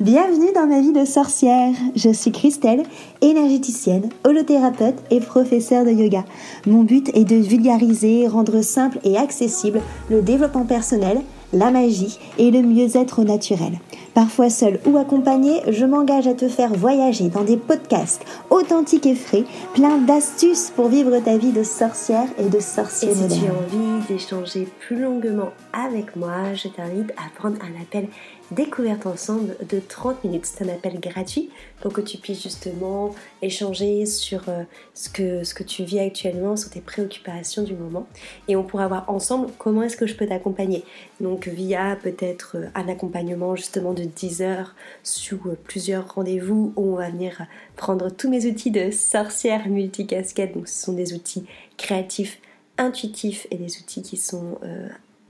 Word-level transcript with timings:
Bienvenue 0.00 0.52
dans 0.54 0.68
ma 0.68 0.80
vie 0.80 0.92
de 0.92 1.04
sorcière. 1.04 1.74
Je 1.96 2.10
suis 2.10 2.30
Christelle, 2.30 2.84
énergéticienne, 3.20 4.10
holothérapeute 4.24 4.94
et 5.10 5.18
professeure 5.18 5.84
de 5.84 5.90
yoga. 5.90 6.24
Mon 6.68 6.84
but 6.84 7.10
est 7.14 7.24
de 7.24 7.34
vulgariser, 7.34 8.28
rendre 8.28 8.62
simple 8.62 9.00
et 9.02 9.16
accessible 9.16 9.80
le 10.08 10.22
développement 10.22 10.66
personnel, 10.66 11.20
la 11.52 11.72
magie 11.72 12.16
et 12.38 12.52
le 12.52 12.62
mieux-être 12.62 13.24
naturel. 13.24 13.72
Parfois 14.14 14.50
seul 14.50 14.80
ou 14.86 14.96
accompagné, 14.98 15.60
je 15.68 15.84
m'engage 15.84 16.26
à 16.26 16.34
te 16.34 16.48
faire 16.48 16.72
voyager 16.74 17.28
dans 17.28 17.44
des 17.44 17.56
podcasts 17.56 18.24
authentiques 18.50 19.06
et 19.06 19.14
frais, 19.14 19.44
plein 19.74 19.98
d'astuces 19.98 20.72
pour 20.74 20.88
vivre 20.88 21.18
ta 21.20 21.36
vie 21.36 21.52
de 21.52 21.62
sorcière 21.62 22.26
et 22.38 22.48
de 22.48 22.60
sorcier 22.60 23.10
et 23.10 23.14
si 23.14 23.28
tu 23.28 23.46
as 23.46 23.52
envie 23.52 24.06
d'échanger 24.08 24.68
plus 24.80 25.00
longuement 25.00 25.50
avec 25.72 26.16
moi, 26.16 26.54
je 26.54 26.68
t'invite 26.68 27.12
à 27.12 27.30
prendre 27.38 27.58
un 27.62 27.80
appel 27.80 28.08
découverte 28.50 29.06
ensemble 29.06 29.56
de 29.68 29.80
30 29.80 30.24
minutes. 30.24 30.46
C'est 30.46 30.64
un 30.64 30.72
appel 30.72 31.00
gratuit 31.00 31.50
pour 31.80 31.92
que 31.92 32.00
tu 32.00 32.18
puisses 32.18 32.42
justement 32.42 33.14
échanger 33.42 34.06
sur 34.06 34.48
euh, 34.48 34.62
ce 34.94 35.08
que, 35.08 35.44
ce 35.44 35.54
que 35.54 35.62
tu 35.62 35.84
vis 35.84 36.00
actuellement, 36.00 36.56
sur 36.56 36.70
tes 36.70 36.80
préoccupations 36.80 37.62
du 37.62 37.74
moment. 37.74 38.06
Et 38.48 38.56
on 38.56 38.64
pourra 38.64 38.88
voir 38.88 39.04
ensemble 39.08 39.48
comment 39.58 39.82
est-ce 39.82 39.96
que 39.96 40.06
je 40.06 40.14
peux 40.14 40.26
t'accompagner. 40.26 40.84
Donc 41.20 41.48
via 41.48 41.96
peut-être 41.96 42.56
euh, 42.56 42.66
un 42.74 42.88
accompagnement 42.88 43.54
justement 43.54 43.92
de 43.92 44.04
10 44.04 44.42
heures 44.42 44.74
sous 45.02 45.40
euh, 45.46 45.56
plusieurs 45.64 46.14
rendez-vous 46.14 46.72
où 46.76 46.92
on 46.92 46.96
va 46.96 47.10
venir 47.10 47.46
prendre 47.76 48.10
tous 48.10 48.30
mes 48.30 48.46
outils 48.46 48.70
de 48.70 48.90
sorcière 48.90 49.68
multicasquette. 49.68 50.54
Donc 50.54 50.68
ce 50.68 50.84
sont 50.84 50.92
des 50.92 51.12
outils 51.12 51.44
créatifs 51.76 52.40
intuitifs 52.78 53.46
et 53.50 53.56
des 53.56 53.78
outils 53.78 54.02
qui 54.02 54.16
sont 54.16 54.58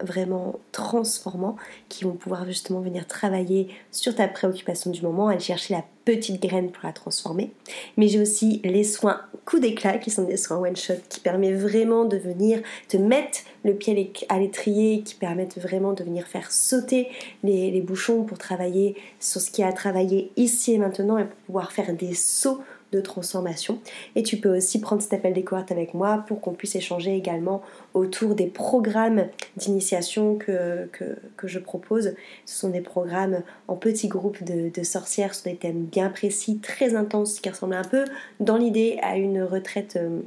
vraiment 0.01 0.59
transformants 0.73 1.57
qui 1.89 2.05
vont 2.05 2.13
pouvoir 2.13 2.45
justement 2.47 2.81
venir 2.81 3.07
travailler 3.07 3.69
sur 3.91 4.15
ta 4.15 4.29
préoccupation 4.29 4.91
du 4.91 5.03
moment, 5.03 5.29
aller 5.29 5.41
chercher 5.41 5.75
la 5.75 5.85
petite 6.05 6.41
graine 6.41 6.71
pour 6.71 6.85
la 6.85 6.93
transformer. 6.93 7.53
Mais 7.97 8.09
j'ai 8.09 8.21
aussi 8.21 8.61
les 8.65 8.85
soins 8.85 9.21
coup 9.45 9.59
d'éclat 9.59 9.99
qui 9.99 10.11
sont 10.11 10.25
des 10.25 10.37
soins 10.37 10.59
one 10.59 10.77
shot 10.77 10.95
qui 11.09 11.21
permettent 11.21 11.59
vraiment 11.59 12.05
de 12.05 12.17
venir 12.17 12.61
te 12.89 12.97
mettre 12.97 13.41
le 13.65 13.75
pied 13.75 14.13
à 14.29 14.39
l'étrier, 14.39 15.03
qui 15.03 15.15
permettent 15.15 15.59
vraiment 15.59 15.93
de 15.93 16.05
venir 16.05 16.27
faire 16.27 16.51
sauter 16.53 17.09
les, 17.43 17.71
les 17.71 17.81
bouchons 17.81 18.25
pour 18.25 18.39
travailler 18.39 18.97
sur 19.21 19.41
ce 19.41 19.51
qui 19.51 19.63
a 19.63 19.73
travaillé 19.73 20.31
ici 20.37 20.75
et 20.75 20.79
maintenant 20.79 21.19
et 21.19 21.25
pour 21.25 21.37
pouvoir 21.47 21.73
faire 21.73 21.93
des 21.95 22.15
sauts 22.15 22.61
de 22.93 23.01
transformation. 23.01 23.79
Et 24.17 24.23
tu 24.23 24.39
peux 24.39 24.57
aussi 24.57 24.81
prendre 24.81 25.03
cet 25.03 25.13
appel 25.13 25.33
découverte 25.33 25.71
avec 25.73 25.95
moi 25.95 26.25
pour 26.27 26.41
qu'on 26.41 26.53
puisse 26.53 26.75
échanger 26.75 27.15
également 27.15 27.63
autour 27.95 28.35
des 28.35 28.47
programmes 28.47 29.27
d'initiation 29.57 30.37
que, 30.37 30.89
je 31.45 31.59
propose. 31.59 32.15
Ce 32.47 32.59
sont 32.59 32.71
des 32.71 32.81
programmes 32.81 33.43
en 33.69 33.77
petits 33.77 34.09
groupes 34.09 34.43
de, 34.45 34.83
sorcières 34.83 35.35
sur 35.35 35.51
des 35.51 35.57
thèmes 35.57 35.85
bien 35.85 36.09
précis, 36.09 36.59
très 36.59 36.95
intenses, 36.95 37.41
qui 37.41 37.49
ressemblent 37.49 37.75
un 37.75 37.85
peu 37.85 38.05
dans 38.41 38.57
l'idée 38.57 38.99
à 39.03 39.17
une 39.17 39.43
retraite. 39.43 39.97
Euh, 39.97 40.21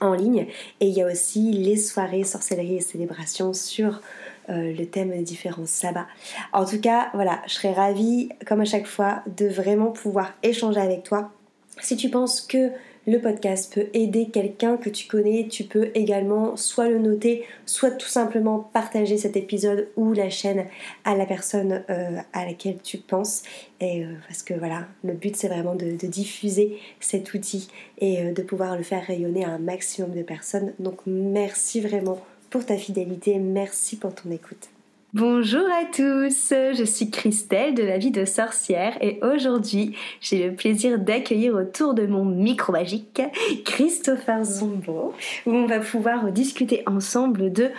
en 0.00 0.14
ligne 0.14 0.46
et 0.78 0.86
il 0.86 0.94
y 0.94 1.02
a 1.02 1.06
aussi 1.06 1.50
les 1.50 1.76
soirées 1.76 2.22
sorcellerie 2.22 2.76
et 2.76 2.80
célébration 2.80 3.52
sur 3.52 4.00
euh, 4.48 4.72
le 4.72 4.86
thème 4.86 5.10
des 5.10 5.22
différents 5.22 5.66
sabbats. 5.66 6.06
En 6.52 6.64
tout 6.64 6.80
cas, 6.80 7.10
voilà, 7.14 7.40
je 7.46 7.54
serais 7.54 7.72
ravie, 7.72 8.30
comme 8.46 8.60
à 8.60 8.64
chaque 8.64 8.86
fois, 8.86 9.22
de 9.36 9.46
vraiment 9.46 9.90
pouvoir 9.90 10.32
échanger 10.42 10.80
avec 10.80 11.02
toi 11.02 11.32
si 11.80 11.96
tu 11.96 12.08
penses 12.10 12.40
que 12.40 12.70
le 13.08 13.20
podcast 13.20 13.72
peut 13.72 13.86
aider 13.94 14.28
quelqu'un 14.28 14.76
que 14.76 14.90
tu 14.90 15.08
connais, 15.08 15.48
tu 15.48 15.64
peux 15.64 15.90
également 15.94 16.56
soit 16.56 16.90
le 16.90 16.98
noter, 16.98 17.44
soit 17.64 17.92
tout 17.92 18.06
simplement 18.06 18.58
partager 18.58 19.16
cet 19.16 19.34
épisode 19.34 19.88
ou 19.96 20.12
la 20.12 20.28
chaîne 20.28 20.66
à 21.04 21.16
la 21.16 21.24
personne 21.24 21.84
euh, 21.88 22.18
à 22.34 22.44
laquelle 22.44 22.76
tu 22.82 22.98
penses. 22.98 23.44
Et 23.80 24.04
euh, 24.04 24.12
parce 24.28 24.42
que 24.42 24.52
voilà, 24.52 24.88
le 25.04 25.14
but 25.14 25.36
c'est 25.36 25.48
vraiment 25.48 25.74
de, 25.74 25.92
diffuser 25.92 26.78
cet 27.00 27.32
outil 27.32 27.68
et 27.98 28.22
euh, 28.22 28.32
de 28.32 28.42
pouvoir 28.42 28.76
le 28.76 28.82
faire 28.82 29.06
rayonner 29.06 29.44
à 29.44 29.52
un 29.52 29.58
maximum 29.58 30.14
de 30.14 30.22
personnes. 30.22 30.74
Donc 30.78 30.98
merci 31.06 31.80
vraiment 31.80 32.20
pour 32.50 32.66
ta 32.66 32.76
fidélité, 32.76 33.38
merci 33.38 33.96
pour 33.96 34.14
ton 34.14 34.30
écoute. 34.30 34.68
Bonjour 35.14 35.64
à 35.70 35.86
tous, 35.86 36.52
je 36.52 36.84
suis 36.84 37.10
Christelle 37.10 37.74
de 37.74 37.82
la 37.82 37.96
vie 37.96 38.10
de 38.10 38.26
sorcière 38.26 39.02
et 39.02 39.18
aujourd'hui 39.22 39.96
j'ai 40.20 40.46
le 40.46 40.54
plaisir 40.54 40.98
d'accueillir 40.98 41.54
autour 41.54 41.94
de 41.94 42.06
mon 42.06 42.26
micro 42.26 42.72
magique 42.72 43.22
Christopher 43.64 44.44
Zombo 44.44 45.14
où 45.46 45.50
on 45.50 45.66
va 45.66 45.80
pouvoir 45.80 46.30
discuter 46.30 46.82
ensemble 46.84 47.50
de 47.50 47.70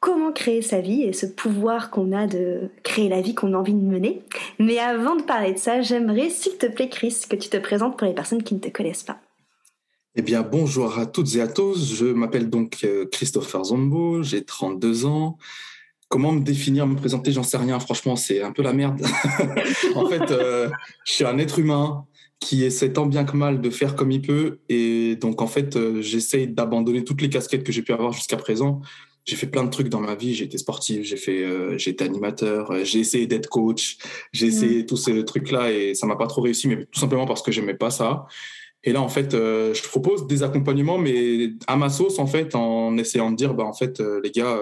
comment 0.00 0.32
créer 0.32 0.62
sa 0.62 0.80
vie 0.80 1.02
et 1.02 1.12
ce 1.12 1.26
pouvoir 1.26 1.90
qu'on 1.90 2.12
a 2.12 2.26
de 2.26 2.70
créer 2.84 3.10
la 3.10 3.20
vie 3.20 3.34
qu'on 3.34 3.52
a 3.52 3.58
envie 3.58 3.74
de 3.74 3.84
mener. 3.84 4.22
Mais 4.58 4.78
avant 4.78 5.16
de 5.16 5.22
parler 5.22 5.52
de 5.52 5.58
ça, 5.58 5.82
j'aimerais 5.82 6.30
s'il 6.30 6.56
te 6.56 6.64
plaît 6.64 6.88
Chris 6.88 7.24
que 7.28 7.36
tu 7.36 7.50
te 7.50 7.58
présentes 7.58 7.98
pour 7.98 8.06
les 8.06 8.14
personnes 8.14 8.42
qui 8.42 8.54
ne 8.54 8.60
te 8.60 8.68
connaissent 8.70 9.02
pas. 9.02 9.18
Eh 10.16 10.22
bien, 10.22 10.40
bonjour 10.40 10.98
à 10.98 11.04
toutes 11.04 11.36
et 11.36 11.42
à 11.42 11.48
tous. 11.48 11.96
Je 11.96 12.06
m'appelle 12.06 12.48
donc 12.48 12.78
euh, 12.84 13.04
Christopher 13.12 13.62
Zombo, 13.62 14.22
j'ai 14.22 14.42
32 14.42 15.04
ans. 15.04 15.36
Comment 16.08 16.32
me 16.32 16.40
définir, 16.40 16.86
me 16.86 16.96
présenter, 16.96 17.32
j'en 17.32 17.42
sais 17.42 17.58
rien. 17.58 17.78
Franchement, 17.80 18.16
c'est 18.16 18.40
un 18.40 18.52
peu 18.52 18.62
la 18.62 18.72
merde. 18.72 19.02
en 19.94 20.06
fait, 20.06 20.30
euh, 20.30 20.70
je 21.04 21.12
suis 21.12 21.24
un 21.24 21.36
être 21.36 21.58
humain 21.58 22.06
qui 22.40 22.64
essaie 22.64 22.92
tant 22.92 23.04
bien 23.04 23.24
que 23.24 23.36
mal 23.36 23.60
de 23.60 23.68
faire 23.68 23.94
comme 23.94 24.10
il 24.10 24.22
peut. 24.22 24.60
Et 24.70 25.16
donc, 25.16 25.42
en 25.42 25.46
fait, 25.46 25.76
euh, 25.76 26.00
j'essaye 26.00 26.48
d'abandonner 26.48 27.04
toutes 27.04 27.20
les 27.20 27.28
casquettes 27.28 27.62
que 27.62 27.72
j'ai 27.72 27.82
pu 27.82 27.92
avoir 27.92 28.12
jusqu'à 28.12 28.38
présent. 28.38 28.80
J'ai 29.26 29.36
fait 29.36 29.48
plein 29.48 29.64
de 29.64 29.68
trucs 29.68 29.90
dans 29.90 30.00
ma 30.00 30.14
vie. 30.14 30.34
J'ai 30.34 30.46
été 30.46 30.56
sportif, 30.56 31.02
j'ai 31.02 31.18
fait, 31.18 31.44
euh, 31.44 31.76
j'ai 31.76 31.90
été 31.90 32.04
animateur, 32.04 32.72
j'ai 32.84 33.00
essayé 33.00 33.26
d'être 33.26 33.50
coach, 33.50 33.98
j'ai 34.32 34.46
essayé 34.46 34.86
tous 34.86 34.96
ces 34.96 35.22
trucs-là 35.26 35.70
et 35.70 35.94
ça 35.94 36.06
m'a 36.06 36.16
pas 36.16 36.26
trop 36.26 36.40
réussi, 36.40 36.68
mais 36.68 36.86
tout 36.86 37.00
simplement 37.00 37.26
parce 37.26 37.42
que 37.42 37.52
j'aimais 37.52 37.74
pas 37.74 37.90
ça. 37.90 38.24
Et 38.82 38.92
là, 38.92 39.02
en 39.02 39.08
fait, 39.08 39.32
je 39.32 39.88
propose 39.88 40.26
des 40.26 40.42
accompagnements, 40.42 40.96
mais 40.96 41.50
à 41.66 41.76
ma 41.76 41.90
sauce, 41.90 42.18
en 42.18 42.26
fait, 42.26 42.54
en 42.54 42.96
essayant 42.96 43.30
de 43.30 43.36
dire, 43.36 43.52
bah, 43.52 43.64
en 43.64 43.74
fait, 43.74 44.00
les 44.22 44.30
gars, 44.30 44.58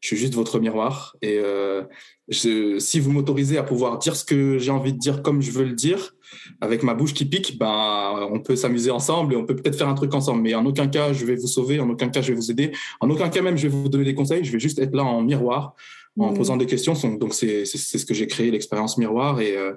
je 0.00 0.08
suis 0.08 0.16
juste 0.16 0.34
votre 0.34 0.60
miroir. 0.60 1.16
Et 1.22 1.38
euh, 1.38 1.82
si 2.30 3.00
vous 3.00 3.10
m'autorisez 3.10 3.58
à 3.58 3.62
pouvoir 3.62 3.98
dire 3.98 4.14
ce 4.14 4.24
que 4.24 4.58
j'ai 4.58 4.70
envie 4.70 4.92
de 4.92 4.98
dire 4.98 5.22
comme 5.22 5.42
je 5.42 5.50
veux 5.50 5.64
le 5.64 5.72
dire, 5.72 6.14
avec 6.60 6.82
ma 6.82 6.94
bouche 6.94 7.14
qui 7.14 7.24
pique, 7.24 7.58
ben, 7.58 8.28
on 8.30 8.40
peut 8.40 8.54
s'amuser 8.54 8.90
ensemble 8.90 9.32
et 9.32 9.36
on 9.36 9.44
peut 9.44 9.56
peut-être 9.56 9.76
faire 9.76 9.88
un 9.88 9.94
truc 9.94 10.14
ensemble. 10.14 10.42
Mais 10.42 10.54
en 10.54 10.64
aucun 10.66 10.86
cas, 10.88 11.12
je 11.12 11.24
vais 11.24 11.34
vous 11.34 11.46
sauver, 11.46 11.80
en 11.80 11.88
aucun 11.88 12.08
cas, 12.08 12.22
je 12.22 12.28
vais 12.28 12.36
vous 12.36 12.50
aider. 12.50 12.72
En 13.00 13.10
aucun 13.10 13.28
cas 13.28 13.42
même, 13.42 13.56
je 13.56 13.66
vais 13.66 13.76
vous 13.76 13.88
donner 13.88 14.04
des 14.04 14.14
conseils. 14.14 14.44
Je 14.44 14.52
vais 14.52 14.60
juste 14.60 14.78
être 14.78 14.94
là 14.94 15.04
en 15.04 15.22
miroir, 15.22 15.74
en 16.18 16.30
mmh. 16.30 16.34
posant 16.34 16.56
des 16.56 16.66
questions. 16.66 16.94
Donc, 17.18 17.34
c'est 17.34 17.64
ce 17.64 18.04
que 18.04 18.14
j'ai 18.14 18.26
créé, 18.26 18.50
l'expérience 18.50 18.98
miroir. 18.98 19.40
Et, 19.40 19.56
euh, 19.56 19.72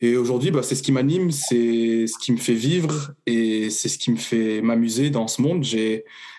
et 0.00 0.16
aujourd'hui, 0.16 0.50
bah, 0.50 0.62
c'est 0.62 0.74
ce 0.74 0.82
qui 0.82 0.92
m'anime, 0.92 1.30
c'est 1.30 2.06
ce 2.06 2.18
qui 2.18 2.32
me 2.32 2.38
fait 2.38 2.54
vivre 2.54 3.12
et 3.26 3.68
c'est 3.70 3.88
ce 3.88 3.98
qui 3.98 4.10
me 4.10 4.16
fait 4.16 4.62
m'amuser 4.62 5.10
dans 5.10 5.28
ce 5.28 5.42
monde. 5.42 5.64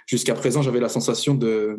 Jusqu'à 0.05 0.33
présent, 0.33 0.61
j'avais 0.61 0.79
la 0.79 0.89
sensation 0.89 1.35
de 1.35 1.77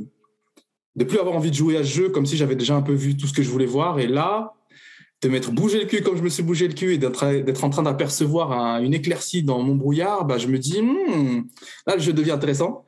de 0.96 1.04
plus 1.04 1.18
avoir 1.18 1.36
envie 1.36 1.50
de 1.50 1.56
jouer 1.56 1.76
à 1.76 1.84
ce 1.84 1.88
jeu 1.88 2.08
comme 2.08 2.26
si 2.26 2.36
j'avais 2.36 2.56
déjà 2.56 2.74
un 2.74 2.82
peu 2.82 2.92
vu 2.92 3.16
tout 3.16 3.26
ce 3.26 3.32
que 3.32 3.42
je 3.42 3.50
voulais 3.50 3.66
voir. 3.66 4.00
Et 4.00 4.06
là, 4.06 4.54
de 5.22 5.28
m'être 5.28 5.52
bougé 5.52 5.78
le 5.80 5.86
cul 5.86 6.02
comme 6.02 6.16
je 6.16 6.22
me 6.22 6.28
suis 6.28 6.42
bougé 6.42 6.66
le 6.66 6.74
cul 6.74 6.94
et 6.94 6.98
d'être 6.98 7.64
en 7.64 7.70
train 7.70 7.82
d'apercevoir 7.82 8.80
une 8.82 8.94
éclaircie 8.94 9.42
dans 9.42 9.62
mon 9.62 9.74
brouillard, 9.74 10.24
bah, 10.24 10.38
je 10.38 10.48
me 10.48 10.58
dis, 10.58 10.80
hmm, 10.80 11.44
là, 11.86 11.96
le 11.96 12.00
jeu 12.00 12.12
devient 12.12 12.32
intéressant. 12.32 12.84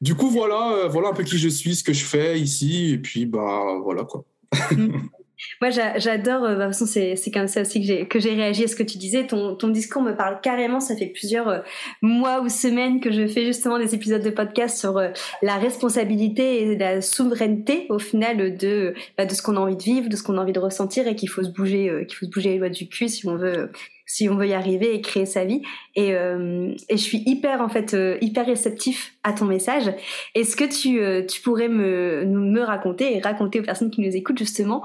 Du 0.00 0.14
coup, 0.14 0.28
voilà, 0.28 0.72
euh, 0.74 0.88
voilà 0.88 1.08
un 1.08 1.12
peu 1.12 1.24
qui 1.24 1.38
je 1.38 1.48
suis, 1.48 1.74
ce 1.74 1.84
que 1.84 1.92
je 1.92 2.04
fais 2.04 2.38
ici, 2.38 2.92
et 2.92 2.98
puis, 2.98 3.26
bah, 3.26 3.78
voilà 3.82 4.04
quoi. 4.04 4.24
Moi, 5.60 5.70
j'adore. 5.70 6.44
Euh, 6.44 6.54
bah, 6.54 6.66
de 6.66 6.72
toute 6.72 6.78
façon, 6.78 6.86
c'est 6.86 7.30
comme 7.32 7.46
ça 7.46 7.62
aussi 7.62 8.06
que 8.08 8.18
j'ai 8.18 8.34
réagi 8.34 8.64
à 8.64 8.68
ce 8.68 8.76
que 8.76 8.82
tu 8.82 8.98
disais. 8.98 9.26
Ton, 9.26 9.68
discours 9.68 10.02
me 10.02 10.16
parle 10.16 10.40
carrément. 10.40 10.80
Ça 10.80 10.96
fait 10.96 11.06
plusieurs 11.06 11.48
euh, 11.48 11.58
mois 12.02 12.40
ou 12.40 12.48
semaines 12.48 13.00
que 13.00 13.12
je 13.12 13.26
fais 13.26 13.44
justement 13.44 13.78
des 13.78 13.94
épisodes 13.94 14.22
de 14.22 14.30
podcast 14.30 14.78
sur 14.78 14.98
euh, 14.98 15.08
la 15.42 15.56
responsabilité 15.56 16.62
et 16.62 16.76
la 16.76 17.00
souveraineté 17.00 17.86
au 17.88 17.98
final 17.98 18.56
de 18.56 18.94
bah, 19.16 19.26
de 19.26 19.34
ce 19.34 19.42
qu'on 19.42 19.56
a 19.56 19.60
envie 19.60 19.76
de 19.76 19.82
vivre, 19.82 20.08
de 20.08 20.16
ce 20.16 20.22
qu'on 20.22 20.38
a 20.38 20.40
envie 20.40 20.52
de 20.52 20.60
ressentir 20.60 21.06
et 21.06 21.14
qu'il 21.14 21.28
faut 21.28 21.42
se 21.42 21.50
bouger, 21.50 22.04
qu'il 22.08 22.16
faut 22.16 22.26
se 22.26 22.30
bouger 22.30 22.50
les 22.50 22.58
doigts 22.58 22.68
du 22.68 22.88
cul 22.88 23.08
si 23.08 23.26
on 23.26 23.36
veut 23.36 23.70
si 24.06 24.26
on 24.30 24.36
veut 24.36 24.48
y 24.48 24.54
arriver 24.54 24.94
et 24.94 25.02
créer 25.02 25.26
sa 25.26 25.44
vie. 25.44 25.60
Et, 25.94 26.12
je 26.12 26.96
suis 26.96 27.22
hyper 27.26 27.60
en 27.60 27.68
fait 27.68 27.94
hyper 28.22 28.46
réceptif 28.46 29.14
à 29.22 29.32
ton 29.34 29.44
message. 29.44 29.92
Est-ce 30.34 30.56
que 30.56 30.64
tu, 30.64 31.26
tu 31.26 31.42
pourrais 31.42 31.68
me, 31.68 32.24
me 32.24 32.62
raconter 32.62 33.16
et 33.16 33.20
raconter 33.20 33.60
aux 33.60 33.64
personnes 33.64 33.90
qui 33.90 34.00
nous 34.00 34.16
écoutent 34.16 34.38
justement 34.38 34.82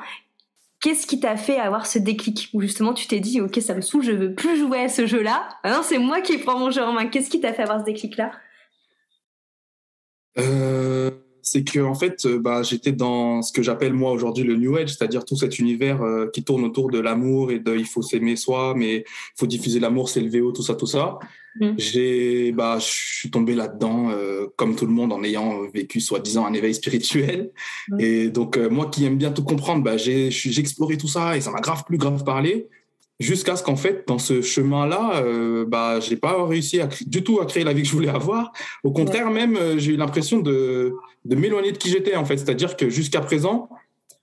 Qu'est-ce 0.83 1.07
qui 1.07 1.21
t'a 1.21 1.38
fait 1.38 1.57
avoir 1.57 1.88
ce 1.88 1.97
déclic 1.97 2.50
où 2.51 2.59
justement 2.59 2.94
tu 2.94 3.07
t'es 3.07 3.21
dit 3.21 3.39
ok 3.39 3.57
ça 3.62 3.74
me 3.74 3.80
saoule, 3.80 4.03
je 4.03 4.12
veux 4.12 4.35
plus 4.35 4.57
jouer 4.57 4.81
à 4.81 4.89
ce 4.89 5.07
jeu-là. 5.07 5.47
Non 5.65 5.80
c'est 5.81 5.97
moi 5.97 6.19
qui 6.19 6.38
prends 6.38 6.59
mon 6.59 6.71
jeu 6.71 6.83
en 6.83 6.91
main. 6.91 7.07
Qu'est-ce 7.07 7.30
qui 7.30 7.39
t'a 7.39 7.53
fait 7.53 7.63
avoir 7.63 7.80
ce 7.80 7.85
déclic-là? 7.85 8.33
Euh, 10.38 11.09
C'est 11.44 11.63
que 11.63 11.80
en 11.80 11.94
fait 11.94 12.25
euh, 12.25 12.40
bah, 12.40 12.63
j'étais 12.63 12.92
dans 12.92 13.42
ce 13.42 13.51
que 13.51 13.62
j'appelle 13.62 13.94
moi 13.94 14.12
aujourd'hui 14.12 14.44
le 14.44 14.56
New 14.56 14.75
Age, 14.75 14.90
c'est-à-dire 14.90 15.25
tout 15.25 15.36
cet 15.36 15.60
univers 15.60 16.01
euh, 16.01 16.28
qui 16.34 16.44
tourne 16.44 16.63
autour 16.63 16.90
de 16.90 17.00
l'amour 17.00 17.51
et 17.51 17.60
de 17.60 17.75
il 17.75 17.86
faut 17.86 18.01
s'aimer 18.01 18.36
soi, 18.36 18.74
mais 18.75 18.98
il 18.98 19.04
faut 19.36 19.48
diffuser 19.48 19.80
l'amour, 19.80 20.10
c'est 20.10 20.22
le 20.22 20.30
VO, 20.30 20.51
tout 20.51 20.63
ça, 20.63 20.75
tout 20.75 20.88
ça. 20.88 21.19
Mm. 21.60 21.74
J'ai, 21.78 22.51
bah, 22.51 22.78
je 22.80 22.86
suis 22.86 23.31
tombé 23.31 23.56
là-dedans, 23.56 24.10
euh, 24.12 24.48
comme 24.56 24.75
tout 24.75 24.86
le 24.86 24.92
monde, 24.92 25.13
en 25.13 25.24
ayant 25.24 25.62
vécu 25.74 26.00
soi-disant 26.00 26.45
un 26.45 26.54
éveil 26.54 26.74
spirituel. 26.74 27.51
Mm. 27.89 28.00
Et 28.00 28.30
donc, 28.30 28.57
euh, 28.57 28.69
moi 28.69 28.88
qui 28.88 29.06
aime 29.06 29.18
bien 29.18 29.31
tout 29.31 29.44
comprendre, 29.44 29.84
bah, 29.84 29.98
j'ai, 29.98 30.31
j'ai 30.31 30.60
exploré 30.60 30.98
tout 30.98 31.07
ça 31.07 31.38
et 31.38 31.42
ça 31.42 31.51
m'a 31.51 31.60
grave 31.60 31.84
plus 31.86 31.98
grave 31.98 32.24
parlé. 32.24 32.68
Jusqu'à 33.24 33.56
ce 33.56 33.64
qu'en 33.64 33.78
fait, 33.78 34.04
dans 34.06 34.18
ce 34.18 34.42
chemin-là, 34.42 35.24
euh, 35.24 35.64
bah, 35.66 36.02
j'ai 36.02 36.18
pas 36.18 36.46
réussi 36.46 36.81
à, 36.81 36.90
du 37.06 37.24
tout 37.24 37.40
à 37.40 37.46
créer 37.46 37.64
la 37.64 37.72
vie 37.72 37.84
que 37.84 37.88
je 37.88 37.94
voulais 37.94 38.10
avoir. 38.10 38.52
Au 38.84 38.92
contraire, 38.92 39.31
même, 39.31 39.56
euh, 39.56 39.78
j'ai 39.78 39.94
eu 39.94 39.96
l'impression 39.96 40.40
de, 40.40 40.94
de 41.24 41.36
m'éloigner 41.36 41.72
de 41.72 41.78
qui 41.78 41.90
j'étais, 41.90 42.18
en 42.18 42.25
fait. 42.25 42.36
C'est-à-dire 42.36 42.75
que 42.75 42.90
jusqu'à 42.90 43.22
présent, 43.22 43.70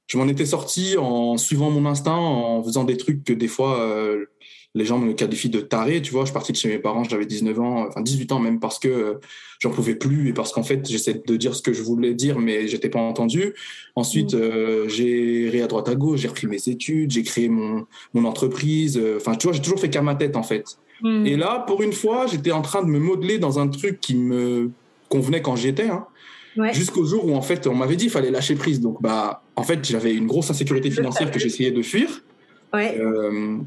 je 0.06 0.19
m'en 0.19 0.29
étais 0.29 0.44
sorti 0.44 0.97
en 0.99 1.38
suivant 1.38 1.70
mon 1.70 1.87
instinct, 1.87 2.12
en 2.12 2.62
faisant 2.62 2.85
des 2.85 2.99
trucs 2.99 3.25
que 3.25 3.32
des 3.32 3.49
fois, 3.49 3.81
euh, 3.81 4.26
les 4.75 4.84
gens 4.84 4.99
me 4.99 5.12
qualifient 5.12 5.50
de 5.50 5.61
taré, 5.61 6.00
tu 6.00 6.12
vois. 6.12 6.22
Je 6.22 6.26
suis 6.26 6.32
parti 6.32 6.52
de 6.52 6.56
chez 6.56 6.69
mes 6.69 6.78
parents, 6.78 7.02
j'avais 7.02 7.26
19 7.26 7.58
ans, 7.61 7.87
enfin 7.88 8.02
18 8.02 8.32
ans 8.32 8.38
même, 8.38 8.61
parce 8.61 8.78
que 8.78 8.88
euh, 8.88 9.14
j'en 9.58 9.70
pouvais 9.70 9.96
plus 9.96 10.28
et 10.28 10.32
parce 10.32 10.52
qu'en 10.52 10.62
fait, 10.62 10.88
j'essaie 10.88 11.20
de 11.26 11.37
dire 11.37 11.55
ce 11.56 11.62
que 11.62 11.72
je 11.72 11.82
voulais 11.82 12.14
dire, 12.14 12.38
mais 12.38 12.69
j'étais 12.69 12.88
pas 12.88 13.00
entendu. 13.00 13.55
Ensuite, 13.96 14.34
mmh. 14.34 14.38
euh, 14.38 14.88
j'ai 14.88 15.49
ri 15.50 15.61
à 15.61 15.67
droite 15.67 15.88
à 15.88 15.96
gauche, 15.96 16.20
j'ai 16.20 16.28
repris 16.28 16.46
mes 16.46 16.69
études, 16.69 17.11
j'ai 17.11 17.25
créé 17.25 17.49
mon, 17.49 17.87
mon 18.14 18.25
entreprise. 18.26 18.96
Euh, 18.96 19.17
enfin, 19.17 19.34
tu 19.34 19.49
vois, 19.49 19.52
j'ai 19.52 19.62
toujours 19.62 19.81
fait 19.81 19.90
qu'à 19.90 20.02
ma 20.02 20.14
tête, 20.14 20.37
en 20.37 20.44
fait. 20.44 20.78
Mmh. 21.02 21.26
Et 21.26 21.37
là, 21.37 21.64
pour 21.66 21.82
une 21.82 21.93
fois, 21.93 22.26
j'étais 22.26 22.52
en 22.52 22.62
train 22.62 22.82
de 22.82 22.88
me 22.88 23.00
modeler 23.00 23.38
dans 23.38 23.58
un 23.58 23.66
truc 23.66 24.00
qui 24.00 24.14
me 24.14 24.70
convenait 25.08 25.43
quand 25.43 25.56
j'y 25.56 25.69
étais, 25.69 25.88
hein. 25.88 26.06
Ouais. 26.56 26.75
Jusqu'au 26.75 27.05
jour 27.05 27.26
où 27.26 27.34
en 27.37 27.43
fait 27.43 27.69
on 27.69 27.76
m'avait 27.76 27.94
dit 27.94 28.06
qu'il 28.06 28.12
fallait 28.12 28.32
lâcher 28.32 28.56
prise. 28.56 28.81
Donc 28.81 29.00
bah 29.00 29.44
en 29.55 29.62
fait 29.62 29.84
j'avais 29.84 30.12
une 30.12 30.26
grosse 30.26 30.50
insécurité 30.50 30.90
financière 30.90 31.31
que 31.31 31.38
j'essayais 31.38 31.70
de 31.70 31.81
fuir. 31.81 32.23
Ouais. 32.73 32.99
Euh, 32.99 33.58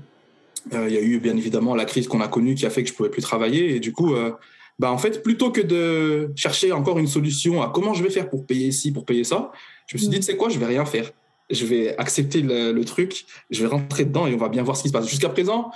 il 0.71 0.93
y 0.93 0.97
a 0.97 1.01
eu 1.01 1.19
bien 1.19 1.35
évidemment 1.35 1.75
la 1.75 1.85
crise 1.85 2.07
qu'on 2.07 2.21
a 2.21 2.27
connue 2.27 2.55
qui 2.55 2.65
a 2.65 2.69
fait 2.69 2.83
que 2.83 2.89
je 2.89 2.93
pouvais 2.93 3.09
plus 3.09 3.21
travailler 3.21 3.75
et 3.75 3.79
du 3.79 3.91
coup, 3.91 4.13
euh, 4.13 4.31
bah 4.79 4.91
en 4.91 4.97
fait, 4.97 5.21
plutôt 5.21 5.51
que 5.51 5.61
de 5.61 6.31
chercher 6.35 6.71
encore 6.71 6.99
une 6.99 7.07
solution 7.07 7.61
à 7.61 7.69
comment 7.73 7.93
je 7.93 8.03
vais 8.03 8.09
faire 8.09 8.29
pour 8.29 8.45
payer 8.45 8.71
ci, 8.71 8.91
pour 8.91 9.05
payer 9.05 9.23
ça, 9.23 9.51
je 9.87 9.95
me 9.95 9.99
suis 9.99 10.07
dit, 10.07 10.17
mm. 10.17 10.19
tu 10.19 10.25
sais 10.25 10.37
quoi, 10.37 10.49
je 10.49 10.59
vais 10.59 10.65
rien 10.65 10.85
faire. 10.85 11.11
Je 11.49 11.65
vais 11.65 11.95
accepter 11.97 12.41
le, 12.41 12.81
truc, 12.83 13.25
je 13.51 13.61
vais 13.61 13.67
rentrer 13.67 14.05
dedans 14.05 14.25
et 14.25 14.33
on 14.33 14.37
va 14.37 14.49
bien 14.49 14.63
voir 14.63 14.77
ce 14.77 14.83
qui 14.83 14.87
se 14.87 14.93
passe. 14.93 15.07
Jusqu'à 15.07 15.29
présent, 15.29 15.71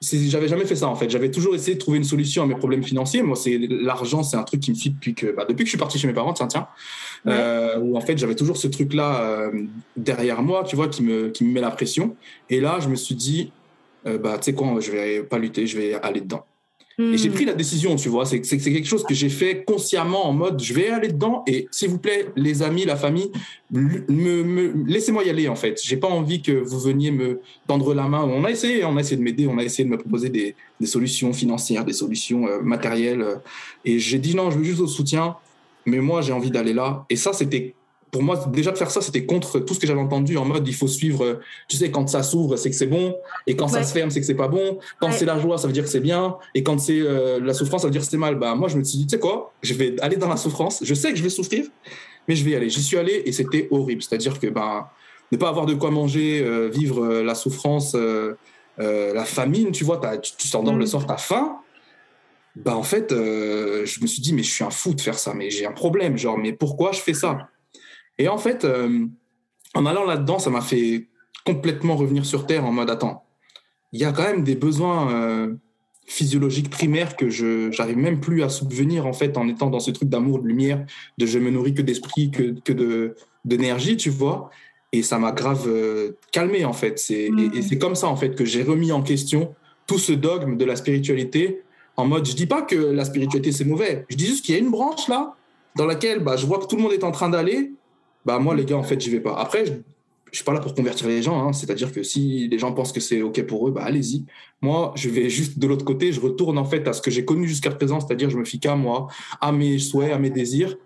j'avais 0.00 0.48
jamais 0.48 0.64
fait 0.64 0.74
ça 0.74 0.88
en 0.88 0.96
fait. 0.96 1.10
J'avais 1.10 1.30
toujours 1.30 1.54
essayé 1.54 1.74
de 1.74 1.78
trouver 1.78 1.98
une 1.98 2.04
solution 2.04 2.42
à 2.42 2.46
mes 2.46 2.54
problèmes 2.54 2.82
financiers. 2.82 3.22
Moi, 3.22 3.36
c'est 3.36 3.58
l'argent, 3.58 4.22
c'est 4.22 4.38
un 4.38 4.42
truc 4.42 4.60
qui 4.60 4.70
me 4.70 4.76
suit 4.76 4.90
depuis 4.90 5.14
que 5.14 5.26
bah, 5.26 5.44
depuis 5.46 5.64
que 5.64 5.66
je 5.66 5.72
suis 5.72 5.78
parti 5.78 5.98
chez 5.98 6.08
mes 6.08 6.14
parents. 6.14 6.32
Tiens, 6.32 6.46
tiens. 6.46 6.66
Euh, 7.26 7.78
où 7.78 7.98
en 7.98 8.00
fait 8.00 8.16
j'avais 8.16 8.34
toujours 8.34 8.56
ce 8.56 8.66
truc 8.66 8.94
là 8.94 9.50
derrière 9.96 10.42
moi, 10.42 10.64
tu 10.64 10.74
vois, 10.74 10.88
qui 10.88 11.02
me 11.02 11.28
qui 11.28 11.44
me 11.44 11.52
met 11.52 11.60
la 11.60 11.70
pression. 11.70 12.16
Et 12.48 12.60
là, 12.60 12.78
je 12.80 12.88
me 12.88 12.96
suis 12.96 13.14
dit, 13.14 13.52
euh, 14.06 14.18
bah, 14.18 14.38
tu 14.38 14.46
sais 14.46 14.54
quoi, 14.54 14.78
je 14.80 14.90
vais 14.90 15.22
pas 15.22 15.38
lutter, 15.38 15.66
je 15.66 15.78
vais 15.78 15.94
aller 15.94 16.20
dedans. 16.20 16.44
Et 16.98 17.16
j'ai 17.16 17.30
hmm. 17.30 17.32
pris 17.32 17.44
la 17.46 17.54
décision, 17.54 17.96
tu 17.96 18.10
vois, 18.10 18.26
c'est 18.26 18.40
quelque 18.40 18.86
chose 18.86 19.04
que 19.04 19.14
j'ai 19.14 19.30
fait 19.30 19.64
consciemment 19.64 20.26
en 20.26 20.34
mode, 20.34 20.62
je 20.62 20.74
vais 20.74 20.90
aller 20.90 21.08
dedans 21.08 21.42
et 21.46 21.66
s'il 21.70 21.88
vous 21.88 21.98
plaît, 21.98 22.26
les 22.36 22.62
amis, 22.62 22.84
la 22.84 22.96
famille, 22.96 23.30
me, 23.70 24.84
laissez-moi 24.86 25.24
y 25.24 25.30
aller 25.30 25.48
en 25.48 25.54
fait. 25.56 25.80
J'ai 25.82 25.96
pas 25.96 26.08
envie 26.08 26.42
que 26.42 26.52
vous 26.52 26.78
veniez 26.78 27.10
me 27.10 27.40
tendre 27.66 27.94
la 27.94 28.06
main. 28.06 28.22
On 28.22 28.44
a 28.44 28.50
essayé, 28.50 28.84
on 28.84 28.98
a 28.98 29.00
essayé 29.00 29.16
de 29.16 29.22
m'aider, 29.22 29.46
on 29.46 29.56
a 29.56 29.62
essayé 29.62 29.84
de 29.84 29.90
me 29.90 29.96
proposer 29.96 30.28
des, 30.28 30.54
des 30.78 30.86
solutions 30.86 31.32
financières, 31.32 31.86
des 31.86 31.94
solutions 31.94 32.46
euh, 32.46 32.60
matérielles. 32.60 33.24
et 33.86 33.98
j'ai 33.98 34.18
dit 34.18 34.34
non, 34.34 34.50
je 34.50 34.58
veux 34.58 34.64
juste 34.64 34.80
au 34.80 34.86
soutien, 34.86 35.36
mais 35.86 36.00
moi 36.00 36.20
j'ai 36.20 36.34
envie 36.34 36.50
d'aller 36.50 36.74
là. 36.74 37.06
Et 37.08 37.16
ça, 37.16 37.32
c'était 37.32 37.74
pour 38.10 38.22
moi, 38.22 38.44
déjà 38.48 38.72
de 38.72 38.78
faire 38.78 38.90
ça, 38.90 39.00
c'était 39.00 39.24
contre 39.24 39.60
tout 39.60 39.74
ce 39.74 39.80
que 39.80 39.86
j'avais 39.86 40.00
entendu 40.00 40.36
en 40.36 40.44
mode 40.44 40.66
il 40.66 40.74
faut 40.74 40.88
suivre, 40.88 41.40
tu 41.68 41.76
sais, 41.76 41.90
quand 41.90 42.08
ça 42.08 42.22
s'ouvre, 42.22 42.56
c'est 42.56 42.70
que 42.70 42.76
c'est 42.76 42.86
bon, 42.86 43.16
et 43.46 43.54
quand 43.54 43.68
ça 43.68 43.84
se 43.84 43.92
ferme, 43.92 44.10
c'est 44.10 44.20
que 44.20 44.26
c'est 44.26 44.34
pas 44.34 44.48
bon. 44.48 44.78
Quand 45.00 45.12
c'est 45.12 45.24
la 45.24 45.38
joie, 45.38 45.58
ça 45.58 45.66
veut 45.66 45.72
dire 45.72 45.84
que 45.84 45.90
c'est 45.90 46.00
bien, 46.00 46.36
et 46.54 46.62
quand 46.62 46.78
c'est 46.78 47.00
euh, 47.00 47.38
la 47.40 47.54
souffrance, 47.54 47.82
ça 47.82 47.86
veut 47.86 47.92
dire 47.92 48.00
que 48.00 48.06
c'est 48.06 48.16
mal. 48.16 48.36
Bah, 48.36 48.54
moi, 48.54 48.68
je 48.68 48.76
me 48.76 48.84
suis 48.84 48.98
dit, 48.98 49.06
tu 49.06 49.10
sais 49.10 49.20
quoi, 49.20 49.52
je 49.62 49.74
vais 49.74 50.00
aller 50.00 50.16
dans 50.16 50.28
la 50.28 50.36
souffrance, 50.36 50.80
je 50.82 50.94
sais 50.94 51.10
que 51.10 51.18
je 51.18 51.22
vais 51.22 51.30
souffrir, 51.30 51.64
mais 52.26 52.34
je 52.34 52.44
vais 52.44 52.50
y 52.50 52.54
aller. 52.56 52.68
J'y 52.68 52.82
suis 52.82 52.96
allé 52.96 53.22
et 53.24 53.32
c'était 53.32 53.68
horrible. 53.70 54.02
C'est-à-dire 54.02 54.40
que 54.40 54.48
bah, 54.48 54.92
ne 55.30 55.36
pas 55.36 55.48
avoir 55.48 55.66
de 55.66 55.74
quoi 55.74 55.90
manger, 55.90 56.42
euh, 56.44 56.68
vivre 56.68 57.04
euh, 57.04 57.22
la 57.22 57.34
souffrance, 57.34 57.96
la 58.78 59.24
famine, 59.24 59.70
tu 59.72 59.84
vois, 59.84 60.00
tu, 60.18 60.32
tu 60.36 60.48
sors 60.48 60.62
dans 60.62 60.74
le 60.74 60.84
mm. 60.84 60.88
sort, 60.88 61.06
t'as 61.06 61.16
faim. 61.16 61.58
Bah, 62.56 62.76
en 62.76 62.82
fait, 62.82 63.10
je 63.10 64.00
me 64.02 64.06
suis 64.06 64.20
dit, 64.20 64.32
mais 64.32 64.42
je 64.42 64.50
suis 64.50 64.64
un 64.64 64.70
fou 64.70 64.94
de 64.94 65.00
faire 65.00 65.18
ça, 65.18 65.32
mais 65.32 65.50
j'ai 65.50 65.66
un 65.66 65.72
problème, 65.72 66.18
genre, 66.18 66.38
mais 66.38 66.52
pourquoi 66.52 66.90
je 66.90 67.00
fais 67.00 67.14
ça? 67.14 67.48
Et 68.20 68.28
en 68.28 68.36
fait, 68.36 68.66
euh, 68.66 69.06
en 69.74 69.86
allant 69.86 70.04
là-dedans, 70.04 70.38
ça 70.38 70.50
m'a 70.50 70.60
fait 70.60 71.08
complètement 71.46 71.96
revenir 71.96 72.26
sur 72.26 72.46
Terre 72.46 72.66
en 72.66 72.70
mode 72.70 72.90
attends, 72.90 73.24
il 73.92 74.00
y 74.00 74.04
a 74.04 74.12
quand 74.12 74.24
même 74.24 74.44
des 74.44 74.56
besoins 74.56 75.10
euh, 75.10 75.54
physiologiques 76.06 76.68
primaires 76.68 77.16
que 77.16 77.30
je 77.30 77.70
j'arrive 77.72 77.96
même 77.96 78.20
plus 78.20 78.42
à 78.42 78.50
subvenir 78.50 79.06
en 79.06 79.14
fait 79.14 79.38
en 79.38 79.48
étant 79.48 79.70
dans 79.70 79.80
ce 79.80 79.90
truc 79.90 80.10
d'amour, 80.10 80.40
de 80.40 80.46
lumière, 80.46 80.84
de 81.16 81.24
je 81.24 81.38
me 81.38 81.50
nourris 81.50 81.72
que 81.72 81.80
d'esprit, 81.80 82.30
que, 82.30 82.54
que 82.60 82.74
de 82.74 83.16
d'énergie, 83.46 83.96
tu 83.96 84.10
vois. 84.10 84.50
Et 84.92 85.02
ça 85.02 85.18
m'a 85.18 85.32
grave 85.32 85.64
euh, 85.66 86.18
calmé 86.30 86.66
en 86.66 86.74
fait. 86.74 86.98
C'est, 86.98 87.30
et, 87.38 87.58
et 87.58 87.62
c'est 87.62 87.78
comme 87.78 87.94
ça 87.94 88.08
en 88.08 88.16
fait 88.16 88.34
que 88.34 88.44
j'ai 88.44 88.62
remis 88.62 88.92
en 88.92 89.00
question 89.00 89.54
tout 89.86 89.98
ce 89.98 90.12
dogme 90.12 90.58
de 90.58 90.66
la 90.66 90.76
spiritualité 90.76 91.62
en 91.96 92.04
mode 92.04 92.26
je 92.26 92.34
dis 92.34 92.46
pas 92.46 92.60
que 92.60 92.76
la 92.76 93.06
spiritualité 93.06 93.50
c'est 93.50 93.64
mauvais, 93.64 94.04
je 94.10 94.16
dis 94.16 94.26
juste 94.26 94.44
qu'il 94.44 94.54
y 94.54 94.58
a 94.58 94.60
une 94.60 94.70
branche 94.70 95.08
là 95.08 95.36
dans 95.74 95.86
laquelle 95.86 96.20
bah, 96.20 96.36
je 96.36 96.44
vois 96.44 96.58
que 96.58 96.66
tout 96.66 96.76
le 96.76 96.82
monde 96.82 96.92
est 96.92 97.04
en 97.04 97.12
train 97.12 97.30
d'aller 97.30 97.72
bah 98.24 98.38
moi 98.38 98.54
les 98.54 98.64
gars 98.64 98.76
en 98.76 98.82
fait 98.82 99.00
j'y 99.00 99.10
vais 99.10 99.20
pas. 99.20 99.34
Après 99.38 99.66
je, 99.66 99.72
je 100.30 100.36
suis 100.36 100.44
pas 100.44 100.52
là 100.52 100.60
pour 100.60 100.74
convertir 100.74 101.08
les 101.08 101.22
gens, 101.22 101.42
hein. 101.42 101.52
c'est-à-dire 101.52 101.92
que 101.92 102.02
si 102.02 102.48
les 102.48 102.58
gens 102.58 102.72
pensent 102.72 102.92
que 102.92 103.00
c'est 103.00 103.22
ok 103.22 103.42
pour 103.46 103.68
eux, 103.68 103.70
bah 103.70 103.82
allez-y. 103.82 104.24
Moi 104.60 104.92
je 104.96 105.08
vais 105.08 105.28
juste 105.28 105.58
de 105.58 105.66
l'autre 105.66 105.84
côté, 105.84 106.12
je 106.12 106.20
retourne 106.20 106.58
en 106.58 106.64
fait 106.64 106.86
à 106.86 106.92
ce 106.92 107.02
que 107.02 107.10
j'ai 107.10 107.24
connu 107.24 107.48
jusqu'à 107.48 107.70
présent, 107.70 108.00
c'est-à-dire 108.00 108.30
je 108.30 108.38
me 108.38 108.44
fie 108.44 108.60
qu'à 108.60 108.76
moi, 108.76 109.08
à 109.40 109.52
mes 109.52 109.78
souhaits, 109.78 110.12
à 110.12 110.18
mes 110.18 110.30
désirs. 110.30 110.76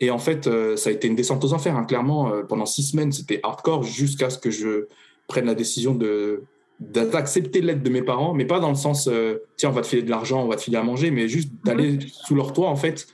Et 0.00 0.10
en 0.10 0.18
fait 0.18 0.46
euh, 0.46 0.76
ça 0.76 0.90
a 0.90 0.92
été 0.92 1.08
une 1.08 1.16
descente 1.16 1.44
aux 1.44 1.52
enfers, 1.52 1.76
hein. 1.76 1.84
clairement 1.84 2.32
euh, 2.32 2.42
pendant 2.42 2.66
six 2.66 2.82
semaines 2.82 3.12
c'était 3.12 3.40
hardcore 3.42 3.82
jusqu'à 3.82 4.30
ce 4.30 4.38
que 4.38 4.50
je 4.50 4.86
prenne 5.26 5.46
la 5.46 5.54
décision 5.54 5.94
de 5.94 6.42
d'accepter 6.80 7.60
l'aide 7.60 7.82
de 7.82 7.90
mes 7.90 8.02
parents, 8.02 8.34
mais 8.34 8.44
pas 8.44 8.60
dans 8.60 8.68
le 8.68 8.76
sens 8.76 9.08
euh, 9.08 9.38
tiens 9.56 9.70
on 9.70 9.72
va 9.72 9.82
te 9.82 9.88
filer 9.88 10.02
de 10.02 10.10
l'argent, 10.10 10.44
on 10.44 10.48
va 10.48 10.54
te 10.54 10.62
filer 10.62 10.76
à 10.76 10.84
manger, 10.84 11.10
mais 11.10 11.28
juste 11.28 11.50
d'aller 11.64 11.98
sous 12.06 12.36
leur 12.36 12.52
toit 12.52 12.68
en 12.68 12.76
fait 12.76 13.08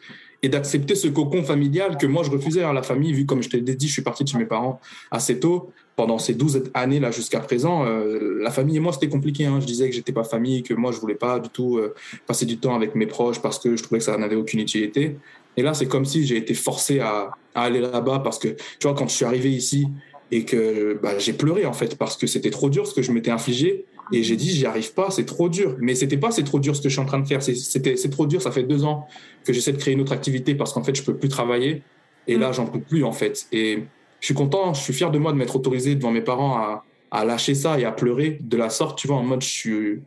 et 0.44 0.50
d'accepter 0.50 0.94
ce 0.94 1.08
cocon 1.08 1.42
familial 1.42 1.96
que 1.96 2.06
moi 2.06 2.22
je 2.22 2.30
refusais 2.30 2.62
à 2.62 2.74
la 2.74 2.82
famille, 2.82 3.14
vu 3.14 3.24
comme 3.24 3.42
je 3.42 3.48
t'ai 3.48 3.62
dit, 3.62 3.88
je 3.88 3.92
suis 3.92 4.02
parti 4.02 4.24
de 4.24 4.28
chez 4.28 4.36
mes 4.36 4.44
parents 4.44 4.78
assez 5.10 5.40
tôt. 5.40 5.72
Pendant 5.96 6.18
ces 6.18 6.34
12 6.34 6.64
années 6.74 7.00
là 7.00 7.10
jusqu'à 7.10 7.40
présent, 7.40 7.86
euh, 7.86 8.40
la 8.42 8.50
famille 8.50 8.76
et 8.76 8.80
moi 8.80 8.92
c'était 8.92 9.08
compliqué. 9.08 9.46
Hein. 9.46 9.60
Je 9.60 9.66
disais 9.66 9.88
que 9.88 9.94
j'étais 9.94 10.12
pas 10.12 10.22
famille, 10.22 10.62
que 10.62 10.74
moi 10.74 10.92
je 10.92 10.98
voulais 10.98 11.14
pas 11.14 11.38
du 11.38 11.48
tout 11.48 11.78
euh, 11.78 11.94
passer 12.26 12.44
du 12.44 12.58
temps 12.58 12.74
avec 12.74 12.94
mes 12.94 13.06
proches 13.06 13.40
parce 13.40 13.58
que 13.58 13.74
je 13.74 13.82
trouvais 13.82 14.00
que 14.00 14.04
ça 14.04 14.18
n'avait 14.18 14.36
aucune 14.36 14.60
utilité. 14.60 15.16
Et 15.56 15.62
là 15.62 15.72
c'est 15.72 15.86
comme 15.86 16.04
si 16.04 16.26
j'ai 16.26 16.36
été 16.36 16.52
forcé 16.52 17.00
à, 17.00 17.30
à 17.54 17.62
aller 17.62 17.80
là-bas 17.80 18.18
parce 18.18 18.38
que 18.38 18.48
tu 18.48 18.82
vois 18.82 18.94
quand 18.94 19.08
je 19.08 19.14
suis 19.14 19.24
arrivé 19.24 19.50
ici 19.50 19.86
et 20.30 20.44
que 20.44 20.98
bah, 21.02 21.18
j'ai 21.18 21.32
pleuré 21.32 21.64
en 21.64 21.72
fait 21.72 21.96
parce 21.96 22.18
que 22.18 22.26
c'était 22.26 22.50
trop 22.50 22.68
dur 22.68 22.86
ce 22.86 22.92
que 22.92 23.00
je 23.00 23.12
m'étais 23.12 23.30
infligé 23.30 23.86
et 24.12 24.22
j'ai 24.22 24.36
dit, 24.36 24.50
j'y 24.50 24.66
arrive 24.66 24.92
pas, 24.92 25.10
c'est 25.10 25.24
trop 25.24 25.48
dur. 25.48 25.76
Mais 25.78 25.94
c'était 25.94 26.16
pas, 26.16 26.30
c'est 26.30 26.44
trop 26.44 26.58
dur 26.58 26.76
ce 26.76 26.82
que 26.82 26.88
je 26.88 26.94
suis 26.94 27.02
en 27.02 27.06
train 27.06 27.20
de 27.20 27.26
faire. 27.26 27.42
C'était, 27.42 27.96
c'est 27.96 28.10
trop 28.10 28.26
dur. 28.26 28.42
Ça 28.42 28.50
fait 28.50 28.62
deux 28.62 28.84
ans 28.84 29.06
que 29.44 29.52
j'essaie 29.52 29.72
de 29.72 29.78
créer 29.78 29.94
une 29.94 30.00
autre 30.00 30.12
activité 30.12 30.54
parce 30.54 30.72
qu'en 30.72 30.82
fait, 30.82 30.94
je 30.94 31.02
peux 31.02 31.16
plus 31.16 31.28
travailler. 31.28 31.82
Et 32.26 32.36
là, 32.36 32.50
mm. 32.50 32.54
j'en 32.54 32.66
peux 32.66 32.80
plus, 32.80 33.04
en 33.04 33.12
fait. 33.12 33.46
Et 33.52 33.84
je 34.20 34.26
suis 34.26 34.34
content, 34.34 34.74
je 34.74 34.80
suis 34.80 34.92
fier 34.92 35.10
de 35.10 35.18
moi 35.18 35.32
de 35.32 35.38
m'être 35.38 35.56
autorisé 35.56 35.94
devant 35.94 36.10
mes 36.10 36.20
parents 36.20 36.56
à, 36.56 36.84
à, 37.10 37.24
lâcher 37.24 37.54
ça 37.54 37.78
et 37.78 37.84
à 37.84 37.92
pleurer 37.92 38.38
de 38.40 38.56
la 38.56 38.70
sorte, 38.70 38.98
tu 38.98 39.06
vois, 39.06 39.16
en 39.16 39.22
mode, 39.22 39.42
je 39.42 39.48
suis. 39.48 40.02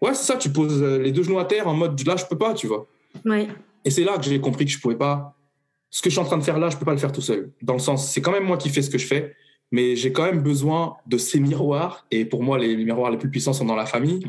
Ouais, 0.00 0.14
c'est 0.14 0.32
ça, 0.32 0.36
tu 0.36 0.50
poses 0.50 0.82
les 0.82 1.10
deux 1.10 1.22
genoux 1.22 1.38
à 1.38 1.44
terre 1.44 1.66
en 1.68 1.74
mode, 1.74 2.06
là, 2.06 2.16
je 2.16 2.24
peux 2.26 2.38
pas, 2.38 2.54
tu 2.54 2.66
vois. 2.66 2.86
Ouais. 3.24 3.48
Et 3.84 3.90
c'est 3.90 4.04
là 4.04 4.16
que 4.16 4.24
j'ai 4.24 4.40
compris 4.40 4.64
que 4.64 4.70
je 4.70 4.78
pouvais 4.78 4.96
pas. 4.96 5.34
Ce 5.90 6.02
que 6.02 6.10
je 6.10 6.14
suis 6.14 6.20
en 6.20 6.26
train 6.26 6.38
de 6.38 6.44
faire 6.44 6.58
là, 6.58 6.68
je 6.68 6.76
peux 6.76 6.84
pas 6.84 6.92
le 6.92 6.98
faire 6.98 7.12
tout 7.12 7.22
seul. 7.22 7.50
Dans 7.62 7.72
le 7.72 7.78
sens, 7.78 8.12
c'est 8.12 8.20
quand 8.20 8.32
même 8.32 8.44
moi 8.44 8.58
qui 8.58 8.68
fais 8.68 8.82
ce 8.82 8.90
que 8.90 8.98
je 8.98 9.06
fais 9.06 9.34
mais 9.70 9.96
j'ai 9.96 10.12
quand 10.12 10.24
même 10.24 10.42
besoin 10.42 10.96
de 11.06 11.18
ces 11.18 11.40
miroirs. 11.40 12.06
Et 12.10 12.24
pour 12.24 12.42
moi, 12.42 12.58
les, 12.58 12.76
miroirs 12.76 13.10
les 13.10 13.18
plus 13.18 13.30
puissants 13.30 13.52
sont 13.52 13.64
dans 13.64 13.76
la 13.76 13.86
famille. 13.86 14.20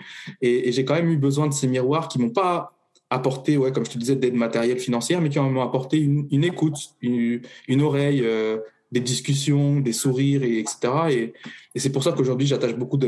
Et, 0.41 0.71
j'ai 0.71 0.85
quand 0.85 0.95
même 0.95 1.09
eu 1.09 1.17
besoin 1.17 1.47
de 1.47 1.53
ces 1.53 1.67
miroirs 1.67 2.07
qui 2.07 2.19
m'ont 2.19 2.29
pas 2.29 2.73
apporté, 3.09 3.57
ouais, 3.57 3.71
comme 3.71 3.85
je 3.85 3.91
te 3.91 3.97
disais, 3.97 4.15
d'aide 4.15 4.35
matérielle 4.35 4.79
financière, 4.79 5.21
mais 5.21 5.29
qui 5.29 5.39
m'ont 5.39 5.61
apporté 5.61 5.97
une, 5.97 6.43
écoute, 6.43 6.77
une, 7.01 7.81
oreille, 7.81 8.21
euh, 8.23 8.59
des 8.91 8.99
discussions, 8.99 9.79
des 9.79 9.93
sourires, 9.93 10.43
et, 10.43 10.59
etc. 10.59 10.77
Et, 11.09 11.33
et 11.73 11.79
c'est 11.79 11.91
pour 11.91 12.03
ça 12.03 12.11
qu'aujourd'hui, 12.11 12.45
j'attache 12.45 12.75
beaucoup 12.75 12.99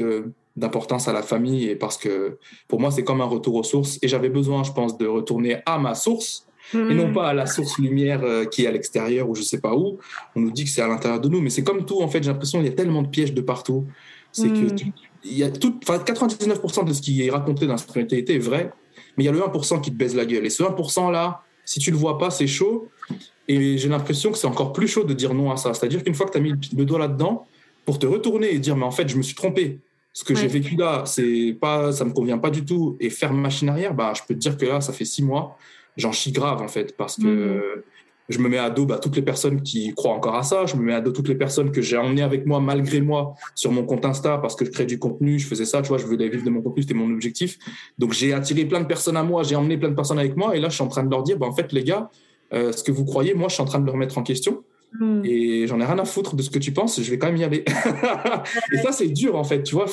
d'importance 0.56 1.08
à 1.08 1.14
la 1.14 1.22
famille, 1.22 1.66
et 1.66 1.76
parce 1.76 1.98
que 1.98 2.38
pour 2.68 2.80
moi, 2.80 2.92
c'est 2.92 3.04
comme 3.04 3.22
un 3.22 3.26
retour 3.26 3.56
aux 3.56 3.64
sources. 3.64 4.00
Et 4.02 4.08
j'avais 4.08 4.30
besoin, 4.30 4.64
je 4.64 4.72
pense, 4.72 4.98
de 4.98 5.06
retourner 5.06 5.58
à 5.66 5.78
ma 5.78 5.94
source 5.94 6.48
et 6.74 6.94
non 6.94 7.10
hmm. 7.10 7.14
pas 7.14 7.30
à 7.30 7.34
la 7.34 7.46
source 7.46 7.78
lumière 7.78 8.22
euh, 8.24 8.46
qui 8.46 8.64
est 8.64 8.68
à 8.68 8.72
l'extérieur 8.72 9.30
ou 9.30 9.36
je 9.36 9.42
sais 9.42 9.60
pas 9.60 9.76
où. 9.76 10.00
On 10.36 10.42
nous 10.42 10.52
dit 10.52 10.64
que 10.64 10.70
c'est 10.70 10.82
à 10.82 10.88
l'intérieur 10.88 11.20
de 11.20 11.30
nous, 11.30 11.42
mais 11.42 11.50
c'est 11.50 11.64
comme 11.64 11.86
tout 11.86 12.02
en 12.02 12.08
fait. 12.08 12.24
J'ai 12.24 12.32
l'impression 12.32 12.60
qu'il 12.60 12.68
y 12.68 12.72
a 12.72 12.76
tellement 12.76 13.02
de 13.02 13.08
pièges 13.08 13.34
de 13.34 13.42
partout. 13.42 13.86
C'est 14.32 14.48
que 14.48 14.74
hmm. 14.74 14.92
il 15.26 15.38
y 15.38 15.44
a 15.44 15.50
tout, 15.50 15.78
99% 15.86 16.86
de 16.86 16.94
ce 16.94 17.02
qui 17.02 17.26
est 17.26 17.30
raconté 17.30 17.66
dans 17.66 17.74
la 17.74 17.78
spiritualité 17.78 18.36
est 18.36 18.40
vrai, 18.40 18.72
mais 19.18 19.24
il 19.24 19.26
y 19.26 19.30
a 19.30 19.34
le 19.34 19.40
1% 19.40 19.82
qui 19.82 19.92
te 19.92 19.96
baise 19.96 20.16
la 20.16 20.26
gueule. 20.26 20.46
Et 20.46 20.50
ce 20.50 20.64
1% 20.64 21.12
là, 21.12 21.42
si 21.66 21.80
tu 21.80 21.92
le 21.92 21.98
vois 21.98 22.18
pas, 22.18 22.30
c'est 22.30 22.48
chaud. 22.48 22.90
Et 23.48 23.78
j'ai 23.78 23.90
l'impression 23.90 24.32
que 24.32 24.38
c'est 24.38 24.48
encore 24.48 24.72
plus 24.72 24.88
chaud 24.88 25.04
de 25.04 25.14
dire 25.14 25.34
non 25.34 25.52
à 25.52 25.58
ça. 25.58 25.74
C'est-à-dire 25.74 26.04
qu'une 26.04 26.16
fois 26.16 26.26
que 26.26 26.32
tu 26.32 26.38
as 26.38 26.42
mis 26.42 26.54
le 26.78 26.86
doigt 26.86 27.00
là-dedans, 27.00 27.46
pour 27.86 28.00
te 28.00 28.06
retourner 28.06 28.54
et 28.54 28.60
dire 28.60 28.76
mais 28.78 28.86
en 28.86 28.92
fait 28.92 29.10
je 29.10 29.18
me 29.18 29.22
suis 29.22 29.36
trompé. 29.36 29.80
Ce 30.14 30.26
que 30.26 30.36
j'ai 30.36 30.48
vécu 30.48 30.76
là, 30.76 31.04
c'est 31.06 31.56
pas, 31.60 31.94
ça 31.94 32.04
me 32.04 32.12
convient 32.12 32.38
pas 32.38 32.50
du 32.50 32.66
tout. 32.66 32.98
Et 33.00 33.10
faire 33.10 33.32
machine 33.32 33.70
arrière, 33.70 33.94
bah 33.94 34.12
je 34.14 34.22
peux 34.28 34.34
te 34.34 34.40
dire 34.40 34.58
que 34.58 34.66
là, 34.66 34.82
ça 34.82 34.92
fait 34.92 35.06
six 35.06 35.24
mois 35.24 35.58
j'en 35.98 36.12
chie 36.12 36.32
grave 36.32 36.62
en 36.62 36.68
fait 36.68 36.96
parce 36.96 37.18
que 37.18 37.28
mmh. 37.28 37.82
je 38.30 38.40
me 38.40 38.50
mets 38.50 38.58
à 38.58 38.70
dos 38.70 38.86
bah, 38.86 38.98
toutes 38.98 39.16
les 39.16 39.22
personnes 39.22 39.62
qui 39.62 39.94
croient 39.94 40.14
encore 40.14 40.36
à 40.36 40.44
ça. 40.44 40.66
Je 40.66 40.76
me 40.76 40.84
mets 40.84 40.94
à 40.94 41.02
dos 41.02 41.12
toutes 41.12 41.28
les 41.28 41.36
personnes 41.36 41.72
que 41.72 41.82
j'ai 41.82 41.98
emmenées 41.98 42.22
avec 42.22 42.46
moi 42.46 42.60
malgré 42.60 43.02
moi 43.02 43.34
sur 43.56 43.72
mon 43.72 43.84
compte 43.84 44.06
Insta 44.06 44.38
parce 44.38 44.56
que 44.56 44.66
je 44.66 44.72
crée 44.72 44.86
du 44.86 45.00
contenu. 45.00 45.40
Je 45.40 45.48
faisais 45.48 45.66
ça, 45.66 45.82
tu 45.82 45.90
vois, 45.90 45.98
je 45.98 46.06
voulais 46.06 46.30
vivre 46.30 46.46
de 46.46 46.50
mon 46.50 46.62
contenu, 46.62 46.84
c'était 46.84 46.94
mon 46.94 47.12
objectif. 47.12 47.58
Donc 47.98 48.14
j'ai 48.14 48.34
attiré 48.34 48.66
plein 48.66 48.82
de 48.82 48.88
personnes 48.88 49.18
à 49.18 49.24
moi, 49.24 49.44
j'ai 49.44 49.56
emmené 49.56 49.78
plein 49.78 49.90
de 49.90 49.96
personnes 49.96 50.20
avec 50.20 50.36
moi. 50.36 50.56
Et 50.56 50.60
là, 50.60 50.70
je 50.70 50.76
suis 50.76 50.84
en 50.84 50.88
train 50.90 51.04
de 51.04 51.10
leur 51.10 51.24
dire, 51.24 51.38
bah, 51.38 51.48
en 51.48 51.54
fait, 51.54 51.72
les 51.74 51.84
gars, 51.84 52.10
euh, 52.54 52.72
ce 52.72 52.84
que 52.84 52.92
vous 52.92 53.06
croyez, 53.06 53.34
moi, 53.34 53.48
je 53.48 53.54
suis 53.54 53.64
en 53.64 53.66
train 53.66 53.80
de 53.80 53.86
le 53.86 53.92
remettre 53.92 54.18
en 54.18 54.24
question. 54.24 54.64
Hmm. 55.00 55.22
Et 55.24 55.68
j'en 55.68 55.80
ai 55.80 55.86
rien 55.86 56.00
à 56.00 56.06
foutre 56.06 56.36
de 56.36 56.42
ce 56.42 56.50
que 56.50 56.60
tu 56.60 56.74
penses, 56.74 57.02
je 57.02 57.10
vais 57.10 57.18
quand 57.18 57.28
même 57.28 57.38
y 57.38 57.44
aller. 57.44 57.64
et 58.74 58.78
ça, 58.78 58.92
c'est 58.92 59.08
dur, 59.08 59.36
en 59.36 59.44
fait, 59.44 59.64
tu 59.64 59.76
vois, 59.76 59.86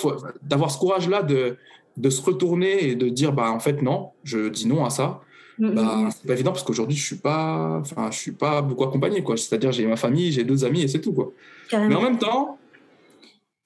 d'avoir 0.42 0.70
ce 0.70 0.78
courage-là 0.78 1.22
de, 1.22 1.56
de 1.96 2.10
se 2.10 2.20
retourner 2.20 2.88
et 2.88 2.94
de 2.96 3.08
dire, 3.08 3.32
bah, 3.32 3.52
en 3.52 3.60
fait, 3.60 3.80
non, 3.80 4.10
je 4.24 4.48
dis 4.48 4.66
non 4.66 4.84
à 4.84 4.90
ça. 4.90 5.20
Hmm, 5.58 5.74
bah, 5.74 5.96
hmm, 5.96 6.10
c'est 6.10 6.26
pas 6.26 6.34
évident 6.34 6.52
parce 6.52 6.62
qu'aujourd'hui, 6.62 6.96
je 6.96 7.04
suis 7.04 7.16
pas, 7.16 7.78
enfin, 7.80 8.10
je 8.10 8.18
suis 8.18 8.32
pas 8.32 8.62
beaucoup 8.62 8.84
accompagné, 8.84 9.22
quoi. 9.22 9.36
C'est-à-dire, 9.36 9.72
j'ai 9.72 9.86
ma 9.86 9.96
famille, 9.96 10.32
j'ai 10.32 10.44
deux 10.44 10.64
amis 10.64 10.82
et 10.82 10.88
c'est 10.88 11.00
tout, 11.00 11.12
quoi. 11.12 11.32
Mais 11.72 11.94
en 11.94 12.02
même 12.02 12.18
temps, 12.18 12.58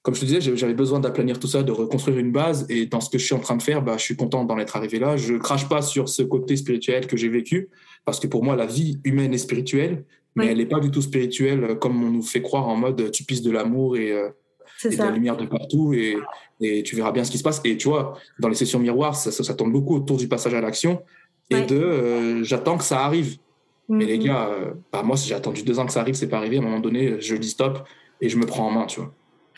comme 0.01 0.15
je 0.15 0.19
te 0.19 0.25
disais, 0.25 0.41
j'avais 0.41 0.73
besoin 0.73 0.99
d'aplanir 0.99 1.39
tout 1.39 1.47
ça, 1.47 1.63
de 1.63 1.71
reconstruire 1.71 2.17
une 2.17 2.31
base. 2.31 2.65
Et 2.69 2.87
dans 2.87 2.99
ce 2.99 3.09
que 3.09 3.17
je 3.17 3.25
suis 3.25 3.35
en 3.35 3.39
train 3.39 3.55
de 3.55 3.63
faire, 3.63 3.81
bah, 3.81 3.95
je 3.97 4.03
suis 4.03 4.17
content 4.17 4.43
d'en 4.43 4.57
être 4.57 4.75
arrivé 4.75 4.99
là. 4.99 5.15
Je 5.15 5.35
crache 5.35 5.69
pas 5.69 5.81
sur 5.81 6.09
ce 6.09 6.23
côté 6.23 6.57
spirituel 6.57 7.07
que 7.07 7.15
j'ai 7.15 7.29
vécu, 7.29 7.69
parce 8.03 8.19
que 8.19 8.27
pour 8.27 8.43
moi, 8.43 8.55
la 8.55 8.65
vie 8.65 8.99
humaine 9.05 9.33
est 9.33 9.37
spirituelle, 9.37 10.03
mais 10.35 10.47
elle 10.47 10.57
n'est 10.57 10.65
pas 10.65 10.79
du 10.79 10.91
tout 10.91 11.01
spirituelle 11.01 11.77
comme 11.79 12.03
on 12.03 12.09
nous 12.09 12.23
fait 12.23 12.41
croire 12.41 12.67
en 12.67 12.75
mode 12.75 13.11
tu 13.11 13.23
pisses 13.23 13.43
de 13.43 13.51
l'amour 13.51 13.97
et, 13.97 14.11
euh, 14.11 14.29
de 14.83 14.97
la 14.97 15.11
lumière 15.11 15.37
de 15.37 15.45
partout 15.45 15.93
et, 15.93 16.17
et, 16.59 16.81
tu 16.81 16.95
verras 16.95 17.11
bien 17.11 17.23
ce 17.23 17.31
qui 17.31 17.37
se 17.37 17.43
passe. 17.43 17.61
Et 17.63 17.77
tu 17.77 17.87
vois, 17.87 18.17
dans 18.39 18.49
les 18.49 18.55
sessions 18.55 18.79
miroirs, 18.79 19.15
ça, 19.15 19.31
ça, 19.31 19.53
tourne 19.53 19.71
beaucoup 19.71 19.95
autour 19.95 20.17
du 20.17 20.27
passage 20.27 20.53
à 20.53 20.59
l'action 20.59 21.01
et 21.49 21.61
de 21.61 21.75
euh, 21.75 22.43
j'attends 22.43 22.77
que 22.77 22.83
ça 22.83 23.03
arrive. 23.03 23.37
Mais 23.89 24.05
les 24.05 24.17
mm-hmm. 24.17 24.25
gars, 24.25 24.49
bah, 24.91 25.03
moi, 25.03 25.17
si 25.17 25.27
j'ai 25.27 25.35
attendu 25.35 25.63
deux 25.63 25.77
ans 25.77 25.85
que 25.85 25.91
ça 25.91 25.99
arrive, 25.99 26.15
c'est 26.15 26.29
pas 26.29 26.37
arrivé. 26.37 26.57
À 26.57 26.59
un 26.59 26.63
moment 26.63 26.79
donné, 26.79 27.19
je 27.19 27.35
dis 27.35 27.49
stop 27.49 27.85
et 28.21 28.29
je 28.29 28.37
me 28.37 28.45
prends 28.45 28.67
en 28.67 28.71
main, 28.71 28.85
tu 28.85 29.01
vois. 29.01 29.13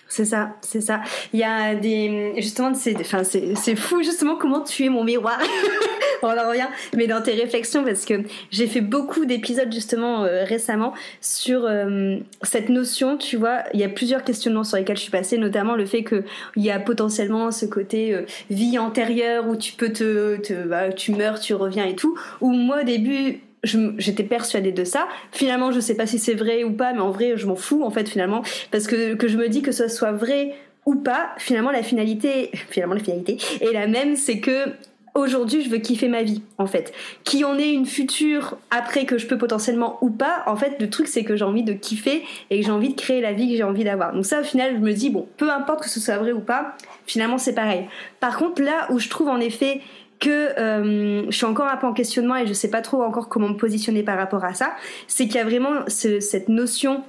C'est 0.07 0.25
ça, 0.25 0.55
c'est 0.61 0.81
ça. 0.81 1.01
Il 1.33 1.39
y 1.39 1.43
a 1.43 1.73
des 1.73 2.33
justement 2.37 2.73
c'est 2.73 3.75
fou 3.75 4.03
justement 4.03 4.35
comment 4.35 4.61
tu 4.61 4.85
es 4.85 4.89
mon 4.89 5.03
miroir. 5.03 5.39
On 6.21 6.29
en 6.29 6.49
revient 6.49 6.67
mais 6.95 7.07
dans 7.07 7.21
tes 7.21 7.33
réflexions 7.33 7.83
parce 7.83 8.05
que 8.05 8.21
j'ai 8.51 8.67
fait 8.67 8.81
beaucoup 8.81 9.25
d'épisodes 9.25 9.71
justement 9.71 10.23
euh, 10.23 10.43
récemment 10.43 10.93
sur 11.21 11.65
euh, 11.65 12.17
cette 12.43 12.69
notion, 12.69 13.17
tu 13.17 13.35
vois, 13.37 13.63
il 13.73 13.79
y 13.79 13.83
a 13.83 13.89
plusieurs 13.89 14.23
questionnements 14.23 14.63
sur 14.63 14.77
lesquels 14.77 14.97
je 14.97 15.01
suis 15.01 15.11
passée 15.11 15.37
notamment 15.37 15.75
le 15.75 15.85
fait 15.85 16.03
que 16.03 16.23
il 16.55 16.63
y 16.63 16.71
a 16.71 16.79
potentiellement 16.79 17.51
ce 17.51 17.65
côté 17.65 18.13
euh, 18.13 18.21
vie 18.49 18.77
antérieure 18.77 19.47
où 19.47 19.55
tu 19.55 19.73
peux 19.73 19.91
te, 19.91 20.37
te 20.37 20.53
bah, 20.53 20.93
tu 20.93 21.11
meurs, 21.11 21.39
tu 21.39 21.53
reviens 21.53 21.85
et 21.85 21.95
tout 21.95 22.17
où 22.41 22.51
moi 22.51 22.81
au 22.81 22.85
début 22.85 23.41
j'étais 23.65 24.23
persuadée 24.23 24.71
de 24.71 24.83
ça. 24.83 25.07
Finalement, 25.31 25.71
je 25.71 25.79
sais 25.79 25.95
pas 25.95 26.05
si 26.05 26.19
c'est 26.19 26.33
vrai 26.33 26.63
ou 26.63 26.71
pas, 26.71 26.93
mais 26.93 27.01
en 27.01 27.11
vrai, 27.11 27.33
je 27.35 27.45
m'en 27.47 27.55
fous 27.55 27.83
en 27.83 27.91
fait 27.91 28.07
finalement, 28.07 28.43
parce 28.71 28.87
que 28.87 29.15
que 29.15 29.27
je 29.27 29.37
me 29.37 29.49
dis 29.49 29.61
que 29.61 29.71
ce 29.71 29.87
soit 29.87 30.11
vrai 30.11 30.55
ou 30.85 30.95
pas, 30.95 31.29
finalement 31.37 31.71
la 31.71 31.83
finalité, 31.83 32.51
finalement 32.69 32.95
la 32.95 33.01
finalité 33.01 33.37
est 33.61 33.73
la 33.73 33.87
même, 33.87 34.15
c'est 34.15 34.39
que 34.39 34.69
aujourd'hui 35.15 35.61
je 35.63 35.69
veux 35.69 35.77
kiffer 35.77 36.09
ma 36.09 36.23
vie 36.23 36.41
en 36.57 36.67
fait. 36.67 36.93
Qui 37.23 37.43
en 37.43 37.57
est 37.57 37.71
une 37.71 37.85
future 37.85 38.57
après 38.69 39.05
que 39.05 39.17
je 39.17 39.27
peux 39.27 39.37
potentiellement 39.37 39.97
ou 40.01 40.09
pas, 40.09 40.43
en 40.45 40.55
fait 40.55 40.75
le 40.79 40.89
truc 40.89 41.07
c'est 41.07 41.23
que 41.23 41.35
j'ai 41.35 41.45
envie 41.45 41.63
de 41.63 41.73
kiffer 41.73 42.23
et 42.49 42.59
que 42.59 42.65
j'ai 42.65 42.71
envie 42.71 42.89
de 42.89 42.99
créer 42.99 43.21
la 43.21 43.33
vie 43.33 43.49
que 43.49 43.55
j'ai 43.55 43.63
envie 43.63 43.83
d'avoir. 43.83 44.13
Donc 44.13 44.25
ça 44.25 44.41
au 44.41 44.43
final 44.43 44.75
je 44.75 44.79
me 44.79 44.93
dis 44.93 45.09
bon, 45.09 45.27
peu 45.37 45.49
importe 45.49 45.83
que 45.83 45.89
ce 45.89 45.99
soit 45.99 46.17
vrai 46.17 46.33
ou 46.33 46.41
pas, 46.41 46.75
finalement 47.07 47.37
c'est 47.37 47.55
pareil. 47.55 47.85
Par 48.19 48.37
contre 48.37 48.61
là 48.61 48.87
où 48.91 48.99
je 48.99 49.09
trouve 49.09 49.29
en 49.29 49.39
effet 49.39 49.81
que 50.19 50.59
euh, 50.59 51.25
je 51.29 51.35
suis 51.35 51.45
encore 51.45 51.67
un 51.67 51.77
peu 51.77 51.87
en 51.87 51.93
questionnement 51.93 52.35
et 52.35 52.47
je 52.47 52.53
sais 52.53 52.69
pas 52.69 52.81
trop 52.81 53.03
encore 53.03 53.29
comment 53.29 53.49
me 53.49 53.57
positionner 53.57 54.03
par 54.03 54.17
rapport 54.17 54.43
à 54.43 54.53
ça, 54.53 54.75
c'est 55.07 55.25
qu'il 55.25 55.35
y 55.35 55.39
a 55.39 55.43
vraiment 55.43 55.83
cette 55.87 56.49
notion 56.49 57.03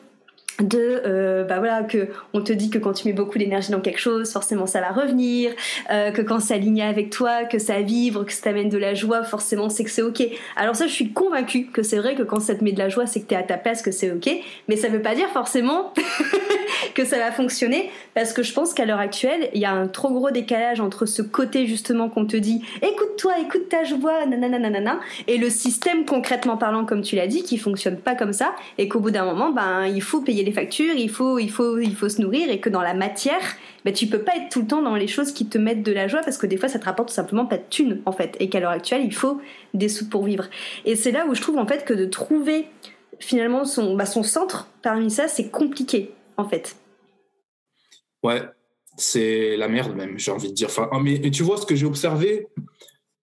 de 0.60 1.02
euh, 1.04 1.44
bah 1.44 1.58
voilà 1.58 1.82
que 1.82 2.08
on 2.32 2.40
te 2.40 2.52
dit 2.52 2.70
que 2.70 2.78
quand 2.78 2.92
tu 2.92 3.06
mets 3.06 3.12
beaucoup 3.12 3.36
d'énergie 3.36 3.70
dans 3.70 3.80
quelque 3.80 3.98
chose 3.98 4.32
forcément 4.32 4.66
ça 4.66 4.80
va 4.80 4.88
revenir 4.88 5.52
euh, 5.90 6.10
que 6.10 6.22
quand 6.22 6.40
c'est 6.40 6.54
aligné 6.54 6.82
avec 6.82 7.10
toi 7.10 7.44
que 7.44 7.58
ça 7.58 7.82
vibre 7.82 8.24
que 8.24 8.32
ça 8.32 8.44
t'amène 8.44 8.70
de 8.70 8.78
la 8.78 8.94
joie 8.94 9.22
forcément 9.22 9.68
c'est 9.68 9.84
que 9.84 9.90
c'est 9.90 10.02
ok. 10.02 10.22
Alors 10.56 10.74
ça 10.74 10.86
je 10.86 10.92
suis 10.92 11.12
convaincue 11.12 11.66
que 11.66 11.82
c'est 11.82 11.98
vrai 11.98 12.14
que 12.14 12.22
quand 12.22 12.40
ça 12.40 12.54
te 12.54 12.64
met 12.64 12.72
de 12.72 12.78
la 12.78 12.88
joie 12.88 13.06
c'est 13.06 13.20
que 13.20 13.26
t'es 13.26 13.36
à 13.36 13.42
ta 13.42 13.58
place 13.58 13.82
que 13.82 13.90
c'est 13.90 14.10
ok 14.10 14.30
mais 14.68 14.76
ça 14.76 14.88
veut 14.88 15.02
pas 15.02 15.14
dire 15.14 15.28
forcément 15.28 15.92
que 16.94 17.04
ça 17.04 17.18
va 17.18 17.32
fonctionner 17.32 17.90
parce 18.14 18.32
que 18.32 18.42
je 18.42 18.54
pense 18.54 18.72
qu'à 18.72 18.86
l'heure 18.86 19.00
actuelle 19.00 19.50
il 19.52 19.60
y 19.60 19.66
a 19.66 19.72
un 19.72 19.88
trop 19.88 20.10
gros 20.10 20.30
décalage 20.30 20.80
entre 20.80 21.04
ce 21.04 21.20
côté 21.20 21.66
justement 21.66 22.08
qu'on 22.08 22.24
te 22.24 22.36
dit 22.36 22.62
écoute-toi 22.80 23.32
écoute 23.40 23.68
ta 23.68 23.84
joie 23.84 24.24
nanana 24.24 25.00
et 25.26 25.36
le 25.36 25.50
système 25.50 26.06
concrètement 26.06 26.56
parlant 26.56 26.86
comme 26.86 27.02
tu 27.02 27.14
l'as 27.14 27.26
dit 27.26 27.42
qui 27.42 27.58
fonctionne 27.58 27.96
pas 27.96 28.14
comme 28.14 28.32
ça 28.32 28.54
et 28.78 28.88
qu'au 28.88 29.00
bout 29.00 29.10
d'un 29.10 29.26
moment 29.26 29.50
ben 29.50 29.84
il 29.84 30.02
faut 30.02 30.22
payer 30.22 30.45
les 30.46 30.52
factures, 30.52 30.94
il 30.94 31.10
faut, 31.10 31.38
il 31.38 31.50
faut, 31.50 31.78
il 31.78 31.94
faut 31.94 32.08
se 32.08 32.22
nourrir 32.22 32.48
et 32.50 32.60
que 32.60 32.70
dans 32.70 32.80
la 32.80 32.94
matière, 32.94 33.42
ben, 33.84 33.92
tu 33.92 34.06
peux 34.06 34.20
pas 34.20 34.36
être 34.36 34.48
tout 34.50 34.62
le 34.62 34.66
temps 34.66 34.80
dans 34.80 34.94
les 34.94 35.08
choses 35.08 35.32
qui 35.32 35.46
te 35.46 35.58
mettent 35.58 35.82
de 35.82 35.92
la 35.92 36.08
joie 36.08 36.20
parce 36.22 36.38
que 36.38 36.46
des 36.46 36.56
fois 36.56 36.68
ça 36.68 36.78
te 36.78 36.84
rapporte 36.84 37.08
tout 37.08 37.14
simplement 37.14 37.46
pas 37.46 37.58
de 37.58 37.64
thunes 37.68 38.00
en 38.06 38.12
fait 38.12 38.36
et 38.40 38.48
qu'à 38.48 38.60
l'heure 38.60 38.70
actuelle 38.70 39.02
il 39.04 39.14
faut 39.14 39.40
des 39.74 39.88
sous 39.88 40.08
pour 40.08 40.24
vivre. 40.24 40.46
Et 40.84 40.96
c'est 40.96 41.10
là 41.10 41.26
où 41.26 41.34
je 41.34 41.42
trouve 41.42 41.58
en 41.58 41.66
fait 41.66 41.84
que 41.84 41.92
de 41.92 42.06
trouver 42.06 42.66
finalement 43.18 43.64
son, 43.64 43.96
bah, 43.96 44.06
son 44.06 44.22
centre 44.22 44.68
parmi 44.82 45.10
ça 45.10 45.28
c'est 45.28 45.50
compliqué 45.50 46.12
en 46.36 46.48
fait. 46.48 46.76
Ouais, 48.22 48.42
c'est 48.96 49.56
la 49.56 49.68
merde 49.68 49.94
même, 49.94 50.18
j'ai 50.18 50.30
envie 50.30 50.48
de 50.48 50.54
dire. 50.54 50.68
Enfin, 50.68 50.88
mais, 51.02 51.20
mais 51.22 51.30
tu 51.30 51.42
vois 51.42 51.56
ce 51.56 51.66
que 51.66 51.74
j'ai 51.74 51.86
observé, 51.86 52.46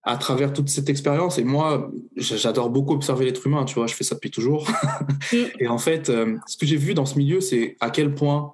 à 0.03 0.17
travers 0.17 0.51
toute 0.51 0.69
cette 0.69 0.89
expérience, 0.89 1.37
et 1.37 1.43
moi, 1.43 1.89
j'adore 2.17 2.69
beaucoup 2.69 2.93
observer 2.93 3.25
l'être 3.25 3.47
humain, 3.47 3.63
tu 3.63 3.75
vois, 3.75 3.87
je 3.87 3.95
fais 3.95 4.03
ça 4.03 4.15
depuis 4.15 4.31
toujours. 4.31 4.67
et 5.59 5.67
en 5.67 5.77
fait, 5.77 6.09
euh, 6.09 6.37
ce 6.45 6.57
que 6.57 6.65
j'ai 6.65 6.75
vu 6.75 6.93
dans 6.93 7.05
ce 7.05 7.17
milieu, 7.17 7.39
c'est 7.39 7.77
à 7.79 7.89
quel 7.89 8.13
point 8.13 8.53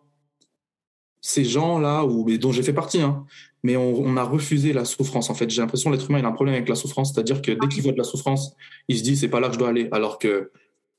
ces 1.22 1.44
gens-là, 1.44 2.06
ou 2.06 2.30
dont 2.38 2.52
j'ai 2.52 2.64
fait 2.64 2.74
partie, 2.74 3.02
hein, 3.02 3.26
mais 3.64 3.76
on, 3.76 4.16
a 4.16 4.24
refusé 4.24 4.74
la 4.74 4.86
souffrance. 4.86 5.30
En 5.30 5.34
fait, 5.34 5.50
j'ai 5.50 5.62
l'impression 5.62 5.90
que 5.90 5.96
l'être 5.96 6.10
humain 6.10 6.20
il 6.20 6.26
a 6.26 6.30
un 6.30 6.34
problème 6.34 6.56
avec 6.56 6.70
la 6.70 6.76
souffrance, 6.76 7.14
c'est-à-dire 7.14 7.42
que 7.42 7.52
dès 7.52 7.68
qu'il 7.68 7.84
voit 7.84 7.92
de 7.92 7.98
la 7.98 8.04
souffrance, 8.04 8.56
il 8.88 8.98
se 8.98 9.04
dit 9.04 9.18
c'est 9.18 9.28
pas 9.28 9.40
là 9.40 9.48
que 9.48 9.56
je 9.56 9.60
dois 9.60 9.70
aller. 9.70 9.90
Alors 9.92 10.18
que 10.18 10.52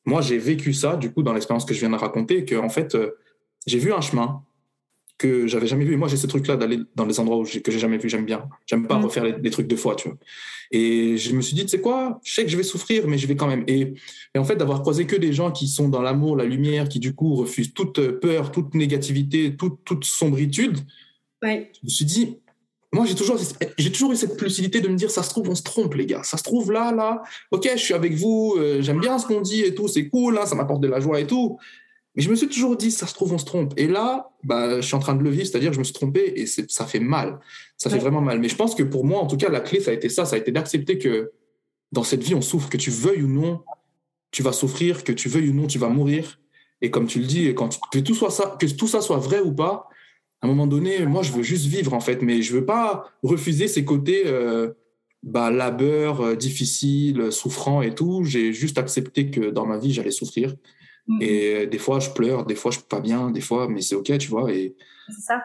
moi, 0.04 0.21
j'ai 0.21 0.37
vécu 0.37 0.73
ça, 0.75 0.97
du 0.97 1.12
coup, 1.12 1.23
dans 1.23 1.33
l'expérience 1.33 1.64
que 1.64 1.73
je 1.73 1.80
viens 1.80 1.90
de 1.90 1.97
raconter, 1.97 2.45
que 2.45 2.57
en 2.57 2.69
fait, 2.69 2.95
euh, 2.95 3.12
j'ai 3.66 3.78
vu 3.78 3.92
un 3.92 4.00
chemin, 4.00 4.42
que 5.21 5.47
j'avais 5.47 5.67
jamais 5.67 5.85
vu. 5.85 5.93
Et 5.93 5.97
moi, 5.99 6.09
j'ai 6.09 6.17
ce 6.17 6.27
truc-là 6.27 6.57
d'aller 6.57 6.81
dans 6.97 7.05
les 7.05 7.21
endroits 7.21 7.37
où 7.37 7.45
que 7.45 7.71
j'ai 7.71 7.79
jamais 7.79 7.99
vu, 7.99 8.09
j'aime 8.09 8.25
bien. 8.25 8.49
J'aime 8.65 8.87
pas 8.87 8.99
mm. 8.99 9.05
refaire 9.05 9.25
les, 9.25 9.50
trucs 9.50 9.67
deux 9.67 9.77
fois, 9.77 9.95
tu 9.95 10.09
vois. 10.09 10.17
Et 10.71 11.19
je 11.19 11.35
me 11.35 11.43
suis 11.43 11.55
dit, 11.55 11.62
tu 11.62 11.69
sais 11.69 11.81
quoi, 11.81 12.21
je 12.25 12.33
sais 12.33 12.45
que 12.45 12.50
je 12.50 12.57
vais 12.57 12.62
souffrir, 12.62 13.07
mais 13.07 13.19
je 13.19 13.27
vais 13.27 13.37
quand 13.37 13.47
même. 13.47 13.62
Et, 13.67 13.93
et 14.35 14.39
en 14.39 14.45
fait, 14.45 14.57
d'avoir 14.57 14.81
croisé 14.81 15.07
que 15.07 15.17
des 15.17 15.35
gens 15.35 15.50
qui 15.53 15.69
sont 15.69 15.91
dans 15.91 16.00
l'amour, 16.00 16.37
la 16.37 16.45
lumière, 16.45 16.89
qui 16.89 17.00
du 17.00 17.15
coup 17.15 17.35
refusent 17.35 17.75
toute 17.75 18.00
peur, 18.21 18.50
toute 18.50 18.75
négativité, 18.75 19.55
toute, 19.57 19.85
toute 19.85 20.07
sombritude, 20.07 20.79
ouais. 21.43 21.71
je 21.75 21.81
me 21.85 21.91
suis 21.91 22.07
dit, 22.07 22.39
moi, 22.91 23.05
j'ai 23.05 23.15
toujours, 23.15 23.39
j'ai 23.77 23.93
toujours 23.93 24.12
eu 24.12 24.17
cette 24.17 24.41
lucidité 24.41 24.81
de 24.81 24.89
me 24.89 24.97
dire, 24.97 25.11
ça 25.11 25.23
se 25.23 25.29
trouve, 25.29 25.50
on 25.50 25.55
se 25.55 25.62
trompe, 25.62 25.95
les 25.97 26.07
gars. 26.07 26.23
Ça 26.23 26.39
se 26.39 26.43
trouve 26.43 26.73
là, 26.73 26.93
là. 26.93 27.23
Ok, 27.50 27.69
je 27.71 27.79
suis 27.79 27.95
avec 27.95 28.15
vous, 28.15 28.55
euh, 28.57 28.81
j'aime 28.81 29.00
bien 29.00 29.19
ce 29.19 29.27
qu'on 29.27 29.43
dit 29.43 29.62
et 29.62 29.75
tout, 29.75 29.87
c'est 29.87 30.09
cool, 30.09 30.39
hein, 30.39 30.47
ça 30.47 30.55
m'apporte 30.55 30.81
de 30.81 30.89
la 30.89 30.99
joie 30.99 31.21
et 31.21 31.27
tout. 31.27 31.59
Mais 32.14 32.23
je 32.23 32.31
me 32.31 32.35
suis 32.35 32.49
toujours 32.49 32.76
dit, 32.76 32.90
ça 32.90 33.07
se 33.07 33.14
trouve, 33.14 33.33
on 33.33 33.38
se 33.38 33.45
trompe. 33.45 33.73
Et 33.76 33.87
là, 33.87 34.31
bah, 34.43 34.81
je 34.81 34.87
suis 34.87 34.97
en 34.97 34.99
train 34.99 35.14
de 35.14 35.23
le 35.23 35.31
vivre, 35.31 35.47
c'est-à-dire 35.47 35.71
que 35.71 35.75
je 35.75 35.79
me 35.79 35.85
suis 35.85 35.95
trompé 35.95 36.33
et 36.37 36.47
ça 36.47 36.85
fait 36.87 37.00
mal. 37.00 37.38
Ça 37.76 37.88
fait 37.88 37.99
vraiment 37.99 38.21
mal. 38.21 38.40
Mais 38.40 38.49
je 38.49 38.57
pense 38.57 38.75
que 38.75 38.83
pour 38.83 39.05
moi, 39.05 39.21
en 39.21 39.26
tout 39.26 39.37
cas, 39.37 39.49
la 39.49 39.61
clé, 39.61 39.81
ça 39.81 39.93
a 39.93 39.95
été 39.95 40.09
ça. 40.09 40.25
Ça 40.25 40.35
a 40.35 40.38
été 40.38 40.50
d'accepter 40.50 40.99
que 40.99 41.31
dans 41.93 42.02
cette 42.02 42.23
vie, 42.23 42.35
on 42.35 42.40
souffre, 42.40 42.69
que 42.69 42.76
tu 42.76 42.90
veuilles 42.90 43.23
ou 43.23 43.29
non, 43.29 43.62
tu 44.33 44.43
vas 44.43 44.52
souffrir, 44.52 45.05
que 45.05 45.12
tu 45.12 45.29
veuilles 45.29 45.50
ou 45.50 45.55
non, 45.55 45.67
tu 45.69 45.79
vas 45.79 45.88
mourir. 45.88 46.40
Et 46.83 46.90
comme 46.90 47.07
tu 47.07 47.21
le 47.21 47.26
dis, 47.26 47.55
quand 47.55 47.79
que 47.93 47.99
tout, 48.00 48.14
soit 48.14 48.31
ça, 48.31 48.57
que 48.59 48.67
tout 48.67 48.88
ça 48.88 49.00
soit 49.00 49.19
vrai 49.19 49.40
ou 49.40 49.52
pas, 49.52 49.88
à 50.43 50.47
un 50.47 50.49
moment 50.49 50.67
donné, 50.67 51.05
moi, 51.07 51.23
je 51.23 51.31
veux 51.33 51.43
juste 51.43 51.67
vivre, 51.67 51.95
en 51.95 52.00
fait. 52.00 52.23
Mais 52.23 52.43
je 52.43 52.52
veux 52.52 52.64
pas 52.64 53.12
refuser 53.23 53.69
ces 53.69 53.85
côtés 53.85 54.25
euh, 54.26 54.73
bah, 55.23 55.50
labeur, 55.52 56.23
euh, 56.23 56.35
difficile, 56.35 57.31
souffrant 57.31 57.83
et 57.83 57.95
tout. 57.95 58.25
J'ai 58.25 58.52
juste 58.52 58.79
accepté 58.79 59.31
que 59.31 59.50
dans 59.50 59.67
ma 59.67 59.79
vie, 59.79 59.93
j'allais 59.93 60.11
souffrir. 60.11 60.57
Et 61.21 61.66
des 61.66 61.78
fois, 61.78 61.99
je 61.99 62.11
pleure, 62.11 62.47
des 62.47 62.54
fois, 62.54 62.71
je 62.71 62.78
suis 62.78 62.87
pas 62.87 63.00
bien, 63.00 63.30
des 63.30 63.40
fois, 63.40 63.69
mais 63.69 63.80
c'est 63.80 63.95
OK, 63.95 64.16
tu 64.19 64.28
vois. 64.28 64.52
Et, 64.52 64.76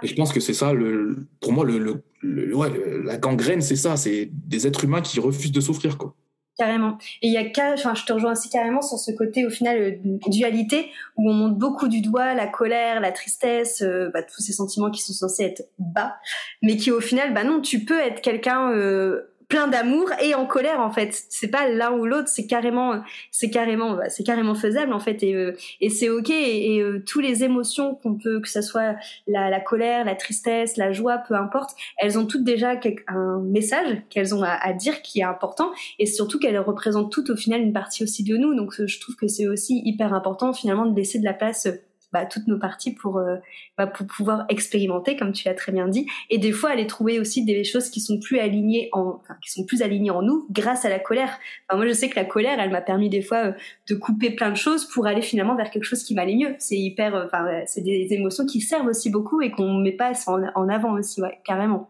et, 0.04 0.08
je 0.08 0.16
pense 0.16 0.32
que 0.32 0.40
c'est 0.40 0.54
ça, 0.54 0.74
le, 0.74 1.28
pour 1.42 1.54
moi, 1.54 1.66
le, 1.66 2.04
le, 2.22 2.56
ouais, 2.56 2.70
la 3.04 3.18
gangrène, 3.18 3.62
c'est 3.62 3.76
ça, 3.76 3.98
c'est 3.98 4.30
des 4.32 4.68
êtres 4.68 4.84
humains 4.84 5.02
qui 5.02 5.20
refusent 5.20 5.52
de 5.52 5.62
souffrir, 5.62 5.98
quoi. 5.98 6.16
Carrément. 6.58 6.98
Et 7.22 7.28
il 7.28 7.34
y 7.34 7.38
a 7.38 7.74
enfin, 7.74 7.96
je 7.96 8.06
te 8.06 8.14
rejoins 8.14 8.32
aussi 8.32 8.50
carrément 8.50 8.82
sur 8.82 8.98
ce 8.98 9.12
côté, 9.12 9.46
au 9.46 9.50
final, 9.50 9.78
euh, 9.78 10.20
dualité, 10.28 10.90
où 11.18 11.30
on 11.30 11.34
monte 11.34 11.58
beaucoup 11.58 11.90
du 11.90 12.00
doigt 12.00 12.34
la 12.34 12.48
colère, 12.48 13.02
la 13.02 13.12
tristesse, 13.12 13.82
euh, 13.82 14.10
bah, 14.14 14.24
tous 14.24 14.42
ces 14.42 14.54
sentiments 14.54 14.90
qui 14.90 15.02
sont 15.02 15.12
censés 15.12 15.44
être 15.44 15.64
bas, 15.80 16.16
mais 16.62 16.78
qui, 16.78 16.92
au 16.92 17.02
final, 17.02 17.34
bah 17.34 17.44
non, 17.44 17.60
tu 17.60 17.84
peux 17.84 18.00
être 18.00 18.22
quelqu'un, 18.22 18.72
euh, 18.72 19.34
plein 19.56 19.68
d'amour 19.70 20.10
et 20.22 20.36
en 20.36 20.46
colère 20.46 20.82
en 20.82 20.92
fait. 20.92 21.18
C'est 21.30 21.48
pas 21.48 21.70
l'un 21.70 21.92
ou 21.94 22.06
l'autre 22.06 22.28
c'est 22.28 22.46
carrément 22.46 23.02
c'est 23.32 23.50
carrément 23.50 23.94
bah, 23.94 24.10
c'est 24.10 24.26
carrément 24.26 24.54
faisable 24.54 24.92
en 24.92 25.00
fait 25.00 25.24
et, 25.24 25.34
euh, 25.34 25.56
et 25.80 25.90
c'est 25.90 26.10
ok 26.10 26.30
et, 26.30 26.76
et 26.76 26.82
euh, 26.82 27.02
tous 27.06 27.22
les 27.22 27.46
émotions 27.46 27.96
qu'on 27.96 28.16
peut 28.16 28.42
que 28.42 28.50
ça 28.50 28.62
soit 28.62 28.98
la, 29.28 29.50
la, 29.50 29.62
colère 29.62 30.04
la 30.04 30.16
tristesse 30.16 30.76
la 30.76 30.92
joie 30.92 31.20
peu 31.20 31.36
importe 31.36 31.72
elles 31.98 32.20
ont 32.20 32.26
toutes 32.26 32.44
déjà 32.44 32.74
un 33.08 33.40
message 33.40 34.02
qu'elles 34.10 34.36
ont 34.36 34.44
à, 34.44 34.50
à, 34.50 34.74
dire 34.74 35.02
qui 35.02 35.22
est 35.22 35.24
important 35.24 35.72
et 36.00 36.06
surtout 36.06 36.38
qu'elles 36.38 36.60
représentent 36.60 37.14
toutes 37.14 37.30
au 37.30 37.38
final 37.38 37.62
une 37.62 37.72
partie 37.72 38.04
aussi 38.04 38.24
de 38.24 38.36
nous. 38.36 38.56
Donc 38.56 38.74
je 38.86 39.00
trouve 39.00 39.16
que 39.16 39.28
c'est 39.28 39.48
aussi 39.48 39.82
hyper 39.86 40.14
important 40.14 40.52
finalement 40.52 40.86
de 40.86 40.96
laisser 40.96 41.20
de 41.20 41.24
la 41.24 41.34
place 41.34 41.70
bah, 42.16 42.26
toutes 42.26 42.48
nos 42.48 42.58
parties 42.58 42.94
pour 42.94 43.18
euh, 43.18 43.36
bah, 43.78 43.88
pour 43.88 44.08
pouvoir 44.08 44.46
expérimenter 44.48 45.18
comme 45.18 45.34
tu 45.34 45.50
l'as 45.50 45.54
très 45.54 45.74
bien 45.74 45.90
dit 45.90 46.08
et 46.30 46.38
des 46.38 46.54
fois 46.54 46.70
aller 46.70 46.88
trouver 46.88 47.20
aussi 47.20 47.44
des 47.44 47.66
choses 47.66 47.90
qui 47.90 48.00
sont 48.00 48.22
plus 48.22 48.40
alignées 48.40 48.88
en 48.94 49.20
qui 49.44 49.52
sont 49.52 49.66
plus 49.66 49.82
alignées 49.82 50.12
en 50.12 50.22
nous 50.22 50.48
grâce 50.50 50.86
à 50.86 50.90
la 50.90 50.98
colère. 50.98 51.38
Enfin, 51.68 51.76
moi 51.76 51.86
je 51.86 51.92
sais 51.92 52.08
que 52.08 52.16
la 52.16 52.24
colère 52.24 52.58
elle 52.62 52.72
m'a 52.72 52.80
permis 52.80 53.10
des 53.10 53.22
fois 53.22 53.48
euh, 53.48 53.52
de 53.90 53.96
couper 53.96 54.30
plein 54.30 54.50
de 54.50 54.56
choses 54.56 54.86
pour 54.86 55.08
aller 55.08 55.22
finalement 55.22 55.58
vers 55.58 55.70
quelque 55.72 55.84
chose 55.84 56.06
qui 56.06 56.16
m'allait 56.16 56.38
mieux. 56.38 56.56
C'est 56.58 56.78
hyper 56.78 57.16
euh, 57.16 57.26
enfin 57.26 57.46
c'est 57.66 57.82
des 57.82 58.08
émotions 58.12 58.46
qui 58.46 58.62
servent 58.62 58.88
aussi 58.88 59.10
beaucoup 59.10 59.42
et 59.42 59.52
qu'on 59.52 59.74
met 59.74 59.92
pas 59.92 60.14
en, 60.28 60.70
avant 60.70 60.94
aussi 60.94 61.22
carrément 61.44 61.90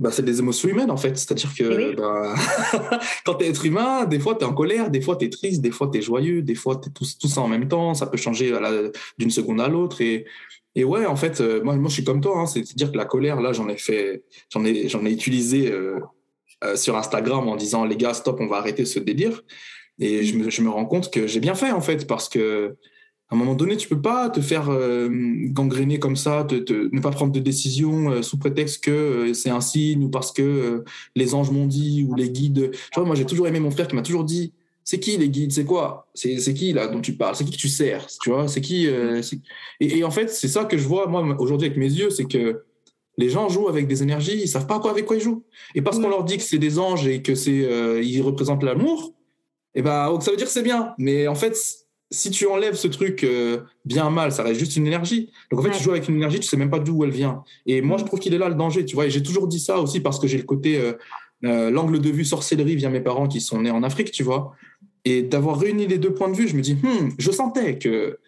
bah, 0.00 0.10
c'est 0.10 0.24
des 0.24 0.38
émotions 0.38 0.68
humaines 0.68 0.90
en 0.90 0.96
fait. 0.96 1.16
C'est-à-dire 1.16 1.54
que 1.54 1.94
bah, 1.94 2.34
quand 3.24 3.34
tu 3.34 3.44
es 3.44 3.48
être 3.48 3.64
humain, 3.66 4.06
des 4.06 4.18
fois 4.18 4.34
tu 4.34 4.44
es 4.44 4.46
en 4.46 4.54
colère, 4.54 4.90
des 4.90 5.02
fois 5.02 5.14
tu 5.16 5.26
es 5.26 5.28
triste, 5.28 5.60
des 5.60 5.70
fois 5.70 5.90
tu 5.92 5.98
es 5.98 6.02
joyeux, 6.02 6.40
des 6.40 6.54
fois 6.54 6.76
tu 6.76 6.88
es 6.88 6.92
tout, 6.92 7.04
tout, 7.20 7.28
ça 7.28 7.42
en 7.42 7.48
même 7.48 7.68
temps. 7.68 7.92
Ça 7.92 8.06
peut 8.06 8.16
changer 8.16 8.52
d'une 9.18 9.30
seconde 9.30 9.60
à 9.60 9.68
l'autre. 9.68 10.00
Et, 10.00 10.24
et 10.74 10.84
ouais, 10.84 11.04
en 11.04 11.16
fait, 11.16 11.42
euh, 11.42 11.62
moi, 11.62 11.76
moi 11.76 11.90
je 11.90 11.94
suis 11.94 12.04
comme 12.04 12.22
toi. 12.22 12.38
Hein, 12.38 12.46
C'est-à-dire 12.46 12.90
que 12.90 12.96
la 12.96 13.04
colère, 13.04 13.40
là, 13.42 13.52
j'en 13.52 13.68
ai 13.68 13.76
fait, 13.76 14.24
j'en 14.50 14.64
ai, 14.64 14.88
j'en 14.88 15.04
ai 15.04 15.12
utilisé 15.12 15.70
euh, 15.70 16.00
euh, 16.64 16.76
sur 16.76 16.96
Instagram 16.96 17.46
en 17.46 17.56
disant 17.56 17.84
les 17.84 17.96
gars, 17.96 18.14
stop, 18.14 18.38
on 18.40 18.46
va 18.46 18.56
arrêter 18.56 18.86
ce 18.86 18.98
délire. 19.00 19.42
Et 19.98 20.24
je 20.24 20.34
me, 20.38 20.48
je 20.48 20.62
me 20.62 20.70
rends 20.70 20.86
compte 20.86 21.12
que 21.12 21.26
j'ai 21.26 21.40
bien 21.40 21.54
fait 21.54 21.72
en 21.72 21.82
fait 21.82 22.06
parce 22.06 22.30
que 22.30 22.74
à 23.30 23.36
un 23.36 23.38
moment 23.38 23.54
donné, 23.54 23.76
tu 23.76 23.88
peux 23.88 24.00
pas 24.00 24.28
te 24.28 24.40
faire 24.40 24.70
euh, 24.70 25.08
gangréner 25.44 26.00
comme 26.00 26.16
ça, 26.16 26.42
te, 26.42 26.56
te, 26.56 26.88
ne 26.92 27.00
pas 27.00 27.10
prendre 27.10 27.32
de 27.32 27.38
décision 27.38 28.10
euh, 28.10 28.22
sous 28.22 28.38
prétexte 28.38 28.82
que 28.82 28.90
euh, 28.90 29.34
c'est 29.34 29.50
un 29.50 29.60
signe 29.60 30.02
ou 30.02 30.08
parce 30.08 30.32
que 30.32 30.84
les 31.14 31.34
anges 31.34 31.52
m'ont 31.52 31.66
dit 31.66 32.04
ou 32.08 32.16
les 32.16 32.28
guides. 32.28 32.72
Tu 32.72 32.80
vois, 32.96 33.04
moi, 33.04 33.14
j'ai 33.14 33.24
toujours 33.24 33.46
aimé 33.46 33.60
mon 33.60 33.70
frère 33.70 33.86
qui 33.86 33.94
m'a 33.94 34.02
toujours 34.02 34.24
dit 34.24 34.52
c'est 34.82 34.98
qui 34.98 35.16
les 35.16 35.28
guides? 35.28 35.52
C'est 35.52 35.64
quoi? 35.64 36.08
C'est 36.14 36.54
qui 36.54 36.72
là 36.72 36.88
dont 36.88 37.00
tu 37.00 37.12
parles? 37.12 37.36
C'est 37.36 37.44
qui 37.44 37.52
que 37.52 37.56
tu 37.56 37.68
sers? 37.68 38.04
Tu 38.20 38.30
vois 38.30 38.48
C'est 38.48 38.60
qui 38.60 38.86
et, 38.86 39.20
et, 39.78 40.02
en 40.02 40.10
fait, 40.10 40.28
c'est 40.30 40.48
ça 40.48 40.64
que 40.64 40.76
je 40.76 40.88
vois 40.88 41.06
moi 41.06 41.22
aujourd'hui 41.38 41.68
avec 41.68 41.78
mes 41.78 41.92
yeux, 41.92 42.10
c'est 42.10 42.24
que 42.24 42.64
les 43.16 43.28
gens 43.28 43.48
jouent 43.48 43.68
avec 43.68 43.86
des 43.86 44.02
énergies, 44.02 44.40
ils 44.40 44.48
savent 44.48 44.66
pas 44.66 44.80
quoi 44.80 44.90
avec 44.90 45.04
quoi 45.04 45.14
ils 45.14 45.22
jouent. 45.22 45.44
Et 45.76 45.82
parce 45.82 46.00
qu'on 46.00 46.08
leur 46.08 46.24
dit 46.24 46.38
que 46.38 46.42
c'est 46.42 46.58
des 46.58 46.80
anges 46.80 47.06
et 47.06 47.22
que 47.22 47.36
c'est 47.36 47.68
ils 48.02 48.22
représentent 48.22 48.64
l'amour, 48.64 49.14
et 49.76 49.80
eh 49.80 49.82
ben 49.82 50.18
ça 50.20 50.32
veut 50.32 50.36
dire 50.36 50.46
que 50.46 50.52
c'est 50.52 50.64
bien. 50.64 50.94
Mais 50.98 51.28
en 51.28 51.36
fait, 51.36 51.54
si 52.10 52.30
tu 52.30 52.46
enlèves 52.46 52.74
ce 52.74 52.88
truc 52.88 53.22
euh, 53.22 53.60
bien 53.84 54.10
mal, 54.10 54.32
ça 54.32 54.42
reste 54.42 54.58
juste 54.58 54.76
une 54.76 54.86
énergie. 54.86 55.30
Donc 55.50 55.60
en 55.60 55.62
fait, 55.62 55.70
tu 55.70 55.82
joues 55.82 55.92
avec 55.92 56.08
une 56.08 56.16
énergie, 56.16 56.40
tu 56.40 56.48
sais 56.48 56.56
même 56.56 56.70
pas 56.70 56.80
d'où 56.80 57.04
elle 57.04 57.10
vient. 57.10 57.44
Et 57.66 57.82
moi, 57.82 57.98
je 57.98 58.04
trouve 58.04 58.18
qu'il 58.18 58.34
est 58.34 58.38
là 58.38 58.48
le 58.48 58.56
danger, 58.56 58.84
tu 58.84 58.96
vois. 58.96 59.06
Et 59.06 59.10
j'ai 59.10 59.22
toujours 59.22 59.46
dit 59.46 59.60
ça 59.60 59.78
aussi 59.80 60.00
parce 60.00 60.18
que 60.18 60.26
j'ai 60.26 60.38
le 60.38 60.42
côté 60.42 60.78
euh, 60.78 60.94
euh, 61.44 61.70
l'angle 61.70 62.00
de 62.00 62.10
vue 62.10 62.24
sorcellerie 62.24 62.74
via 62.74 62.90
mes 62.90 63.00
parents 63.00 63.28
qui 63.28 63.40
sont 63.40 63.62
nés 63.62 63.70
en 63.70 63.84
Afrique, 63.84 64.10
tu 64.10 64.24
vois. 64.24 64.54
Et 65.04 65.22
d'avoir 65.22 65.58
réuni 65.58 65.86
les 65.86 65.98
deux 65.98 66.12
points 66.12 66.28
de 66.28 66.36
vue, 66.36 66.48
je 66.48 66.56
me 66.56 66.62
dis, 66.62 66.74
hmm, 66.74 67.14
je 67.16 67.30
sentais 67.30 67.78
que 67.78 68.18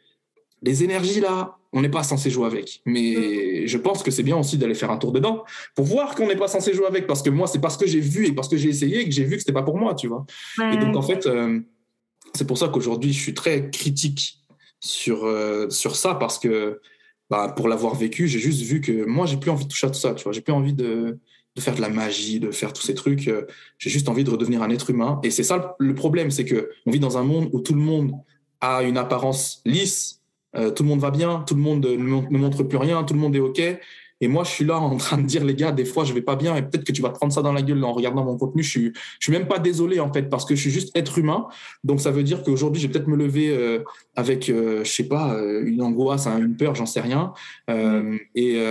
les 0.63 0.85
énergies 0.85 1.21
là, 1.21 1.57
on 1.73 1.81
n'est 1.83 1.89
pas 1.89 2.05
censé 2.05 2.31
jouer 2.31 2.47
avec. 2.47 2.83
Mais 2.87 3.67
je 3.67 3.79
pense 3.79 4.05
que 4.05 4.13
c'est 4.13 4.23
bien 4.23 4.37
aussi 4.37 4.59
d'aller 4.59 4.75
faire 4.75 4.91
un 4.93 4.97
tour 4.97 5.11
dedans 5.11 5.43
pour 5.75 5.87
voir 5.87 6.15
qu'on 6.15 6.29
n'est 6.29 6.37
pas 6.37 6.47
censé 6.47 6.73
jouer 6.73 6.87
avec. 6.87 7.09
Parce 7.09 7.23
que 7.23 7.31
moi, 7.31 7.49
c'est 7.49 7.61
parce 7.61 7.77
que 7.77 7.87
j'ai 7.87 8.01
vu 8.01 8.27
et 8.27 8.33
parce 8.33 8.49
que 8.49 8.57
j'ai 8.57 8.69
essayé 8.69 9.05
que 9.05 9.11
j'ai 9.11 9.25
vu 9.25 9.37
que 9.37 9.41
c'était 9.41 9.53
pas 9.53 9.65
pour 9.65 9.77
moi, 9.77 9.95
tu 9.95 10.07
vois. 10.07 10.25
Et 10.73 10.77
donc 10.77 10.95
en 10.95 11.03
fait 11.03 11.27
c'est 12.35 12.47
pour 12.47 12.59
ça 12.59 12.69
qu'aujourd'hui, 12.69 13.13
je 13.13 13.21
suis 13.21 13.35
très 13.35 13.71
critique 13.71 14.39
sur, 14.81 15.25
euh, 15.25 15.69
sur 15.71 15.97
ça 15.97 16.15
parce 16.15 16.39
que 16.39 16.81
bah, 17.31 17.49
pour 17.57 17.69
l'avoir 17.69 17.95
vécu, 17.95 18.29
j'ai 18.29 18.39
juste 18.39 18.63
vu 18.63 18.81
que 18.81 19.05
moi, 19.07 19.27
j'ai 19.27 19.37
plus 19.37 19.51
envie 19.51 19.65
de 19.65 19.71
toucher 19.71 19.87
à 19.87 19.91
tout 19.91 19.99
ça. 19.99 20.15
Tu 20.15 20.25
vois, 20.25 20.33
j'ai 20.33 20.41
plus 20.41 20.53
envie 20.53 20.75
de, 20.75 21.19
de, 21.57 21.61
faire 21.61 21.75
de 21.75 21.81
la 21.81 21.89
magie, 21.89 22.41
de 22.41 22.51
faire 22.51 22.73
tous 22.73 22.83
ces 22.83 22.95
trucs. 22.95 23.29
Euh, 23.29 23.47
j'ai 23.79 23.91
juste 23.91 24.09
envie 24.09 24.25
de 24.25 24.31
redevenir 24.31 24.63
un 24.63 24.71
être 24.71 24.91
humain. 24.91 25.21
Et 25.23 25.31
c'est 25.31 25.45
ça 25.45 25.75
le 25.79 25.95
problème, 25.95 26.31
c'est 26.31 26.45
que 26.45 26.71
on 26.87 26.91
vit 26.91 27.01
dans 27.01 27.17
un 27.19 27.23
monde 27.23 27.49
où 27.53 27.61
tout 27.61 27.75
le 27.75 27.81
monde 27.81 28.13
a 28.61 28.83
une 28.83 28.99
apparence 28.99 29.63
lisse, 29.65 30.21
euh, 30.57 30.71
tout 30.71 30.83
le 30.83 30.89
monde 30.89 31.01
va 31.01 31.11
bien, 31.11 31.45
tout 31.47 31.55
le 31.55 31.63
monde 31.63 31.85
ne 31.87 32.39
montre 32.39 32.63
plus 32.63 32.79
rien, 32.79 33.03
tout 33.05 33.15
le 33.15 33.21
monde 33.21 33.35
est 33.35 33.41
OK. 33.41 33.63
Et 34.23 34.29
moi, 34.29 34.45
je 34.45 34.51
suis 34.51 34.65
là 34.65 34.79
en 34.79 34.97
train 34.97 35.19
de 35.19 35.27
dire, 35.27 35.45
les 35.45 35.57
gars, 35.57 35.73
des 35.73 35.85
fois, 35.85 36.05
je 36.05 36.15
vais 36.15 36.23
pas 36.23 36.37
bien 36.37 36.55
et 36.55 36.63
peut-être 36.63 36.85
que 36.85 36.93
tu 36.93 37.03
vas 37.03 37.09
te 37.09 37.17
prendre 37.17 37.33
ça 37.33 37.43
dans 37.43 37.53
la 37.53 37.61
gueule 37.61 37.83
en 37.85 37.93
regardant 37.93 38.25
mon 38.25 38.39
contenu. 38.39 38.63
Je 38.63 38.71
suis, 38.71 38.93
je 38.95 39.25
suis 39.25 39.33
même 39.33 39.49
pas 39.49 39.59
désolé, 39.59 39.99
en 39.99 40.13
fait, 40.13 40.31
parce 40.31 40.45
que 40.45 40.55
je 40.55 40.61
suis 40.61 40.71
juste 40.71 40.97
être 40.97 41.19
humain. 41.19 41.49
Donc, 41.83 42.01
ça 42.01 42.13
veut 42.13 42.23
dire 42.23 42.45
qu'aujourd'hui, 42.45 42.81
je 42.81 42.87
vais 42.87 42.93
peut-être 42.93 43.09
me 43.09 43.17
lever 43.17 43.51
euh, 43.51 43.81
avec, 44.15 44.49
euh, 44.49 44.85
je 44.85 44.91
sais 44.93 45.09
pas, 45.09 45.35
euh, 45.35 45.65
une 45.67 45.83
angoisse, 45.83 46.29
hein, 46.29 46.39
une 46.39 46.57
peur, 46.57 46.77
j'en 46.77 46.87
sais 46.87 47.01
rien. 47.01 47.33
Euh, 47.69 48.17
et, 48.37 48.63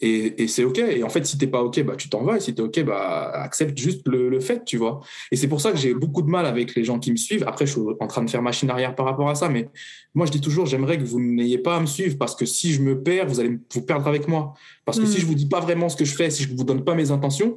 et, 0.00 0.42
et 0.42 0.48
c'est 0.48 0.64
OK. 0.64 0.78
Et 0.78 1.02
en 1.02 1.08
fait, 1.08 1.26
si 1.26 1.36
t'es 1.36 1.46
pas 1.46 1.62
OK, 1.62 1.82
bah, 1.82 1.94
tu 1.96 2.08
t'en 2.08 2.22
vas. 2.22 2.36
Et 2.36 2.40
si 2.40 2.54
t'es 2.54 2.62
OK, 2.62 2.82
bah, 2.84 3.30
accepte 3.34 3.76
juste 3.76 4.06
le, 4.08 4.28
le 4.28 4.40
fait, 4.40 4.64
tu 4.64 4.76
vois. 4.78 5.00
Et 5.30 5.36
c'est 5.36 5.48
pour 5.48 5.60
ça 5.60 5.72
que 5.72 5.78
j'ai 5.78 5.94
beaucoup 5.94 6.22
de 6.22 6.30
mal 6.30 6.46
avec 6.46 6.74
les 6.74 6.84
gens 6.84 6.98
qui 6.98 7.12
me 7.12 7.16
suivent. 7.16 7.44
Après, 7.46 7.66
je 7.66 7.72
suis 7.72 7.80
en 8.00 8.06
train 8.06 8.22
de 8.22 8.30
faire 8.30 8.42
machine 8.42 8.70
arrière 8.70 8.94
par 8.94 9.06
rapport 9.06 9.28
à 9.28 9.34
ça. 9.34 9.48
Mais 9.48 9.68
moi, 10.14 10.26
je 10.26 10.32
dis 10.32 10.40
toujours, 10.40 10.66
j'aimerais 10.66 10.98
que 10.98 11.04
vous 11.04 11.20
n'ayez 11.20 11.58
pas 11.58 11.76
à 11.76 11.80
me 11.80 11.86
suivre 11.86 12.16
parce 12.18 12.34
que 12.34 12.46
si 12.46 12.72
je 12.72 12.80
me 12.80 13.02
perds, 13.02 13.26
vous 13.26 13.40
allez 13.40 13.58
vous 13.72 13.82
perdre 13.82 14.06
avec 14.06 14.26
moi. 14.26 14.54
Parce 14.84 14.98
que 14.98 15.04
mm. 15.04 15.08
si 15.08 15.20
je 15.20 15.26
vous 15.26 15.34
dis 15.34 15.48
pas 15.48 15.60
vraiment 15.60 15.88
ce 15.88 15.96
que 15.96 16.04
je 16.04 16.14
fais, 16.14 16.30
si 16.30 16.44
je 16.44 16.54
vous 16.54 16.64
donne 16.64 16.82
pas 16.82 16.94
mes 16.94 17.10
intentions, 17.10 17.56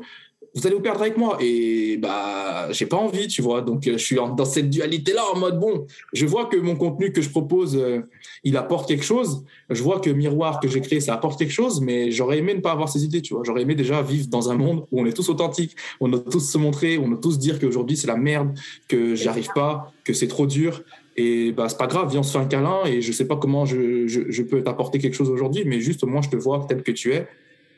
vous 0.56 0.68
allez 0.68 0.76
vous 0.76 0.82
perdre 0.82 1.02
avec 1.02 1.18
moi. 1.18 1.38
Et 1.42 1.98
bah, 1.98 2.72
j'ai 2.72 2.86
pas 2.86 2.98
envie, 2.98 3.28
tu 3.28 3.42
vois. 3.42 3.62
Donc, 3.62 3.88
euh, 3.88 3.94
je 3.94 4.04
suis 4.04 4.16
dans 4.16 4.46
cette 4.46 4.70
dualité-là 4.70 5.24
en 5.34 5.40
mode 5.40 5.60
bon, 5.60 5.88
je 6.14 6.26
vois 6.26 6.46
que 6.46 6.58
mon 6.58 6.76
contenu 6.76 7.12
que 7.12 7.22
je 7.22 7.30
propose, 7.30 7.76
euh, 7.76 8.02
il 8.44 8.58
apporte 8.58 8.88
quelque 8.88 9.04
chose. 9.04 9.44
Je 9.70 9.82
vois 9.82 10.00
que 10.00 10.10
Miroir 10.10 10.60
que 10.60 10.68
j'ai 10.68 10.82
créé, 10.82 11.00
ça 11.00 11.14
apporte 11.14 11.40
quelque 11.40 11.52
chose, 11.52 11.82
mais 11.82 12.12
j'aurais 12.12 12.38
aimé 12.38 12.54
ne 12.54 12.60
pas 12.60 12.72
avoir 12.72 12.90
ces 12.90 13.04
idées, 13.04 13.22
tu 13.22 13.34
vois. 13.34 13.44
J'aurais 13.46 13.64
aimé 13.64 13.76
déjà 13.76 14.02
vivre 14.02 14.28
dans 14.28 14.52
un 14.52 14.56
monde 14.56 14.86
où 14.92 15.02
on 15.02 15.06
est 15.06 15.14
tous 15.14 15.30
authentiques, 15.30 15.76
on 16.00 16.10
doit 16.10 16.20
tous 16.20 16.52
se 16.52 16.58
montrer, 16.58 16.98
on 16.98 17.08
doit 17.08 17.20
tous 17.20 17.40
dire 17.40 17.60
qu'aujourd'hui 17.60 17.98
c'est 17.98 18.08
la 18.08 18.18
merde, 18.18 18.58
que 18.88 19.16
j'y 19.16 19.28
arrive 19.28 19.50
pas, 19.56 19.92
que 20.04 20.14
c'est 20.14 20.28
trop 20.28 20.46
dur. 20.46 20.84
Et 21.16 21.52
bah, 21.52 21.70
c'est 21.70 21.78
pas 21.78 21.88
grave, 21.88 22.10
viens, 22.10 22.22
on 22.22 22.24
se 22.24 22.32
fait 22.32 22.44
un 22.44 22.46
câlin 22.46 22.86
et 22.86 23.02
je 23.02 23.12
sais 23.12 23.28
pas 23.28 23.36
comment 23.36 23.66
je, 23.66 24.08
je, 24.08 24.22
je 24.30 24.44
peux 24.44 24.64
t'apporter 24.64 24.98
quelque 24.98 25.14
chose 25.16 25.30
aujourd'hui, 25.30 25.64
mais 25.66 25.80
juste 25.80 26.04
moi, 26.04 26.22
je 26.22 26.30
te 26.30 26.36
vois 26.36 26.66
tel 26.68 26.82
que 26.82 26.92
tu 26.92 27.14
es. 27.14 27.28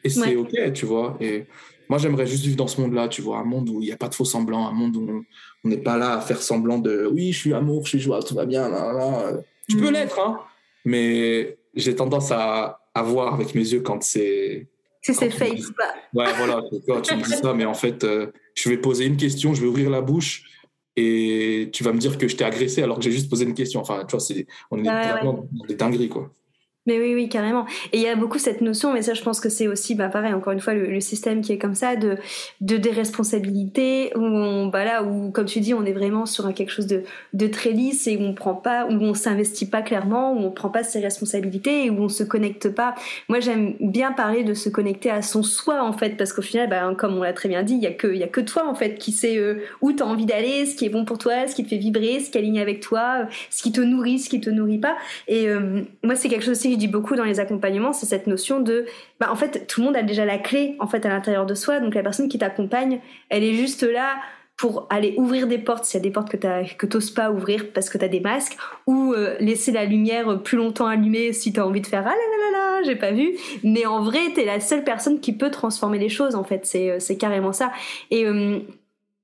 Et 0.05 0.09
c'est 0.09 0.35
OK, 0.35 0.73
tu 0.73 0.85
vois. 0.85 1.17
Et 1.19 1.45
moi, 1.89 1.97
j'aimerais 1.97 2.27
juste 2.27 2.43
vivre 2.43 2.57
dans 2.57 2.67
ce 2.67 2.79
monde-là, 2.79 3.07
tu 3.07 3.21
vois, 3.21 3.39
un 3.39 3.43
monde 3.43 3.69
où 3.69 3.81
il 3.81 3.85
n'y 3.85 3.91
a 3.91 3.97
pas 3.97 4.07
de 4.07 4.15
faux 4.15 4.23
semblants, 4.23 4.67
un 4.67 4.71
monde 4.71 4.95
où 4.95 5.25
on 5.63 5.67
n'est 5.67 5.77
pas 5.77 5.97
là 5.97 6.13
à 6.13 6.21
faire 6.21 6.41
semblant 6.41 6.77
de 6.77 7.09
oui, 7.11 7.31
je 7.31 7.39
suis 7.39 7.53
amour, 7.53 7.85
je 7.85 7.89
suis 7.89 7.99
joie, 7.99 8.21
tout 8.21 8.35
va 8.35 8.45
bien. 8.45 8.69
Là, 8.69 8.93
là. 8.93 9.31
Tu 9.67 9.77
peux 9.77 9.89
mm. 9.89 9.93
l'être, 9.93 10.19
hein, 10.19 10.39
mais 10.85 11.57
j'ai 11.73 11.95
tendance 11.95 12.31
à, 12.31 12.81
à 12.93 13.01
voir 13.01 13.33
avec 13.33 13.55
mes 13.55 13.67
yeux 13.67 13.81
quand 13.81 14.03
c'est. 14.03 14.67
Si 15.01 15.13
c'est 15.13 15.29
fake 15.29 15.59
pas. 15.77 15.93
Ouais, 16.13 16.31
voilà, 16.37 16.61
tu 16.69 17.15
me 17.15 17.23
dis 17.23 17.29
ça, 17.31 17.53
mais 17.53 17.65
en 17.65 17.73
fait, 17.73 18.03
euh, 18.03 18.27
je 18.55 18.69
vais 18.69 18.77
poser 18.77 19.05
une 19.05 19.17
question, 19.17 19.53
je 19.53 19.61
vais 19.61 19.67
ouvrir 19.67 19.89
la 19.89 20.01
bouche 20.01 20.43
et 20.95 21.69
tu 21.73 21.83
vas 21.83 21.93
me 21.93 21.99
dire 21.99 22.17
que 22.17 22.27
je 22.27 22.35
t'ai 22.35 22.43
agressé 22.43 22.81
alors 22.81 22.97
que 22.97 23.03
j'ai 23.03 23.11
juste 23.11 23.29
posé 23.29 23.45
une 23.45 23.53
question. 23.53 23.81
Enfin, 23.81 24.05
tu 24.07 24.11
vois, 24.11 24.19
c'est, 24.19 24.47
on 24.71 24.79
est 24.79 24.83
vraiment 24.83 25.47
dans 25.51 25.65
des 25.65 25.75
dingueries, 25.75 26.09
quoi. 26.09 26.31
Mais 26.85 26.99
oui, 26.99 27.15
oui, 27.15 27.29
carrément. 27.29 27.65
Et 27.93 27.97
il 27.97 28.03
y 28.03 28.07
a 28.07 28.15
beaucoup 28.15 28.37
cette 28.37 28.61
notion, 28.61 28.93
mais 28.93 29.01
ça, 29.01 29.15
je 29.15 29.23
pense 29.23 29.39
que 29.39 29.49
c'est 29.49 29.67
aussi, 29.67 29.95
bah, 29.95 30.09
pareil, 30.09 30.33
encore 30.33 30.53
une 30.53 30.59
fois, 30.59 30.73
le, 30.73 30.99
système 30.99 31.41
qui 31.41 31.51
est 31.51 31.57
comme 31.57 31.73
ça, 31.73 31.95
de, 31.95 32.17
de 32.61 32.77
déresponsabilité, 32.77 34.11
où 34.15 34.69
bah 34.69 34.85
là, 34.85 35.03
où, 35.03 35.31
comme 35.31 35.45
tu 35.45 35.59
dis, 35.59 35.73
on 35.73 35.83
est 35.83 35.93
vraiment 35.93 36.25
sur 36.25 36.51
quelque 36.53 36.71
chose 36.71 36.87
de, 36.87 37.03
de 37.33 37.47
très 37.47 37.71
lisse 37.71 38.07
et 38.07 38.17
où 38.17 38.21
on 38.21 38.33
prend 38.33 38.53
pas, 38.53 38.85
où 38.85 38.93
on 38.93 39.13
s'investit 39.13 39.67
pas 39.67 39.81
clairement, 39.81 40.33
où 40.33 40.37
on 40.37 40.51
prend 40.51 40.69
pas 40.69 40.83
ses 40.83 40.99
responsabilités 40.99 41.85
et 41.85 41.89
où 41.89 42.01
on 42.01 42.09
se 42.09 42.23
connecte 42.23 42.69
pas. 42.69 42.95
Moi, 43.29 43.39
j'aime 43.39 43.73
bien 43.79 44.11
parler 44.11 44.43
de 44.43 44.53
se 44.53 44.69
connecter 44.69 45.09
à 45.09 45.21
son 45.21 45.43
soi, 45.43 45.83
en 45.83 45.93
fait, 45.93 46.17
parce 46.17 46.33
qu'au 46.33 46.41
final, 46.41 46.69
bah, 46.69 46.93
comme 46.97 47.17
on 47.17 47.23
l'a 47.23 47.33
très 47.33 47.49
bien 47.49 47.63
dit, 47.63 47.73
il 47.73 47.81
y 47.81 47.87
a 47.87 47.93
que, 47.93 48.07
il 48.07 48.19
y 48.19 48.23
a 48.23 48.27
que 48.27 48.41
toi, 48.41 48.67
en 48.67 48.75
fait, 48.75 48.95
qui 48.95 49.11
sait 49.11 49.37
euh, 49.37 49.55
où 49.81 49.91
t'as 49.91 50.05
envie 50.05 50.25
d'aller, 50.25 50.65
ce 50.65 50.75
qui 50.75 50.85
est 50.85 50.89
bon 50.89 51.03
pour 51.03 51.17
toi, 51.17 51.47
ce 51.47 51.55
qui 51.55 51.63
te 51.63 51.69
fait 51.69 51.77
vibrer, 51.77 52.19
ce 52.19 52.29
qui 52.29 52.37
aligne 52.37 52.59
avec 52.59 52.79
toi, 52.79 53.27
ce 53.49 53.63
qui 53.63 53.71
te 53.71 53.81
nourrit, 53.81 54.19
ce 54.19 54.29
qui 54.29 54.39
te 54.39 54.49
nourrit 54.49 54.79
pas. 54.79 54.95
Et 55.27 55.49
euh, 55.49 55.81
moi, 56.03 56.15
c'est 56.15 56.29
quelque 56.29 56.45
chose 56.45 56.57
aussi 56.57 56.74
dis 56.75 56.87
beaucoup 56.87 57.15
dans 57.15 57.23
les 57.23 57.39
accompagnements, 57.39 57.93
c'est 57.93 58.05
cette 58.05 58.27
notion 58.27 58.59
de, 58.59 58.85
bah, 59.19 59.27
en 59.31 59.35
fait, 59.35 59.67
tout 59.67 59.81
le 59.81 59.85
monde 59.87 59.97
a 59.97 60.03
déjà 60.03 60.25
la 60.25 60.37
clé 60.37 60.75
en 60.79 60.87
fait 60.87 61.05
à 61.05 61.09
l'intérieur 61.09 61.45
de 61.45 61.53
soi. 61.53 61.79
Donc 61.79 61.95
la 61.95 62.03
personne 62.03 62.29
qui 62.29 62.37
t'accompagne, 62.37 62.99
elle 63.29 63.43
est 63.43 63.53
juste 63.53 63.83
là 63.83 64.15
pour 64.57 64.87
aller 64.89 65.15
ouvrir 65.17 65.47
des 65.47 65.57
portes 65.57 65.85
s'il 65.85 65.99
y 65.99 66.01
a 66.01 66.03
des 66.03 66.11
portes 66.11 66.29
que 66.29 66.85
t'oses 66.85 67.11
pas 67.11 67.29
ouvrir 67.29 67.73
parce 67.73 67.89
que 67.89 67.97
tu 67.97 68.05
as 68.05 68.07
des 68.07 68.21
masques 68.21 68.57
ou 68.87 69.13
euh, 69.13 69.35
laisser 69.39 69.71
la 69.71 69.85
lumière 69.85 70.41
plus 70.43 70.57
longtemps 70.57 70.87
allumée 70.87 71.33
si 71.33 71.51
tu 71.51 71.59
as 71.59 71.67
envie 71.67 71.81
de 71.81 71.87
faire 71.87 72.03
ah 72.05 72.09
là 72.09 72.15
là 72.15 72.51
là 72.51 72.57
là 72.57 72.83
j'ai 72.83 72.95
pas 72.95 73.11
vu 73.11 73.35
mais 73.63 73.85
en 73.85 74.01
vrai 74.01 74.19
tu 74.33 74.41
es 74.41 74.45
la 74.45 74.61
seule 74.61 74.85
personne 74.85 75.19
qui 75.19 75.33
peut 75.33 75.51
transformer 75.51 75.99
les 75.99 76.07
choses 76.07 76.35
en 76.35 76.45
fait 76.45 76.65
c'est 76.65 76.89
euh, 76.89 77.15
carrément 77.19 77.51
ça 77.51 77.71
et 78.11 78.25
euh, 78.25 78.59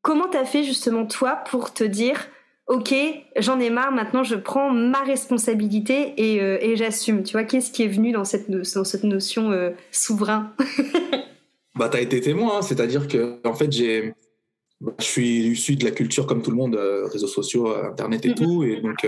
comment 0.01 0.27
t'as 0.27 0.43
fait 0.43 0.63
justement 0.63 1.05
toi 1.05 1.37
pour 1.49 1.73
te 1.73 1.85
dire 1.85 2.27
ok, 2.71 2.95
j'en 3.37 3.59
ai 3.59 3.69
marre, 3.69 3.91
maintenant 3.91 4.23
je 4.23 4.35
prends 4.35 4.71
ma 4.71 5.03
responsabilité 5.03 6.13
et, 6.17 6.41
euh, 6.41 6.75
j'assume. 6.75 7.21
Tu 7.23 7.33
vois, 7.33 7.43
qu'est-ce 7.43 7.69
qui 7.69 7.83
est 7.83 7.89
venu 7.89 8.13
dans 8.13 8.23
cette, 8.23 8.49
dans 8.49 8.83
cette 8.85 9.03
notion 9.03 9.51
euh, 9.51 9.71
souverain 9.91 10.53
Bah, 11.75 11.89
tu 11.89 11.97
as 11.97 12.01
été 12.01 12.21
témoin, 12.21 12.57
hein. 12.57 12.61
c'est-à-dire 12.61 13.09
que 13.09 13.39
en 13.45 13.53
fait, 13.53 13.71
j'ai, 13.71 14.13
je 14.99 15.03
suis 15.03 15.47
issu 15.47 15.75
de 15.75 15.83
la 15.83 15.91
culture 15.91 16.25
comme 16.25 16.41
tout 16.41 16.51
le 16.51 16.55
monde, 16.55 16.75
euh, 16.75 17.07
réseaux 17.07 17.27
sociaux, 17.27 17.75
Internet 17.75 18.25
et 18.25 18.33
tout. 18.33 18.63
Et 18.63 18.79
donc, 18.79 19.05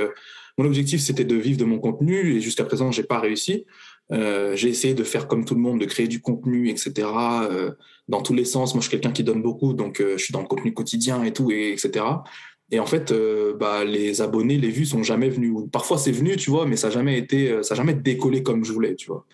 mon 0.58 0.65
objectif, 0.65 1.02
c'était 1.02 1.26
de 1.26 1.36
vivre 1.36 1.58
de 1.58 1.65
mon 1.65 1.80
contenu. 1.80 2.36
Et 2.36 2.41
jusqu'à 2.41 2.65
présent, 2.65 2.91
j'ai 2.91 3.04
pas 3.04 3.19
réussi. 3.19 3.65
j'ai 4.10 4.69
essayé 4.69 4.93
de 4.93 5.04
faire 5.04 5.28
comme 5.28 5.45
tout 5.45 5.56
le 5.56 5.62
monde, 5.62 5.80
de 5.80 5.86
créer 5.86 6.08
du 6.08 6.21
contenu, 6.21 6.69
etc. 6.69 7.08
dans 8.08 8.21
tous 8.21 8.34
les 8.34 8.45
sens. 8.45 8.73
Moi, 8.73 8.82
je 8.82 8.88
suis 8.88 8.97
quelqu'un 8.97 9.12
qui 9.12 9.23
donne 9.23 9.41
beaucoup, 9.41 9.73
donc 9.73 10.02
je 10.02 10.23
suis 10.23 10.32
dans 10.32 10.41
le 10.41 10.47
contenu 10.47 10.73
quotidien 10.73 11.23
et 11.23 11.34
tout, 11.34 11.52
et, 11.52 11.71
etc. 11.71 12.06
Et 12.74 12.80
en 12.80 12.86
fait, 12.86 13.14
bah, 13.60 13.86
les 13.86 14.22
abonnés, 14.22 14.58
les 14.58 14.70
vues 14.70 14.86
sont 14.86 15.04
jamais 15.04 15.30
venus. 15.30 15.54
Parfois, 15.72 15.98
c'est 15.98 16.12
venu, 16.12 16.36
tu 16.38 16.50
vois, 16.50 16.66
mais 16.66 16.76
ça 16.76 16.88
n'a 16.88 16.94
jamais 16.96 17.18
été, 17.18 17.62
ça 17.62 17.76
jamais 17.76 17.94
décollé 17.94 18.42
comme 18.42 18.66
je 18.66 18.74
voulais, 18.74 18.96
tu 18.96 19.08
vois. 19.08 19.26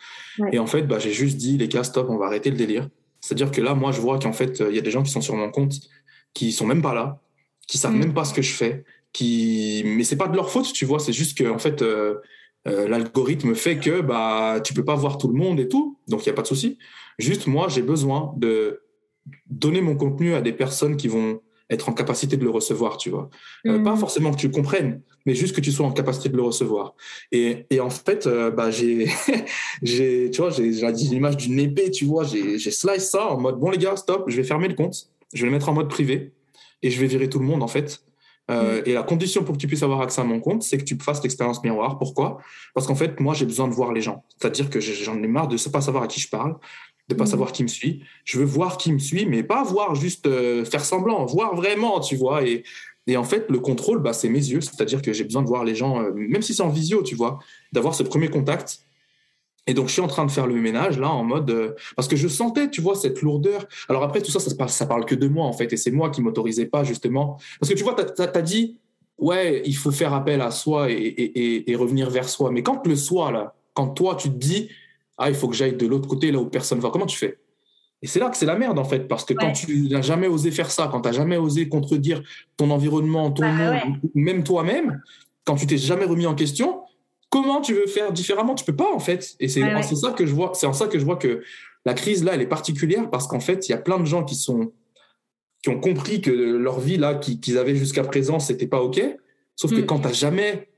Et 0.52 0.60
en 0.60 0.68
fait, 0.68 0.84
bah, 0.84 1.00
j'ai 1.00 1.14
juste 1.14 1.38
dit, 1.38 1.58
les 1.58 1.70
gars, 1.70 1.84
stop, 1.84 2.08
on 2.10 2.18
va 2.18 2.26
arrêter 2.26 2.52
le 2.52 2.58
délire. 2.58 2.90
C'est-à-dire 3.22 3.52
que 3.52 3.62
là, 3.62 3.76
moi, 3.76 3.92
je 3.92 4.02
vois 4.02 4.20
qu'en 4.20 4.34
fait, 4.34 4.62
il 4.70 4.76
y 4.76 4.78
a 4.78 4.82
des 4.82 4.92
gens 4.92 5.04
qui 5.04 5.12
sont 5.12 5.22
sur 5.22 5.36
mon 5.36 5.50
compte 5.52 5.74
qui 6.34 6.52
sont 6.52 6.66
même 6.66 6.82
pas 6.82 6.94
là, 6.94 7.22
qui 7.68 7.78
savent 7.78 7.94
mm. 7.94 8.00
même 8.00 8.14
pas 8.14 8.26
ce 8.26 8.34
que 8.34 8.42
je 8.42 8.54
fais, 8.54 8.84
qui 9.14 9.84
mais 9.86 10.04
c'est 10.04 10.18
pas 10.18 10.28
de 10.28 10.36
leur 10.36 10.50
faute, 10.52 10.72
tu 10.74 10.86
vois, 10.86 11.00
c'est 11.00 11.14
juste 11.14 11.38
que 11.38 11.50
en 11.50 11.60
fait 11.60 11.82
euh, 11.82 12.16
euh, 12.68 12.88
l'algorithme 12.88 13.56
fait 13.56 13.78
que 13.78 14.02
bah 14.02 14.60
tu 14.64 14.74
peux 14.74 14.86
pas 14.86 14.96
voir 14.96 15.18
tout 15.18 15.28
le 15.28 15.34
monde 15.34 15.60
et 15.60 15.68
tout, 15.68 15.98
donc 16.08 16.26
il 16.26 16.28
y 16.28 16.30
a 16.30 16.34
pas 16.34 16.42
de 16.42 16.48
souci. 16.48 16.78
Juste 17.18 17.48
moi, 17.48 17.68
j'ai 17.68 17.82
besoin 17.82 18.34
de 18.38 18.82
donner 19.48 19.82
mon 19.82 19.96
contenu 19.96 20.34
à 20.34 20.42
des 20.42 20.54
personnes 20.54 20.96
qui 20.96 21.08
vont 21.08 21.42
être 21.70 21.90
en 21.90 21.94
capacité 21.94 22.38
de 22.38 22.44
le 22.44 22.50
recevoir, 22.50 22.98
tu 22.98 23.10
vois. 23.10 23.30
Euh, 23.68 23.80
pas 23.84 23.96
forcément 23.96 24.32
que 24.32 24.38
tu 24.38 24.50
comprennes, 24.50 25.02
mais 25.26 25.36
juste 25.36 25.56
que 25.56 25.62
tu 25.62 25.72
sois 25.72 25.86
en 25.86 25.92
capacité 25.92 26.30
de 26.30 26.36
le 26.36 26.42
recevoir. 26.42 26.96
Et, 27.32 27.66
et 27.70 27.80
en 27.80 27.90
fait, 27.90 28.28
bah, 28.28 28.72
j'ai, 28.72 29.08
j'ai, 29.84 30.32
tu 30.32 30.42
vois, 30.42 30.50
j'ai, 30.50 30.72
l'image 30.72 31.38
d'une 31.38 31.60
épée, 31.60 31.92
tu 31.92 32.06
vois, 32.06 32.24
j'ai, 32.24 32.58
j'ai 32.58 32.72
slice 32.72 33.10
ça 33.10 33.28
en 33.28 33.40
mode, 33.40 33.60
bon 33.60 33.70
les 33.70 33.78
gars, 33.78 33.96
stop, 33.96 34.26
je 34.28 34.38
vais 34.38 34.44
fermer 34.44 34.68
le 34.68 34.76
compte 34.76 35.10
je 35.34 35.42
vais 35.42 35.48
le 35.48 35.52
mettre 35.52 35.70
en 35.70 35.74
mode 35.74 35.90
privé 35.90 36.34
et 36.82 36.90
je 36.90 37.00
vais 37.00 37.08
virer 37.08 37.30
tout 37.30 37.40
le 37.40 37.46
monde 37.46 37.64
en 37.64 37.68
fait. 37.68 38.04
Euh, 38.50 38.82
mm. 38.82 38.84
Et 38.88 38.94
la 38.94 39.04
condition 39.04 39.44
pour 39.44 39.56
que 39.56 39.60
tu 39.60 39.68
puisses 39.68 39.84
avoir 39.84 40.02
accès 40.02 40.22
à 40.22 40.24
mon 40.24 40.40
compte, 40.40 40.64
c'est 40.64 40.78
que 40.78 40.84
tu 40.84 40.98
fasses 40.98 41.22
l'expérience 41.22 41.64
miroir. 41.64 42.00
Pourquoi? 42.00 42.40
Parce 42.74 42.88
qu'en 42.88 42.96
fait, 42.96 43.20
moi, 43.20 43.36
j'ai 43.36 43.46
besoin 43.46 43.68
de 43.68 43.74
voir 43.74 43.94
les 43.94 44.02
gens. 44.02 44.24
C'est-à-dire 44.40 44.70
que 44.70 44.80
j'en 44.80 45.22
ai 45.22 45.28
marre 45.28 45.48
de 45.48 45.56
ne 45.56 45.72
pas 45.72 45.82
savoir 45.82 46.04
à 46.04 46.08
qui 46.08 46.20
je 46.20 46.30
parle, 46.30 46.56
de 47.10 47.16
pas 47.16 47.26
mm. 47.26 47.28
savoir 47.28 47.52
qui 47.52 47.64
me 47.64 47.68
suit. 47.68 48.02
Je 48.24 48.40
veux 48.40 48.46
voir 48.46 48.78
qui 48.78 48.94
me 48.94 49.00
suit, 49.00 49.26
mais 49.26 49.44
pas 49.44 49.64
voir 49.64 49.96
juste 49.96 50.28
euh, 50.28 50.64
faire 50.64 50.86
semblant, 50.86 51.26
voir 51.26 51.56
vraiment, 51.56 52.00
tu 52.00 52.16
vois. 52.16 52.44
Et, 52.48 52.64
et 53.08 53.18
en 53.18 53.24
fait, 53.24 53.48
le 53.50 53.60
contrôle, 53.60 54.00
bah, 54.00 54.14
c'est 54.14 54.30
mes 54.30 54.40
yeux. 54.40 54.62
C'est-à-dire 54.62 55.02
que 55.02 55.12
j'ai 55.12 55.24
besoin 55.24 55.42
de 55.42 55.48
voir 55.48 55.66
les 55.66 55.76
gens, 55.76 56.02
euh, 56.02 56.12
même 56.14 56.42
si 56.42 56.54
c'est 56.54 56.64
en 56.64 56.70
visio, 56.70 57.04
tu 57.04 57.16
vois, 57.16 57.40
d'avoir 57.74 57.94
ce 57.96 58.04
premier 58.04 58.30
contact 58.30 58.82
et 59.70 59.76
donc, 59.76 59.88
je 59.88 59.94
suis 59.94 60.02
en 60.02 60.08
train 60.08 60.26
de 60.26 60.32
faire 60.32 60.48
le 60.48 60.56
ménage, 60.56 60.98
là, 60.98 61.12
en 61.12 61.24
mode. 61.24 61.52
Euh, 61.52 61.76
parce 61.96 62.08
que 62.08 62.16
je 62.16 62.28
sentais, 62.28 62.72
tu 62.72 62.82
vois, 62.82 62.96
cette 62.96 63.22
lourdeur. 63.22 63.68
Alors, 63.88 64.02
après, 64.02 64.20
tout 64.20 64.32
ça, 64.32 64.40
ça, 64.40 64.56
parle, 64.56 64.72
ça 64.72 64.88
parle 64.88 65.06
que 65.06 65.14
de 65.14 65.28
moi, 65.28 65.46
en 65.46 65.54
fait. 65.54 65.72
Et 65.72 65.78
c'est 65.78 65.92
moi 65.92 66.10
qui 66.10 66.24
m'autorisais 66.24 66.66
pas, 66.66 66.84
justement. 66.84 67.40
Parce 67.60 67.72
que 67.72 67.78
tu 67.78 67.84
vois, 67.84 67.96
tu 67.96 68.22
as, 68.22 68.42
dit, 68.42 68.80
ouais, 69.20 69.62
il 69.66 69.76
faut 69.76 69.92
faire 69.92 70.16
appel 70.16 70.42
à 70.42 70.50
soi 70.50 70.90
et, 70.90 71.64
et, 71.68 71.76
revenir 71.76 72.10
vers 72.10 72.28
soi. 72.28 72.50
Mais 72.50 72.64
quand 72.64 72.88
le 72.88 72.96
soi, 72.96 73.32
là, 73.32 73.54
quand 73.76 73.90
toi, 73.90 74.16
tu 74.16 74.30
te 74.30 74.38
dis, 74.38 74.70
ah, 75.20 75.30
il 75.30 75.36
faut 75.36 75.50
que 75.50 75.56
j'aille 75.56 75.76
de 75.76 75.86
l'autre 75.86 76.08
côté, 76.08 76.32
là 76.32 76.40
où 76.40 76.46
personne 76.46 76.80
va, 76.80 76.90
comment 76.90 77.06
tu 77.06 77.18
fais? 77.18 77.38
Et 78.02 78.08
c'est 78.08 78.20
là 78.20 78.30
que 78.30 78.38
c'est 78.38 78.46
la 78.46 78.58
merde, 78.58 78.80
en 78.80 78.86
fait. 78.86 79.08
Parce 79.08 79.26
que 79.26 79.34
quand 79.34 79.52
tu 79.52 79.90
n'as 79.90 80.02
jamais 80.02 80.28
osé 80.28 80.52
faire 80.52 80.72
ça, 80.72 80.88
quand 80.90 81.02
tu 81.02 81.10
n'as 81.10 81.14
jamais 81.14 81.36
osé 81.36 81.68
contredire 81.68 82.24
ton 82.56 82.72
environnement, 82.72 83.30
ton 83.30 83.44
bah, 83.44 83.84
monde, 83.86 84.00
même 84.16 84.44
toi-même, 84.44 85.02
quand 85.44 85.56
tu 85.56 85.68
t'es 85.68 85.78
jamais 85.78 86.06
remis 86.06 86.26
en 86.26 86.36
question, 86.36 86.82
comment 87.30 87.60
tu 87.60 87.74
veux 87.74 87.88
faire 87.88 88.14
différemment? 88.14 88.56
Tu 88.56 88.64
peux 88.64 88.76
pas 88.76 88.90
en 88.94 89.00
fait. 89.00 89.36
Et 89.42 89.50
c'est 89.50 89.64
en 89.64 89.84
ça 89.84 90.12
que 90.12 90.26
je 90.26 90.34
vois. 90.34 90.52
C'est 90.54 90.68
en 90.68 90.74
ça 90.74 90.88
que 90.88 90.98
je 90.98 91.04
vois 91.04 91.18
que 91.18 91.44
la 91.86 91.94
crise 91.94 92.24
là, 92.24 92.34
elle 92.34 92.42
est 92.42 92.48
particulière 92.48 93.10
parce 93.10 93.28
qu'en 93.28 93.42
fait, 93.42 93.68
il 93.68 93.72
y 93.72 93.76
a 93.76 93.78
plein 93.78 94.00
de 94.00 94.06
gens 94.06 94.24
qui 94.24 94.36
sont 94.36 94.72
qui 95.62 95.70
ont 95.70 95.80
compris 95.82 96.22
que 96.22 96.32
leur 96.32 96.80
vie 96.80 96.96
là 96.96 97.16
qu'ils 97.16 97.58
avaient 97.58 97.76
jusqu'à 97.76 98.04
présent, 98.04 98.40
c'était 98.40 98.68
pas 98.68 98.82
ok. 98.82 99.02
Sauf 99.58 99.72
que 99.72 99.82
mm. 99.82 99.86
quand 99.86 100.00
tu 100.00 100.08
n'as 100.08 100.14
jamais 100.14 100.69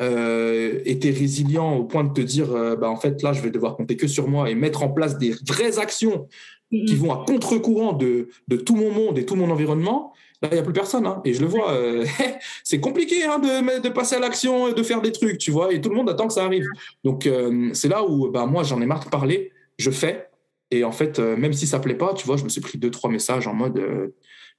euh, 0.00 0.80
été 0.84 1.10
résilient 1.10 1.76
au 1.76 1.84
point 1.84 2.04
de 2.04 2.12
te 2.12 2.20
dire, 2.20 2.52
euh, 2.52 2.76
bah 2.76 2.90
en 2.90 2.96
fait 2.96 3.22
là, 3.22 3.32
je 3.32 3.42
vais 3.42 3.50
devoir 3.50 3.76
compter 3.76 3.96
que 3.96 4.06
sur 4.06 4.28
moi 4.28 4.50
et 4.50 4.54
mettre 4.54 4.82
en 4.82 4.88
place 4.88 5.18
des 5.18 5.34
vraies 5.46 5.78
actions 5.78 6.28
qui 6.70 6.94
vont 6.94 7.12
à 7.12 7.24
contre-courant 7.26 7.92
de, 7.92 8.28
de 8.46 8.56
tout 8.56 8.76
mon 8.76 8.92
monde 8.92 9.18
et 9.18 9.26
tout 9.26 9.34
mon 9.34 9.50
environnement, 9.50 10.12
Là, 10.42 10.48
il 10.52 10.54
n'y 10.54 10.60
a 10.60 10.62
plus 10.62 10.72
personne. 10.72 11.06
Hein. 11.06 11.20
Et 11.24 11.34
je 11.34 11.40
le 11.40 11.46
vois. 11.46 11.72
Euh, 11.72 12.04
c'est 12.64 12.80
compliqué 12.80 13.24
hein, 13.24 13.38
de, 13.38 13.80
de, 13.80 13.88
passer 13.90 14.16
à 14.16 14.20
l'action 14.20 14.68
et 14.68 14.74
de 14.74 14.82
faire 14.82 15.02
des 15.02 15.12
trucs, 15.12 15.38
tu 15.38 15.50
vois. 15.50 15.72
Et 15.72 15.80
tout 15.80 15.90
le 15.90 15.96
monde 15.96 16.08
attend 16.08 16.26
que 16.26 16.32
ça 16.32 16.44
arrive. 16.44 16.66
Donc, 17.04 17.26
euh, 17.26 17.70
c'est 17.74 17.88
là 17.88 18.04
où 18.04 18.30
bah, 18.30 18.46
moi, 18.46 18.62
j'en 18.62 18.80
ai 18.80 18.86
marre 18.86 19.04
de 19.04 19.10
parler. 19.10 19.52
Je 19.78 19.90
fais. 19.90 20.28
Et 20.70 20.84
en 20.84 20.92
fait, 20.92 21.18
même 21.18 21.52
si 21.52 21.66
ça 21.66 21.78
ne 21.78 21.82
plaît 21.82 21.96
pas, 21.96 22.14
tu 22.14 22.26
vois, 22.26 22.36
je 22.36 22.44
me 22.44 22.48
suis 22.48 22.60
pris 22.60 22.78
deux, 22.78 22.90
trois 22.90 23.10
messages 23.10 23.46
en 23.48 23.54
mode 23.54 23.82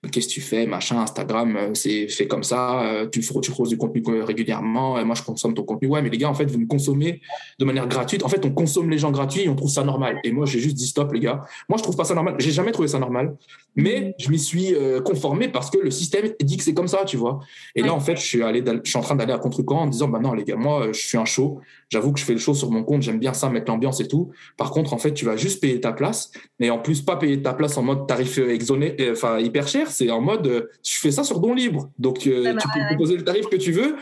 qu'est-ce 0.09 0.27
que 0.27 0.33
tu 0.33 0.41
fais, 0.41 0.65
machin, 0.65 0.99
Instagram, 0.99 1.55
euh, 1.55 1.73
c'est 1.75 2.07
fait 2.07 2.27
comme 2.27 2.43
ça, 2.43 2.81
euh, 2.83 3.07
tu, 3.07 3.21
tu 3.21 3.51
du 3.67 3.77
contenu 3.77 4.21
régulièrement, 4.23 5.03
moi 5.05 5.15
je 5.15 5.21
consomme 5.21 5.53
ton 5.53 5.63
contenu. 5.63 5.87
Ouais, 5.87 6.01
mais 6.01 6.09
les 6.09 6.17
gars, 6.17 6.29
en 6.29 6.33
fait, 6.33 6.45
vous 6.45 6.59
me 6.59 6.65
consommez 6.65 7.21
de 7.59 7.65
manière 7.65 7.87
gratuite. 7.87 8.23
En 8.23 8.29
fait, 8.29 8.43
on 8.45 8.51
consomme 8.51 8.89
les 8.89 8.97
gens 8.97 9.11
gratuits 9.11 9.41
et 9.43 9.49
on 9.49 9.55
trouve 9.55 9.69
ça 9.69 9.83
normal. 9.83 10.19
Et 10.23 10.31
moi, 10.31 10.45
j'ai 10.45 10.59
juste 10.59 10.75
dit 10.75 10.87
stop, 10.87 11.13
les 11.13 11.19
gars. 11.19 11.41
Moi, 11.69 11.77
je 11.77 11.83
trouve 11.83 11.95
pas 11.95 12.05
ça 12.05 12.15
normal. 12.15 12.35
J'ai 12.39 12.51
jamais 12.51 12.71
trouvé 12.71 12.87
ça 12.87 12.99
normal. 12.99 13.35
Mais 13.75 14.15
je 14.19 14.29
m'y 14.29 14.39
suis 14.39 14.73
euh, 14.75 15.01
conformé 15.01 15.47
parce 15.47 15.69
que 15.69 15.77
le 15.77 15.91
système 15.91 16.33
dit 16.41 16.57
que 16.57 16.63
c'est 16.63 16.73
comme 16.73 16.87
ça, 16.87 17.05
tu 17.05 17.17
vois. 17.17 17.39
Et 17.75 17.83
là, 17.83 17.93
en 17.93 17.99
fait, 17.99 18.15
je 18.15 18.25
suis, 18.25 18.43
allé, 18.43 18.63
je 18.83 18.89
suis 18.89 18.97
en 18.97 19.01
train 19.01 19.15
d'aller 19.15 19.33
à 19.33 19.37
contre-courant 19.37 19.83
en 19.83 19.87
disant, 19.87 20.07
bah 20.07 20.19
non, 20.19 20.33
les 20.33 20.43
gars, 20.43 20.55
moi, 20.55 20.87
je 20.91 20.99
suis 20.99 21.17
un 21.17 21.25
show. 21.25 21.59
J'avoue 21.89 22.11
que 22.11 22.19
je 22.19 22.25
fais 22.25 22.33
le 22.33 22.39
show 22.39 22.53
sur 22.53 22.71
mon 22.71 22.83
compte. 22.83 23.01
J'aime 23.01 23.19
bien 23.19 23.33
ça, 23.33 23.49
mettre 23.49 23.71
l'ambiance 23.71 24.01
et 24.01 24.07
tout. 24.07 24.31
Par 24.57 24.71
contre, 24.71 24.93
en 24.93 24.97
fait, 24.97 25.13
tu 25.13 25.25
vas 25.25 25.37
juste 25.37 25.61
payer 25.61 25.79
ta 25.79 25.93
place. 25.93 26.31
Mais 26.59 26.69
en 26.69 26.79
plus, 26.79 27.01
pas 27.01 27.17
payer 27.17 27.41
ta 27.41 27.53
place 27.53 27.77
en 27.77 27.83
mode 27.83 28.07
tarif 28.07 28.37
exoné, 28.39 28.95
enfin, 29.11 29.39
hyper 29.39 29.67
cher 29.67 29.90
c'est 29.91 30.09
en 30.09 30.21
mode, 30.21 30.47
euh, 30.47 30.69
je 30.83 30.97
fais 30.97 31.11
ça 31.11 31.23
sur 31.23 31.39
don 31.39 31.53
libre. 31.53 31.89
Donc, 31.99 32.27
euh, 32.27 32.55
tu 32.57 32.67
peux 32.67 32.85
proposer 32.87 33.17
le 33.17 33.23
tarif 33.23 33.47
que 33.47 33.55
tu 33.55 33.71
veux. 33.71 33.95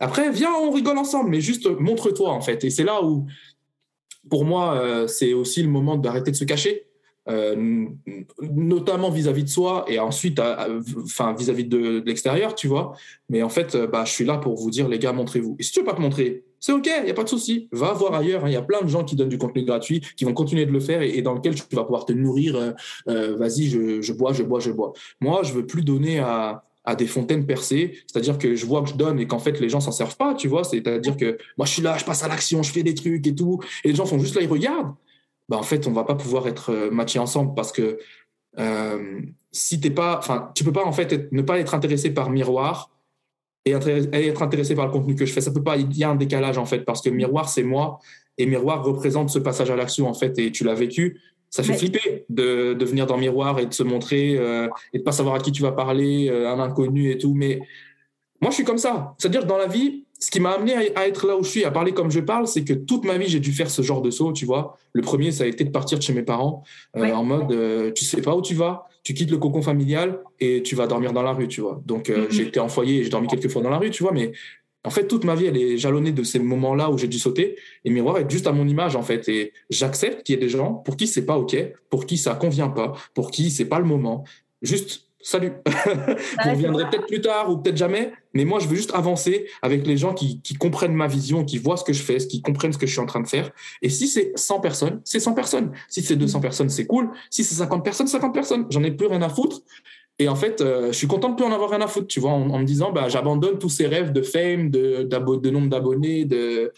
Après, 0.00 0.30
viens, 0.30 0.52
on 0.52 0.70
rigole 0.70 0.98
ensemble, 0.98 1.30
mais 1.30 1.40
juste 1.40 1.68
montre-toi, 1.78 2.30
en 2.30 2.40
fait. 2.40 2.64
Et 2.64 2.70
c'est 2.70 2.84
là 2.84 3.02
où, 3.02 3.26
pour 4.28 4.44
moi, 4.44 4.78
euh, 4.78 5.06
c'est 5.06 5.32
aussi 5.32 5.62
le 5.62 5.68
moment 5.68 5.96
d'arrêter 5.96 6.30
de 6.30 6.36
se 6.36 6.44
cacher. 6.44 6.86
notamment 8.40 9.10
vis-à-vis 9.10 9.42
de 9.42 9.48
soi 9.48 9.84
et 9.88 9.98
ensuite 9.98 10.40
enfin 11.02 11.34
vis-à-vis 11.34 11.64
de, 11.64 12.00
l'extérieur 12.06 12.54
tu 12.54 12.68
vois 12.68 12.94
mais 13.28 13.42
en 13.42 13.48
fait 13.48 13.76
bah 13.76 14.04
je 14.06 14.12
suis 14.12 14.24
là 14.24 14.36
pour 14.36 14.54
vous 14.54 14.70
dire 14.70 14.86
les 14.88 15.00
gars 15.00 15.12
montrez-vous 15.12 15.56
et 15.58 15.64
si 15.64 15.72
tu 15.72 15.80
veux 15.80 15.84
pas 15.84 15.94
te 15.94 16.00
montrer 16.00 16.45
c'est 16.60 16.72
OK, 16.72 16.88
il 16.98 17.04
n'y 17.04 17.10
a 17.10 17.14
pas 17.14 17.24
de 17.24 17.28
souci. 17.28 17.68
Va 17.72 17.92
voir 17.92 18.14
ailleurs. 18.14 18.44
Hein. 18.44 18.48
Il 18.48 18.52
y 18.52 18.56
a 18.56 18.62
plein 18.62 18.82
de 18.82 18.88
gens 18.88 19.04
qui 19.04 19.16
donnent 19.16 19.28
du 19.28 19.38
contenu 19.38 19.64
gratuit, 19.64 20.00
qui 20.16 20.24
vont 20.24 20.32
continuer 20.32 20.66
de 20.66 20.72
le 20.72 20.80
faire 20.80 21.02
et, 21.02 21.22
dans 21.22 21.34
lequel 21.34 21.54
tu 21.54 21.76
vas 21.76 21.84
pouvoir 21.84 22.06
te 22.06 22.12
nourrir. 22.12 22.56
Euh, 22.56 22.72
euh, 23.08 23.36
vas-y, 23.36 23.66
je, 23.66 24.12
bois, 24.12 24.32
je 24.32 24.42
bois, 24.42 24.60
je 24.60 24.70
bois. 24.70 24.92
Moi, 25.20 25.42
je 25.42 25.52
veux 25.52 25.66
plus 25.66 25.82
donner 25.82 26.18
à, 26.18 26.62
des 26.96 27.06
fontaines 27.06 27.46
percées. 27.46 27.98
C'est-à-dire 28.06 28.38
que 28.38 28.54
je 28.54 28.64
vois 28.64 28.82
que 28.82 28.88
je 28.88 28.94
donne 28.94 29.18
et 29.18 29.26
qu'en 29.26 29.40
fait, 29.40 29.58
les 29.60 29.68
gens 29.68 29.80
s'en 29.80 29.90
servent 29.90 30.16
pas, 30.16 30.34
tu 30.34 30.46
vois. 30.46 30.62
C'est-à-dire 30.62 31.16
que 31.16 31.36
moi, 31.58 31.66
je 31.66 31.72
suis 31.72 31.82
là, 31.82 31.98
je 31.98 32.04
passe 32.04 32.22
à 32.22 32.28
l'action, 32.28 32.62
je 32.62 32.70
fais 32.70 32.84
des 32.84 32.94
trucs 32.94 33.26
et 33.26 33.34
tout. 33.34 33.60
Et 33.82 33.88
les 33.88 33.94
gens 33.94 34.06
sont 34.06 34.20
juste 34.20 34.36
là, 34.36 34.42
ils 34.42 34.48
regardent. 34.48 34.94
Bah, 35.48 35.56
en 35.56 35.64
fait, 35.64 35.86
on 35.88 35.92
va 35.92 36.04
pas 36.04 36.14
pouvoir 36.14 36.46
être 36.46 36.70
euh, 36.70 36.90
matchés 36.90 37.18
ensemble 37.18 37.54
parce 37.54 37.72
que 37.72 37.98
si 39.52 39.80
t'es 39.80 39.90
pas, 39.90 40.16
enfin, 40.16 40.50
tu 40.54 40.64
peux 40.64 40.72
pas 40.72 40.86
en 40.86 40.92
fait 40.92 41.30
ne 41.30 41.42
pas 41.42 41.58
être 41.58 41.74
intéressé 41.74 42.08
par 42.08 42.30
miroir 42.30 42.90
et 43.66 43.72
être 43.72 44.42
intéressé 44.42 44.74
par 44.74 44.86
le 44.86 44.92
contenu 44.92 45.14
que 45.14 45.26
je 45.26 45.32
fais. 45.32 45.40
Ça 45.40 45.50
peut 45.50 45.62
pas, 45.62 45.76
il 45.76 45.96
y 45.96 46.04
a 46.04 46.10
un 46.10 46.14
décalage 46.14 46.56
en 46.56 46.64
fait, 46.64 46.80
parce 46.80 47.02
que 47.02 47.10
Miroir, 47.10 47.48
c'est 47.48 47.64
moi, 47.64 47.98
et 48.38 48.46
Miroir 48.46 48.84
représente 48.84 49.30
ce 49.30 49.38
passage 49.38 49.70
à 49.70 49.76
l'action 49.76 50.08
en 50.08 50.14
fait, 50.14 50.38
et 50.38 50.52
tu 50.52 50.64
l'as 50.64 50.74
vécu. 50.74 51.20
Ça 51.50 51.62
fait 51.62 51.74
flipper 51.74 52.26
de, 52.28 52.74
de, 52.74 52.84
venir 52.84 53.06
dans 53.06 53.16
Miroir 53.16 53.58
et 53.58 53.66
de 53.66 53.72
se 53.72 53.82
montrer 53.82 54.36
euh, 54.36 54.68
et 54.92 54.98
de 54.98 55.02
pas 55.02 55.12
savoir 55.12 55.36
à 55.36 55.38
qui 55.38 55.52
tu 55.52 55.62
vas 55.62 55.72
parler, 55.72 56.28
euh, 56.28 56.50
un 56.50 56.60
inconnu 56.60 57.10
et 57.10 57.18
tout. 57.18 57.34
Mais 57.34 57.60
moi, 58.40 58.50
je 58.50 58.56
suis 58.56 58.64
comme 58.64 58.78
ça. 58.78 59.14
C'est-à-dire 59.16 59.42
que 59.42 59.46
dans 59.46 59.56
la 59.56 59.66
vie, 59.66 60.05
ce 60.18 60.30
qui 60.30 60.40
m'a 60.40 60.52
amené 60.52 60.74
à, 60.96 61.06
être 61.06 61.26
là 61.26 61.36
où 61.36 61.44
je 61.44 61.50
suis, 61.50 61.64
à 61.64 61.70
parler 61.70 61.92
comme 61.92 62.10
je 62.10 62.20
parle, 62.20 62.46
c'est 62.46 62.64
que 62.64 62.72
toute 62.72 63.04
ma 63.04 63.18
vie, 63.18 63.28
j'ai 63.28 63.40
dû 63.40 63.52
faire 63.52 63.70
ce 63.70 63.82
genre 63.82 64.00
de 64.00 64.10
saut, 64.10 64.32
tu 64.32 64.46
vois. 64.46 64.78
Le 64.92 65.02
premier, 65.02 65.30
ça 65.30 65.44
a 65.44 65.46
été 65.46 65.64
de 65.64 65.70
partir 65.70 65.98
de 65.98 66.02
chez 66.02 66.14
mes 66.14 66.22
parents 66.22 66.64
euh, 66.96 67.12
en 67.12 67.22
mode, 67.22 67.52
euh, 67.52 67.92
tu 67.92 68.04
sais 68.04 68.22
pas 68.22 68.34
où 68.34 68.40
tu 68.40 68.54
vas, 68.54 68.86
tu 69.02 69.14
quittes 69.14 69.30
le 69.30 69.38
cocon 69.38 69.62
familial 69.62 70.20
et 70.40 70.62
tu 70.62 70.74
vas 70.74 70.86
dormir 70.86 71.12
dans 71.12 71.22
la 71.22 71.32
rue, 71.32 71.48
tu 71.48 71.60
vois. 71.60 71.82
Donc, 71.84 72.08
euh, 72.08 72.26
mm-hmm. 72.26 72.30
j'ai 72.30 72.42
été 72.44 72.60
en 72.60 72.68
foyer 72.68 73.00
et 73.00 73.04
j'ai 73.04 73.10
dormi 73.10 73.28
quelques 73.28 73.48
fois 73.48 73.62
dans 73.62 73.70
la 73.70 73.78
rue, 73.78 73.90
tu 73.90 74.02
vois, 74.02 74.12
mais 74.12 74.32
en 74.84 74.90
fait, 74.90 75.06
toute 75.08 75.24
ma 75.24 75.34
vie, 75.34 75.46
elle 75.46 75.56
est 75.56 75.76
jalonnée 75.76 76.12
de 76.12 76.22
ces 76.22 76.38
moments-là 76.38 76.90
où 76.90 76.96
j'ai 76.96 77.08
dû 77.08 77.18
sauter. 77.18 77.56
Et 77.84 77.90
miroir 77.90 78.18
est 78.18 78.30
juste 78.30 78.46
à 78.46 78.52
mon 78.52 78.68
image, 78.68 78.94
en 78.94 79.02
fait. 79.02 79.28
Et 79.28 79.52
j'accepte 79.68 80.22
qu'il 80.22 80.36
y 80.36 80.38
ait 80.38 80.40
des 80.40 80.48
gens 80.48 80.74
pour 80.74 80.96
qui 80.96 81.08
c'est 81.08 81.26
pas 81.26 81.36
OK, 81.36 81.56
pour 81.90 82.06
qui 82.06 82.16
ça 82.16 82.34
convient 82.34 82.68
pas, 82.68 82.94
pour 83.12 83.32
qui 83.32 83.50
c'est 83.50 83.64
pas 83.64 83.80
le 83.80 83.84
moment. 83.84 84.22
Juste 84.62 85.05
salut. 85.26 85.52
Vous 86.44 86.50
reviendrez 86.50 86.88
peut-être 86.88 87.06
plus 87.06 87.20
tard 87.20 87.50
ou 87.50 87.58
peut-être 87.58 87.76
jamais, 87.76 88.12
mais 88.32 88.44
moi, 88.44 88.60
je 88.60 88.68
veux 88.68 88.76
juste 88.76 88.94
avancer 88.94 89.46
avec 89.60 89.84
les 89.86 89.96
gens 89.96 90.14
qui, 90.14 90.40
comprennent 90.58 90.94
ma 90.94 91.08
vision, 91.08 91.44
qui 91.44 91.58
voient 91.58 91.76
ce 91.76 91.84
que 91.84 91.92
je 91.92 92.02
fais, 92.02 92.18
qui 92.18 92.42
comprennent 92.42 92.72
ce 92.72 92.78
que 92.78 92.86
je 92.86 92.92
suis 92.92 93.00
en 93.00 93.06
train 93.06 93.20
de 93.20 93.26
faire. 93.26 93.50
Et 93.82 93.88
si 93.88 94.06
c'est 94.06 94.32
100 94.36 94.60
personnes, 94.60 95.00
c'est 95.04 95.18
100 95.18 95.34
personnes. 95.34 95.72
Si 95.88 96.02
c'est 96.02 96.16
200 96.16 96.40
personnes, 96.40 96.68
c'est 96.68 96.86
cool. 96.86 97.10
Si 97.28 97.42
c'est 97.42 97.56
50 97.56 97.84
personnes, 97.84 98.06
50 98.06 98.32
personnes. 98.32 98.66
J'en 98.70 98.84
ai 98.84 98.92
plus 98.92 99.08
rien 99.08 99.22
à 99.22 99.28
foutre. 99.28 99.62
Et 100.18 100.28
en 100.28 100.36
fait, 100.36 100.60
euh, 100.60 100.92
je 100.92 100.96
suis 100.96 101.08
content 101.08 101.30
de 101.30 101.34
plus 101.34 101.44
en 101.44 101.52
avoir 101.52 101.70
rien 101.70 101.80
à 101.80 101.88
foutre, 101.88 102.06
tu 102.06 102.20
vois, 102.20 102.30
en, 102.30 102.58
me 102.58 102.64
disant, 102.64 102.92
bah, 102.92 103.08
j'abandonne 103.08 103.58
tous 103.58 103.68
ces 103.68 103.86
rêves 103.86 104.12
de 104.12 104.22
fame, 104.22 104.70
de, 104.70 105.02
de 105.02 105.50
nombre 105.50 105.68
d'abonnés, 105.68 106.24
de, 106.24 106.72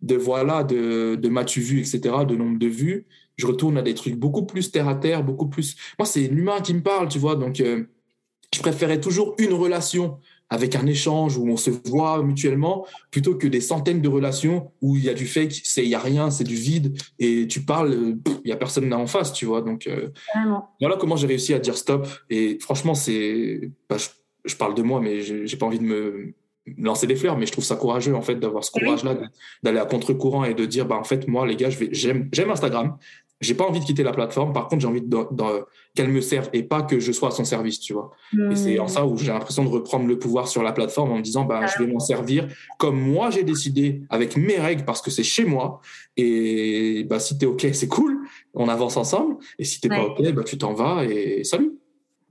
de 0.00 0.16
voilà, 0.16 0.64
de, 0.64 1.16
de 1.16 1.28
m'as-tu 1.28 1.60
vu, 1.60 1.80
etc., 1.80 2.00
de 2.26 2.34
nombre 2.34 2.58
de 2.58 2.66
vues. 2.66 3.06
Je 3.40 3.46
retourne 3.46 3.78
à 3.78 3.82
des 3.82 3.94
trucs 3.94 4.16
beaucoup 4.16 4.44
plus 4.44 4.70
terre 4.70 4.88
à 4.88 4.94
terre, 4.94 5.24
beaucoup 5.24 5.48
plus. 5.48 5.76
Moi, 5.98 6.06
c'est 6.06 6.28
l'humain 6.28 6.60
qui 6.60 6.74
me 6.74 6.82
parle, 6.82 7.08
tu 7.08 7.18
vois. 7.18 7.36
Donc, 7.36 7.60
euh, 7.60 7.84
je 8.54 8.60
préférais 8.60 9.00
toujours 9.00 9.34
une 9.38 9.54
relation 9.54 10.18
avec 10.50 10.74
un 10.74 10.84
échange 10.86 11.38
où 11.38 11.48
on 11.48 11.56
se 11.56 11.70
voit 11.88 12.22
mutuellement 12.22 12.84
plutôt 13.12 13.36
que 13.36 13.46
des 13.46 13.60
centaines 13.60 14.02
de 14.02 14.08
relations 14.08 14.72
où 14.82 14.96
il 14.96 15.04
y 15.04 15.08
a 15.08 15.14
du 15.14 15.26
fake, 15.26 15.60
c'est 15.62 15.84
il 15.84 15.88
y 15.88 15.94
a 15.94 16.00
rien, 16.00 16.30
c'est 16.30 16.44
du 16.44 16.56
vide 16.56 17.00
et 17.20 17.46
tu 17.46 17.64
parles, 17.64 18.16
il 18.44 18.48
y 18.48 18.52
a 18.52 18.56
personne 18.56 18.90
là 18.90 18.98
en 18.98 19.06
face, 19.06 19.32
tu 19.32 19.46
vois. 19.46 19.62
Donc 19.62 19.86
euh, 19.86 20.08
voilà 20.80 20.96
comment 20.96 21.14
j'ai 21.14 21.28
réussi 21.28 21.54
à 21.54 21.60
dire 21.60 21.76
stop 21.76 22.08
et 22.28 22.58
franchement 22.60 22.94
c'est, 22.94 23.70
bah, 23.88 23.96
je, 24.44 24.56
parle 24.56 24.74
de 24.74 24.82
moi 24.82 25.00
mais 25.00 25.20
j'ai 25.22 25.56
pas 25.56 25.66
envie 25.66 25.78
de 25.78 25.84
me 25.84 26.34
lancer 26.78 27.06
des 27.06 27.16
fleurs 27.16 27.38
mais 27.38 27.46
je 27.46 27.52
trouve 27.52 27.64
ça 27.64 27.76
courageux 27.76 28.14
en 28.14 28.22
fait 28.22 28.36
d'avoir 28.36 28.64
ce 28.64 28.70
courage 28.70 29.04
là 29.04 29.16
d'aller 29.62 29.78
à 29.78 29.86
contre-courant 29.86 30.44
et 30.44 30.54
de 30.54 30.66
dire 30.66 30.86
bah 30.86 30.96
en 30.96 31.04
fait 31.04 31.26
moi 31.26 31.46
les 31.46 31.56
gars 31.56 31.70
j'aime 31.70 32.28
j'aime 32.32 32.50
Instagram 32.50 32.96
j'ai 33.40 33.54
pas 33.54 33.64
envie 33.64 33.80
de 33.80 33.84
quitter 33.84 34.02
la 34.02 34.12
plateforme. 34.12 34.52
Par 34.52 34.68
contre, 34.68 34.82
j'ai 34.82 34.88
envie 34.88 35.02
qu'elle 35.94 36.08
me 36.08 36.20
serve 36.20 36.50
et 36.52 36.62
pas 36.62 36.82
que 36.82 37.00
je 37.00 37.10
sois 37.10 37.28
à 37.28 37.30
son 37.30 37.44
service, 37.44 37.80
tu 37.80 37.94
vois. 37.94 38.10
Et 38.50 38.56
c'est 38.56 38.78
en 38.78 38.86
ça 38.86 39.06
où 39.06 39.16
j'ai 39.16 39.32
l'impression 39.32 39.64
de 39.64 39.70
reprendre 39.70 40.06
le 40.06 40.18
pouvoir 40.18 40.46
sur 40.46 40.62
la 40.62 40.72
plateforme 40.72 41.12
en 41.12 41.16
me 41.16 41.22
disant, 41.22 41.44
bah, 41.44 41.66
je 41.66 41.82
vais 41.82 41.90
m'en 41.90 42.00
servir 42.00 42.48
comme 42.78 43.00
moi 43.00 43.30
j'ai 43.30 43.42
décidé, 43.42 44.02
avec 44.10 44.36
mes 44.36 44.58
règles, 44.58 44.84
parce 44.84 45.00
que 45.00 45.10
c'est 45.10 45.22
chez 45.22 45.44
moi. 45.44 45.80
Et 46.16 47.04
bah, 47.08 47.18
si 47.18 47.38
t'es 47.38 47.46
OK, 47.46 47.66
c'est 47.72 47.88
cool. 47.88 48.18
On 48.52 48.68
avance 48.68 48.96
ensemble. 48.96 49.36
Et 49.58 49.64
si 49.64 49.80
t'es 49.80 49.88
pas 49.88 50.04
OK, 50.04 50.32
bah, 50.32 50.44
tu 50.44 50.58
t'en 50.58 50.74
vas 50.74 51.04
et 51.04 51.42
salut. 51.44 51.79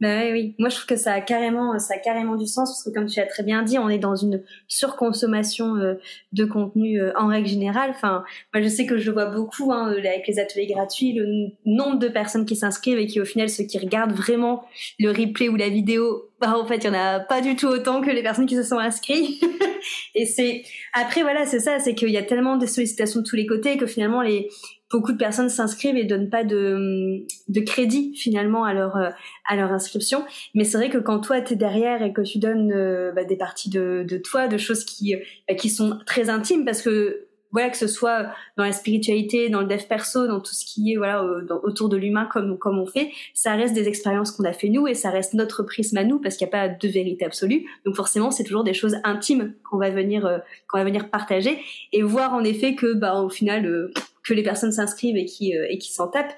Bah 0.02 0.22
oui, 0.24 0.32
oui, 0.32 0.56
moi 0.60 0.70
je 0.70 0.76
trouve 0.76 0.88
que 0.88 0.96
ça 0.96 1.12
a 1.12 1.20
carrément, 1.20 1.78
ça 1.78 1.96
a 1.96 1.98
carrément 1.98 2.38
du 2.38 2.48
sens 2.48 2.70
parce 2.70 2.84
que 2.84 2.90
comme 2.90 3.08
tu 3.08 3.20
l'as 3.20 3.26
très 3.26 3.44
bien 3.44 3.64
dit, 3.64 3.78
on 3.78 3.90
est 3.90 3.98
dans 3.98 4.16
une 4.16 4.42
surconsommation 4.70 5.76
euh, 5.76 5.96
de 6.32 6.46
contenu 6.46 7.02
euh, 7.02 7.12
en 7.18 7.28
règle 7.28 7.48
générale. 7.48 7.90
Enfin, 7.90 8.24
moi 8.54 8.64
je 8.64 8.70
sais 8.70 8.86
que 8.86 8.98
je 8.98 9.12
vois 9.12 9.26
beaucoup 9.26 9.74
hein, 9.74 9.92
avec 9.92 10.26
les 10.26 10.40
ateliers 10.40 10.68
gratuits 10.68 11.12
le 11.12 11.50
nombre 11.66 12.00
de 12.00 12.08
personnes 12.08 12.46
qui 12.46 12.56
s'inscrivent 12.56 12.98
et 12.98 13.08
qui 13.08 13.20
au 13.20 13.26
final 13.26 13.50
ceux 13.50 13.66
qui 13.66 13.78
regardent 13.78 14.14
vraiment 14.14 14.64
le 15.00 15.10
replay 15.10 15.50
ou 15.50 15.58
la 15.58 15.68
vidéo, 15.68 16.30
bah 16.40 16.58
en 16.58 16.66
fait 16.66 16.78
il 16.78 16.86
y 16.86 16.90
en 16.90 16.94
a 16.94 17.20
pas 17.20 17.42
du 17.42 17.58
tout 17.58 17.68
autant 17.68 18.00
que 18.00 18.10
les 18.10 18.24
personnes 18.24 18.46
qui 18.46 18.56
se 18.56 18.64
sont 18.64 18.80
inscrites. 18.80 19.44
et 20.16 20.26
c'est 20.26 20.64
après 20.94 21.24
voilà 21.24 21.46
c'est 21.46 21.60
ça, 21.60 21.80
c'est 21.80 21.94
qu'il 21.94 22.12
y 22.12 22.18
a 22.18 22.24
tellement 22.24 22.56
de 22.56 22.66
sollicitations 22.66 23.20
de 23.20 23.26
tous 23.26 23.36
les 23.36 23.46
côtés 23.46 23.76
que 23.76 23.86
finalement 23.86 24.22
les 24.22 24.50
beaucoup 24.92 25.12
de 25.12 25.18
personnes 25.18 25.50
s'inscrivent 25.50 25.98
et 25.98 26.06
donnent 26.06 26.30
pas 26.30 26.44
de, 26.44 27.26
de 27.48 27.60
crédit 27.62 28.16
finalement 28.16 28.64
à 28.64 28.74
leur 28.74 28.98
à 28.98 29.56
leur 29.56 29.72
inscription. 29.72 30.26
Mais 30.56 30.64
c'est 30.64 30.78
vrai 30.78 30.90
que 30.90 30.98
quand 30.98 31.20
toi 31.20 31.42
tu 31.42 31.54
es 31.54 31.56
derrière 31.56 32.02
et 32.02 32.14
que 32.14 32.22
tu 32.22 32.40
donnes 32.40 32.72
euh, 32.72 33.12
bah, 33.12 33.24
des 33.24 33.38
parties 33.38 33.70
de, 33.70 34.06
de 34.08 34.18
toi, 34.18 34.48
de 34.48 34.58
choses 34.58 34.84
qui 34.86 35.16
bah, 35.48 35.56
qui 35.56 35.70
sont 35.70 36.00
très 36.06 36.30
intimes, 36.30 36.66
parce 36.66 36.82
que 36.82 37.26
voilà 37.52 37.70
que 37.70 37.78
ce 37.78 37.88
soit 37.88 38.28
dans 38.58 38.64
la 38.64 38.72
spiritualité, 38.72 39.50
dans 39.50 39.62
le 39.62 39.68
dev 39.68 39.82
perso, 39.88 40.28
dans 40.28 40.40
tout 40.40 40.54
ce 40.54 40.66
qui 40.66 40.94
est 40.94 40.98
voilà 40.98 41.24
autour 41.64 41.90
de 41.90 41.98
l'humain 41.98 42.28
comme 42.32 42.58
comme 42.58 42.78
on 42.78 42.86
fait, 42.86 43.12
ça 43.34 43.56
reste 43.56 43.74
des 43.74 43.88
expériences 43.88 44.32
qu'on 44.32 44.44
a 44.44 44.54
fait 44.54 44.70
nous 44.70 44.88
et 44.88 44.94
ça 44.94 45.10
reste 45.10 45.34
notre 45.34 45.64
prisme 45.64 45.98
à 45.98 46.04
nous 46.04 46.20
parce 46.20 46.38
qu'il 46.38 46.46
n'y 46.46 46.54
a 46.54 46.68
pas 46.68 46.70
de 46.70 46.88
vérité 46.88 47.26
absolue. 47.26 47.66
Donc 47.86 47.96
forcément, 47.96 48.30
c'est 48.32 48.44
toujours 48.44 48.64
des 48.64 48.74
choses 48.74 48.98
intimes 49.04 49.54
qu'on 49.70 49.78
va 49.78 49.90
venir 49.90 50.26
euh, 50.26 50.38
qu'on 50.68 50.78
va 50.78 50.84
venir 50.84 51.10
partager 51.10 51.60
et 51.92 52.04
voir 52.04 52.34
en 52.34 52.44
effet 52.44 52.76
que 52.76 52.94
bah 52.94 53.22
au 53.22 53.30
final 53.30 53.66
euh, 53.66 53.92
que 54.30 54.34
les 54.36 54.44
personnes 54.44 54.72
s'inscrivent 54.72 55.18
et 55.18 55.26
qui 55.26 55.58
euh, 55.58 55.66
et 55.70 55.80
qui 55.80 55.92
s'en 55.92 56.08
tapent. 56.08 56.36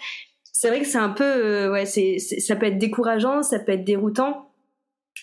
C'est 0.54 0.70
vrai 0.70 0.80
que 0.80 0.88
c'est 0.88 0.98
un 0.98 1.10
peu 1.10 1.24
euh, 1.24 1.72
ouais, 1.72 1.86
c'est 1.86 2.20
ça 2.20 2.56
peut 2.56 2.66
être 2.66 2.78
décourageant, 2.78 3.44
ça 3.44 3.60
peut 3.60 3.74
être 3.74 3.84
déroutant. 3.84 4.48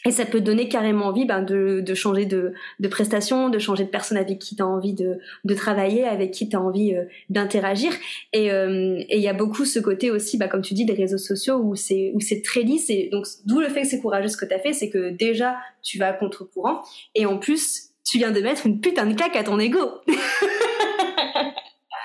Et 0.05 0.13
ça 0.13 0.27
peut 0.27 0.41
donner 0.41 0.69
carrément 0.69 1.07
envie 1.07 1.25
ben, 1.25 1.43
de, 1.43 1.81
de 1.81 1.95
changer 1.95 2.25
de, 2.25 2.53
de 2.79 2.89
prestation, 2.89 3.49
de 3.49 3.59
changer 3.59 3.85
de 3.85 3.89
personne 3.89 4.19
avec 4.19 4.39
qui 4.39 4.55
tu 4.55 4.63
as 4.63 4.67
envie 4.67 4.93
de, 4.93 5.19
de 5.45 5.55
travailler, 5.55 6.05
avec 6.05 6.31
qui 6.31 6.49
tu 6.49 6.55
as 6.55 6.61
envie 6.61 6.95
euh, 6.95 7.05
d'interagir. 7.31 7.91
Et 8.33 8.47
il 8.47 9.21
y 9.21 9.29
a 9.29 9.33
beaucoup 9.33 9.65
ce 9.65 9.81
côté 9.81 10.13
aussi, 10.13 10.37
bah, 10.37 10.47
comme 10.47 10.63
tu 10.63 10.75
dis, 10.75 10.85
des 10.85 10.93
réseaux 10.93 11.19
sociaux 11.19 11.57
où 11.57 11.75
c'est 11.75 12.13
où 12.15 12.21
c'est 12.21 12.43
très 12.43 12.61
lisse. 12.61 12.91
Et 12.91 13.09
donc, 13.11 13.27
d'où 13.45 13.61
le 13.61 13.69
fait 13.69 13.83
que 13.83 13.89
c'est 13.89 14.01
courageux 14.01 14.29
ce 14.29 14.37
que 14.37 14.45
tu 14.45 14.55
as 14.55 14.61
fait, 14.61 14.75
c'est 14.75 14.91
que 14.91 15.11
déjà, 15.11 15.57
tu 15.83 15.99
vas 15.99 16.09
à 16.09 16.13
contre-courant. 16.13 16.83
Et 17.17 17.27
en 17.27 17.39
plus, 17.39 17.89
tu 18.05 18.19
viens 18.19 18.31
de 18.31 18.41
mettre 18.41 18.67
une 18.67 18.81
putain 18.81 19.07
de 19.07 19.15
cac 19.15 19.35
à 19.37 19.43
ton 19.43 19.59
ego. 19.59 19.81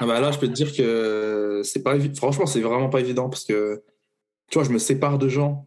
Ah 0.03 0.05
bah 0.05 0.19
là, 0.19 0.31
je 0.31 0.37
peux 0.37 0.49
te 0.49 0.51
dire 0.51 0.75
que 0.75 1.61
c'est 1.63 1.81
pas 1.81 1.95
franchement, 2.13 2.45
c'est 2.45 2.59
vraiment 2.59 2.89
pas 2.89 2.99
évident 2.99 3.29
parce 3.29 3.45
que 3.45 3.81
tu 4.51 4.57
vois, 4.57 4.67
je 4.67 4.73
me 4.73 4.77
sépare 4.77 5.17
de 5.17 5.29
gens, 5.29 5.65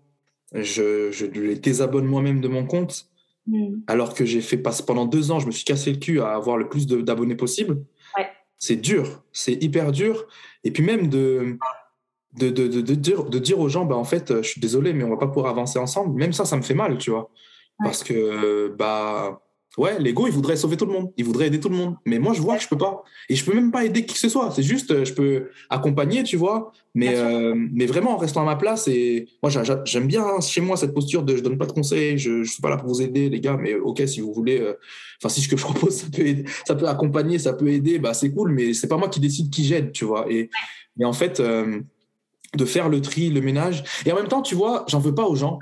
je, 0.52 1.10
je 1.10 1.24
les 1.24 1.54
désabonne 1.54 2.04
moi-même 2.04 2.42
de 2.42 2.48
mon 2.48 2.66
compte, 2.66 3.06
hmm. 3.46 3.76
alors 3.86 4.12
que 4.12 4.26
j'ai 4.26 4.42
fait 4.42 4.58
passer 4.58 4.84
pendant 4.84 5.06
deux 5.06 5.30
ans, 5.30 5.38
je 5.38 5.46
me 5.46 5.52
suis 5.52 5.64
cassé 5.64 5.90
le 5.90 5.96
cul 5.96 6.20
à 6.20 6.34
avoir 6.34 6.58
le 6.58 6.68
plus 6.68 6.86
d'abonnés 6.86 7.34
possible. 7.34 7.82
Ouais. 8.18 8.28
C'est 8.58 8.76
dur, 8.76 9.24
c'est 9.32 9.54
hyper 9.54 9.90
dur. 9.90 10.26
Et 10.64 10.70
puis 10.70 10.82
même 10.82 11.08
de, 11.08 11.56
de, 12.36 12.50
de, 12.50 12.66
de, 12.68 12.94
dire, 12.94 13.24
de 13.24 13.38
dire 13.38 13.58
aux 13.58 13.70
gens, 13.70 13.86
bah, 13.86 13.96
en 13.96 14.04
fait, 14.04 14.42
je 14.42 14.46
suis 14.46 14.60
désolé, 14.60 14.92
mais 14.92 15.02
on 15.02 15.08
va 15.08 15.16
pas 15.16 15.28
pouvoir 15.28 15.46
avancer 15.46 15.78
ensemble. 15.78 16.14
Même 16.18 16.34
ça, 16.34 16.44
ça 16.44 16.58
me 16.58 16.62
fait 16.62 16.74
mal, 16.74 16.98
tu 16.98 17.10
vois. 17.10 17.30
Parce 17.82 18.04
que, 18.04 18.68
bah, 18.76 19.40
Ouais, 19.76 19.98
l'ego, 19.98 20.26
il 20.26 20.32
voudrait 20.32 20.56
sauver 20.56 20.78
tout 20.78 20.86
le 20.86 20.92
monde, 20.92 21.12
il 21.18 21.24
voudrait 21.24 21.48
aider 21.48 21.60
tout 21.60 21.68
le 21.68 21.76
monde. 21.76 21.96
Mais 22.06 22.18
moi, 22.18 22.32
je 22.32 22.40
vois 22.40 22.56
que 22.56 22.62
je 22.62 22.68
peux 22.68 22.78
pas. 22.78 23.04
Et 23.28 23.36
je 23.36 23.44
peux 23.44 23.52
même 23.52 23.70
pas 23.70 23.84
aider 23.84 24.06
qui 24.06 24.14
que 24.14 24.20
ce 24.20 24.30
soit. 24.30 24.50
C'est 24.50 24.62
juste, 24.62 24.90
euh, 24.90 25.04
je 25.04 25.12
peux 25.12 25.50
accompagner, 25.68 26.22
tu 26.22 26.38
vois. 26.38 26.72
Mais, 26.94 27.14
euh, 27.16 27.54
mais 27.54 27.84
vraiment, 27.84 28.14
en 28.14 28.16
restant 28.16 28.40
à 28.40 28.44
ma 28.46 28.56
place. 28.56 28.88
Et 28.88 29.28
moi, 29.42 29.52
j'aime 29.84 30.06
bien 30.06 30.24
hein, 30.24 30.40
chez 30.40 30.62
moi 30.62 30.78
cette 30.78 30.94
posture 30.94 31.22
de 31.24 31.36
je 31.36 31.42
donne 31.42 31.58
pas 31.58 31.66
de 31.66 31.72
conseils, 31.72 32.16
je, 32.16 32.42
je 32.42 32.50
suis 32.50 32.62
pas 32.62 32.70
là 32.70 32.78
pour 32.78 32.88
vous 32.88 33.02
aider, 33.02 33.28
les 33.28 33.40
gars. 33.40 33.58
Mais 33.60 33.74
ok, 33.74 34.02
si 34.06 34.20
vous 34.22 34.32
voulez, 34.32 34.60
euh, 34.60 34.72
enfin, 35.20 35.28
si 35.28 35.42
ce 35.42 35.48
que 35.48 35.58
je 35.58 35.62
propose, 35.62 35.94
ça 36.00 36.06
peut, 36.10 36.24
ça 36.66 36.74
peut 36.74 36.88
accompagner, 36.88 37.38
ça 37.38 37.52
peut 37.52 37.68
aider, 37.68 37.98
bah, 37.98 38.14
c'est 38.14 38.30
cool. 38.32 38.52
Mais 38.52 38.72
c'est 38.72 38.88
pas 38.88 38.96
moi 38.96 39.08
qui 39.08 39.20
décide 39.20 39.50
qui 39.50 39.64
j'aide, 39.64 39.92
tu 39.92 40.06
vois. 40.06 40.24
Et, 40.30 40.48
et 40.98 41.04
en 41.04 41.12
fait, 41.12 41.38
de 41.38 42.64
faire 42.64 42.88
le 42.88 43.02
tri, 43.02 43.28
le 43.28 43.42
ménage. 43.42 43.84
Et 44.06 44.12
en 44.12 44.16
même 44.16 44.28
temps, 44.28 44.40
tu 44.40 44.54
vois, 44.54 44.86
j'en 44.88 45.00
veux 45.00 45.14
pas 45.14 45.26
aux 45.26 45.36
gens 45.36 45.58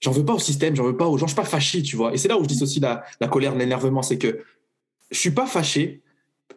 j'en 0.00 0.12
veux 0.12 0.24
pas 0.24 0.34
au 0.34 0.38
système, 0.38 0.74
j'en 0.74 0.84
veux 0.84 0.96
pas 0.96 1.06
aux 1.06 1.18
gens, 1.18 1.26
je 1.26 1.32
suis 1.32 1.40
pas 1.40 1.48
fâché, 1.48 1.82
tu 1.82 1.96
vois. 1.96 2.12
Et 2.12 2.18
c'est 2.18 2.28
là 2.28 2.38
où 2.38 2.42
je 2.42 2.48
dis 2.48 2.62
aussi 2.62 2.80
la, 2.80 3.04
la 3.20 3.28
colère, 3.28 3.54
l'énervement, 3.54 4.02
c'est 4.02 4.18
que 4.18 4.40
je 5.10 5.18
suis 5.18 5.30
pas 5.30 5.46
fâché 5.46 6.02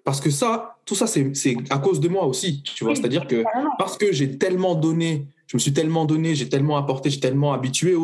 parce 0.03 0.19
que 0.19 0.29
ça, 0.29 0.77
tout 0.85 0.95
ça, 0.95 1.07
c'est 1.07 1.31
à 1.69 1.77
cause 1.77 1.99
de 1.99 2.09
moi 2.09 2.25
aussi, 2.25 2.61
tu 2.63 2.83
vois. 2.83 2.95
C'est-à-dire 2.95 3.27
que 3.27 3.43
parce 3.77 3.97
que 3.97 4.11
j'ai 4.11 4.37
tellement 4.37 4.75
donné, 4.75 5.27
je 5.47 5.55
me 5.55 5.59
suis 5.59 5.73
tellement 5.73 6.05
donné, 6.05 6.35
j'ai 6.35 6.49
tellement 6.49 6.77
apporté, 6.77 7.09
j'ai 7.09 7.19
tellement 7.19 7.53
habitué 7.53 7.95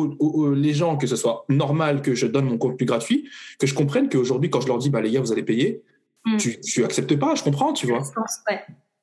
les 0.54 0.72
gens 0.72 0.96
que 0.96 1.06
ce 1.06 1.16
soit 1.16 1.44
normal 1.48 2.00
que 2.00 2.14
je 2.14 2.26
donne 2.26 2.46
mon 2.46 2.58
contenu 2.58 2.86
gratuit, 2.86 3.28
que 3.58 3.66
je 3.66 3.74
comprenne 3.74 4.08
qu'aujourd'hui, 4.08 4.50
quand 4.50 4.60
je 4.60 4.68
leur 4.68 4.78
dis, 4.78 4.88
bah 4.88 5.00
les 5.02 5.10
gars, 5.10 5.20
vous 5.20 5.32
allez 5.32 5.42
payer, 5.42 5.82
mm. 6.24 6.36
tu, 6.38 6.60
tu 6.60 6.84
acceptes 6.84 7.16
pas, 7.16 7.34
je 7.34 7.42
comprends, 7.42 7.72
tu 7.72 7.86
vois. 7.86 8.02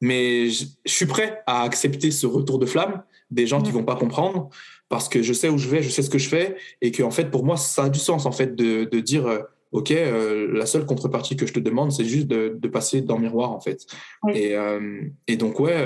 Mais 0.02 0.50
je, 0.50 0.66
suis 0.86 1.08
prêt 1.08 1.42
à 1.46 1.64
accepter 1.64 2.12
ce 2.12 2.26
retour 2.28 2.60
de 2.60 2.66
flamme 2.66 3.04
des 3.30 3.46
gens 3.46 3.62
qui 3.62 3.70
mm. 3.72 3.76
vont 3.76 3.84
pas 3.84 3.96
comprendre 3.96 4.50
parce 4.90 5.10
que 5.10 5.22
je 5.22 5.34
sais 5.34 5.50
où 5.50 5.58
je 5.58 5.68
vais, 5.68 5.84
je 5.84 5.90
sais 5.90 6.02
ce 6.02 6.10
que 6.10 6.18
je 6.18 6.30
fais, 6.30 6.56
et 6.82 6.92
que 6.92 7.04
en 7.04 7.12
fait 7.12 7.30
pour 7.30 7.44
moi 7.44 7.58
ça 7.58 7.86
a 7.86 7.90
du 7.90 8.00
sens 8.00 8.26
en 8.26 8.32
fait 8.32 8.56
de, 8.56 8.86
de 8.86 9.00
dire 9.00 9.28
euh, 9.28 9.40
ok 9.72 9.92
euh, 9.92 10.48
la 10.54 10.66
seule 10.66 10.86
contrepartie 10.86 11.36
que 11.36 11.46
je 11.46 11.54
te 11.54 11.60
demande 11.60 11.92
c'est 11.92 12.06
juste 12.06 12.28
de, 12.28 12.58
de, 12.58 12.68
passer 12.68 13.02
dans 13.02 13.16
le 13.16 13.24
miroir 13.24 13.52
en 13.52 13.60
fait. 13.60 13.86
Et, 14.34 14.56
euh, 14.56 15.02
et 15.28 15.36
donc 15.36 15.60
ouais 15.60 15.86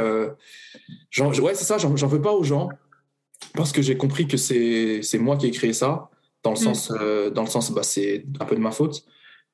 ouais 1.20 1.56
c'est 1.56 1.66
ça 1.66 1.78
j'en 1.78 2.08
veux 2.08 2.22
pas 2.22 2.34
aux 2.34 2.44
gens 2.44 2.70
parce 3.56 3.72
que 3.72 3.82
j'ai 3.82 3.98
compris 3.98 4.28
que 4.28 4.38
c'est 4.38 5.02
c'est 5.02 5.18
moi 5.18 5.36
qui 5.36 5.48
ai 5.48 5.52
créé 5.52 5.74
ça 5.74 6.10
dans 6.44 6.52
le 6.52 6.60
mm. 6.60 6.76
sens 6.76 6.92
dans 7.34 7.44
le 7.44 7.50
sens 7.50 7.72
bah 7.72 7.84
c'est 7.84 8.26
un 8.40 8.46
peu 8.46 8.56
de 8.56 8.62
ma 8.62 8.72
faute 8.72 9.04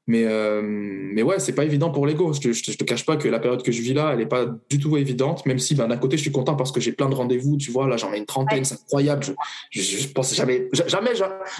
mais, 0.10 0.24
euh, 0.26 0.62
mais 0.63 1.22
ouais, 1.22 1.38
c'est 1.39 1.54
pas 1.54 1.65
évident 1.65 1.91
pour 1.91 2.08
l'ego. 2.08 2.32
Je, 2.32 2.54
je, 2.54 2.78
te 2.78 2.84
cache 2.86 3.06
pas 3.06 3.17
que 3.17 3.28
la 3.28 3.39
période 3.39 3.62
que 3.62 3.74
je 3.74 3.82
vis 3.82 3.93
là, 3.93 4.12
elle 4.13 4.22
est 4.22 4.26
pas 4.26 4.46
du 4.70 4.80
tout 4.80 4.96
évidente, 4.96 5.46
même 5.46 5.60
si 5.60 5.76
ben, 5.76 5.89
d'un 5.89 5.98
côté, 5.98 6.15
je 6.15 6.22
suis 6.22 6.32
content 6.32 6.56
parce 6.56 6.72
que 6.72 6.80
j'ai 6.80 6.93
plein 6.93 7.10
de 7.10 7.15
rendez-vous, 7.15 7.58
tu 7.58 7.72
vois, 7.72 7.89
là, 7.89 7.98
j'en 7.98 8.13
ai 8.13 8.17
une 8.17 8.26
trentaine, 8.26 8.63
c'est 8.63 8.76
incroyable. 8.76 9.26
Je, 9.70 9.82
je, 9.82 10.08
pense 10.08 10.34
jamais, 10.34 10.70
jamais 10.88 11.12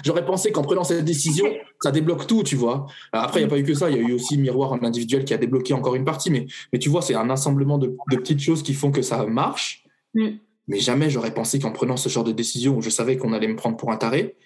j'aurais 0.02 0.24
pensé 0.24 0.50
qu'en 0.50 0.62
prenant 0.62 0.82
cette 0.82 1.04
décision, 1.04 1.46
ça 1.82 1.90
débloque 1.90 2.26
tout, 2.26 2.42
tu 2.42 2.56
vois. 2.56 2.86
Après, 3.12 3.40
il 3.40 3.42
n'y 3.42 3.48
a 3.48 3.50
pas 3.50 3.58
eu 3.58 3.64
que 3.64 3.74
ça, 3.74 3.90
il 3.90 3.96
y 3.96 3.98
a 3.98 4.02
eu 4.02 4.12
aussi 4.12 4.38
Miroir 4.38 4.72
en 4.72 4.82
individuel 4.82 5.26
qui 5.26 5.34
a 5.34 5.38
débloqué 5.38 5.74
encore 5.74 5.94
une 5.94 6.06
partie, 6.06 6.30
mais, 6.30 6.46
mais 6.72 6.78
tu 6.78 6.88
vois, 6.88 7.02
c'est 7.02 7.14
un 7.14 7.28
assemblement 7.28 7.76
de, 7.76 7.94
de, 8.10 8.16
petites 8.16 8.40
choses 8.40 8.62
qui 8.62 8.72
font 8.72 8.90
que 8.90 9.02
ça 9.02 9.26
marche. 9.26 9.84
Mm. 10.14 10.28
Mais 10.68 10.80
jamais 10.80 11.10
j'aurais 11.10 11.34
pensé 11.34 11.58
qu'en 11.58 11.72
prenant 11.72 11.96
ce 11.96 12.08
genre 12.08 12.24
de 12.24 12.32
décision 12.32 12.76
où 12.76 12.82
je 12.82 12.90
savais 12.90 13.16
qu'on 13.18 13.32
allait 13.32 13.48
me 13.48 13.56
prendre 13.56 13.76
pour 13.76 13.90
un 13.90 13.96
taré, 13.96 14.36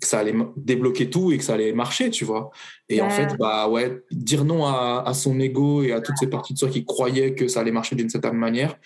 que 0.00 0.06
ça 0.06 0.18
allait 0.18 0.34
débloquer 0.56 1.10
tout 1.10 1.32
et 1.32 1.38
que 1.38 1.44
ça 1.44 1.54
allait 1.54 1.72
marcher, 1.72 2.10
tu 2.10 2.24
vois. 2.24 2.50
Et 2.88 3.00
en 3.00 3.10
fait, 3.10 3.36
bah 3.38 3.68
ouais, 3.68 4.02
dire 4.10 4.44
non 4.44 4.64
à, 4.64 5.02
à, 5.06 5.14
son 5.14 5.38
ego 5.40 5.82
et 5.82 5.92
à 5.92 6.00
toutes 6.00 6.16
ces 6.18 6.28
parties 6.28 6.54
de 6.54 6.58
soi 6.58 6.68
qui 6.68 6.84
croyaient 6.84 7.34
que 7.34 7.48
ça 7.48 7.60
allait 7.60 7.72
marcher 7.72 7.96
d'une 7.96 8.08
certaine 8.08 8.36
manière, 8.36 8.78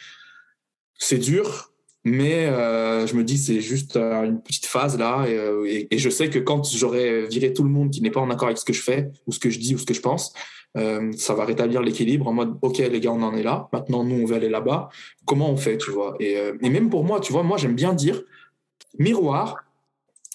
c'est 0.98 1.18
dur, 1.18 1.72
mais 2.04 2.46
euh, 2.46 3.06
je 3.06 3.14
me 3.14 3.24
dis 3.24 3.38
c'est 3.38 3.60
juste 3.60 3.96
euh, 3.96 4.24
une 4.24 4.40
petite 4.42 4.66
phase 4.66 4.98
là, 4.98 5.24
euh, 5.26 5.64
et, 5.66 5.88
et, 5.90 5.98
je 5.98 6.10
sais 6.10 6.30
que 6.30 6.38
quand 6.38 6.64
j'aurai 6.74 7.26
viré 7.26 7.52
tout 7.52 7.62
le 7.62 7.70
monde 7.70 7.90
qui 7.90 8.02
n'est 8.02 8.10
pas 8.10 8.20
en 8.20 8.30
accord 8.30 8.48
avec 8.48 8.58
ce 8.58 8.64
que 8.64 8.72
je 8.72 8.82
fais 8.82 9.10
ou 9.26 9.32
ce 9.32 9.38
que 9.38 9.50
je 9.50 9.58
dis 9.58 9.74
ou 9.74 9.78
ce 9.78 9.86
que 9.86 9.94
je 9.94 10.00
pense, 10.00 10.32
euh, 10.78 11.12
ça 11.18 11.34
va 11.34 11.44
rétablir 11.44 11.82
l'équilibre 11.82 12.26
en 12.28 12.32
mode 12.32 12.56
ok 12.62 12.78
les 12.78 12.98
gars 12.98 13.12
on 13.12 13.20
en 13.22 13.34
est 13.36 13.42
là, 13.42 13.68
maintenant 13.74 14.04
nous 14.04 14.22
on 14.22 14.24
veut 14.24 14.36
aller 14.36 14.48
là-bas, 14.48 14.88
comment 15.26 15.50
on 15.50 15.56
fait, 15.58 15.76
tu 15.76 15.90
vois? 15.90 16.16
Et, 16.18 16.38
euh, 16.38 16.56
et 16.62 16.70
même 16.70 16.88
pour 16.88 17.04
moi, 17.04 17.20
tu 17.20 17.30
vois, 17.30 17.42
moi 17.42 17.58
j'aime 17.58 17.74
bien 17.74 17.92
dire 17.92 18.22
miroir 18.98 19.56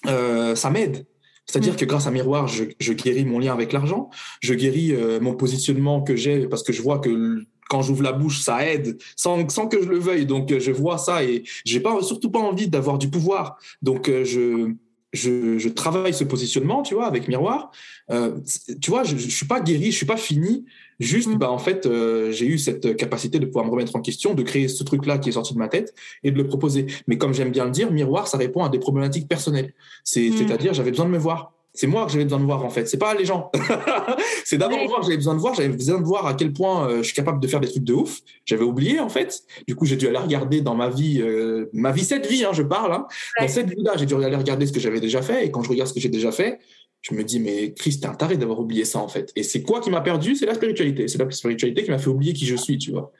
euh, 0.06 0.54
ça 0.54 0.70
m'aide. 0.70 1.06
C'est-à-dire 1.46 1.76
que 1.76 1.84
grâce 1.86 2.06
à 2.06 2.10
Miroir, 2.10 2.46
je, 2.46 2.92
guéris 2.92 3.24
mon 3.24 3.38
lien 3.38 3.54
avec 3.54 3.72
l'argent, 3.72 4.10
je 4.40 4.52
guéris 4.52 4.92
euh, 4.92 5.18
mon 5.18 5.34
positionnement 5.34 6.02
que 6.02 6.14
j'ai 6.14 6.46
parce 6.46 6.62
que 6.62 6.74
je 6.74 6.82
vois 6.82 6.98
que 6.98 7.42
quand 7.70 7.80
j'ouvre 7.80 8.02
la 8.02 8.12
bouche, 8.12 8.40
ça 8.40 8.66
aide 8.66 8.98
sans, 9.16 9.48
sans 9.48 9.66
que 9.66 9.82
je 9.82 9.88
le 9.88 9.98
veuille. 9.98 10.26
Donc, 10.26 10.56
je 10.58 10.70
vois 10.70 10.98
ça 10.98 11.24
et 11.24 11.44
j'ai 11.64 11.80
pas, 11.80 12.02
surtout 12.02 12.30
pas 12.30 12.38
envie 12.38 12.68
d'avoir 12.68 12.98
du 12.98 13.08
pouvoir. 13.08 13.58
Donc, 13.82 14.08
je, 14.08 14.74
je, 15.12 15.58
je, 15.58 15.68
travaille 15.68 16.14
ce 16.14 16.24
positionnement, 16.24 16.82
tu 16.82 16.94
vois, 16.94 17.06
avec 17.06 17.28
miroir. 17.28 17.70
Euh, 18.10 18.38
tu 18.80 18.90
vois, 18.90 19.04
je, 19.04 19.16
je 19.16 19.28
suis 19.28 19.46
pas 19.46 19.60
guéri, 19.60 19.90
je 19.90 19.96
suis 19.96 20.06
pas 20.06 20.16
fini. 20.16 20.66
Juste, 21.00 21.28
mm. 21.28 21.38
bah 21.38 21.50
en 21.50 21.58
fait, 21.58 21.86
euh, 21.86 22.30
j'ai 22.32 22.46
eu 22.46 22.58
cette 22.58 22.96
capacité 22.96 23.38
de 23.38 23.46
pouvoir 23.46 23.64
me 23.64 23.70
remettre 23.70 23.94
en 23.96 24.00
question, 24.00 24.34
de 24.34 24.42
créer 24.42 24.68
ce 24.68 24.82
truc-là 24.84 25.18
qui 25.18 25.28
est 25.28 25.32
sorti 25.32 25.54
de 25.54 25.58
ma 25.58 25.68
tête 25.68 25.94
et 26.22 26.30
de 26.30 26.36
le 26.36 26.46
proposer. 26.46 26.86
Mais 27.06 27.18
comme 27.18 27.34
j'aime 27.34 27.50
bien 27.50 27.64
le 27.64 27.70
dire, 27.70 27.90
miroir, 27.92 28.28
ça 28.28 28.36
répond 28.36 28.64
à 28.64 28.68
des 28.68 28.78
problématiques 28.78 29.28
personnelles. 29.28 29.72
Mm. 30.16 30.32
c'est-à-dire, 30.36 30.74
j'avais 30.74 30.90
besoin 30.90 31.06
de 31.06 31.10
me 31.10 31.18
voir. 31.18 31.52
C'est 31.74 31.86
moi 31.86 32.06
que 32.06 32.10
j'avais 32.10 32.24
besoin 32.24 32.40
de 32.40 32.44
voir 32.44 32.64
en 32.64 32.70
fait. 32.70 32.88
C'est 32.88 32.98
pas 32.98 33.14
les 33.14 33.24
gens. 33.24 33.52
c'est 34.44 34.58
d'abord 34.58 34.78
moi 34.88 34.98
que 34.98 35.04
j'avais 35.04 35.16
besoin 35.16 35.34
de 35.34 35.40
voir. 35.40 35.54
J'avais 35.54 35.68
besoin 35.68 36.00
de 36.00 36.04
voir 36.04 36.26
à 36.26 36.34
quel 36.34 36.52
point 36.52 36.88
euh, 36.88 36.96
je 36.98 37.02
suis 37.04 37.14
capable 37.14 37.38
de 37.38 37.46
faire 37.46 37.60
des 37.60 37.68
trucs 37.68 37.84
de 37.84 37.92
ouf. 37.92 38.18
J'avais 38.46 38.64
oublié 38.64 38.98
en 38.98 39.08
fait. 39.08 39.44
Du 39.68 39.76
coup, 39.76 39.84
j'ai 39.84 39.96
dû 39.96 40.08
aller 40.08 40.18
regarder 40.18 40.60
dans 40.60 40.74
ma 40.74 40.88
vie, 40.88 41.20
euh, 41.22 41.66
ma 41.72 41.92
vie 41.92 42.02
cette 42.02 42.26
vie, 42.26 42.44
hein, 42.44 42.50
je 42.52 42.64
parle. 42.64 42.94
Hein. 42.94 43.06
Dans 43.40 43.46
cette 43.46 43.68
vie-là, 43.68 43.92
j'ai 43.96 44.06
dû 44.06 44.14
aller 44.14 44.34
regarder 44.34 44.66
ce 44.66 44.72
que 44.72 44.80
j'avais 44.80 44.98
déjà 44.98 45.22
fait. 45.22 45.46
Et 45.46 45.52
quand 45.52 45.62
je 45.62 45.68
regarde 45.68 45.88
ce 45.88 45.94
que 45.94 46.00
j'ai 46.00 46.08
déjà 46.08 46.32
fait, 46.32 46.58
je 47.02 47.14
me 47.14 47.22
dis 47.22 47.40
mais 47.40 47.72
Christ, 47.74 48.02
t'es 48.02 48.08
un 48.08 48.14
taré 48.14 48.36
d'avoir 48.36 48.60
oublié 48.60 48.84
ça 48.84 48.98
en 48.98 49.08
fait. 49.08 49.32
Et 49.36 49.42
c'est 49.42 49.62
quoi 49.62 49.80
qui 49.80 49.90
m'a 49.90 50.00
perdu? 50.00 50.34
C'est 50.34 50.46
la 50.46 50.54
spiritualité. 50.54 51.08
C'est 51.08 51.18
la 51.18 51.30
spiritualité 51.30 51.84
qui 51.84 51.90
m'a 51.90 51.98
fait 51.98 52.08
oublier 52.08 52.32
qui 52.32 52.46
je 52.46 52.56
suis, 52.56 52.78
tu 52.78 52.90
vois. 52.90 53.12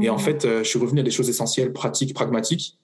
Et 0.00 0.08
en 0.08 0.18
fait, 0.18 0.44
euh, 0.44 0.62
je 0.62 0.68
suis 0.68 0.78
revenu 0.78 1.00
à 1.00 1.02
des 1.02 1.10
choses 1.10 1.28
essentielles, 1.28 1.72
pratiques, 1.72 2.14
pragmatiques. 2.14 2.78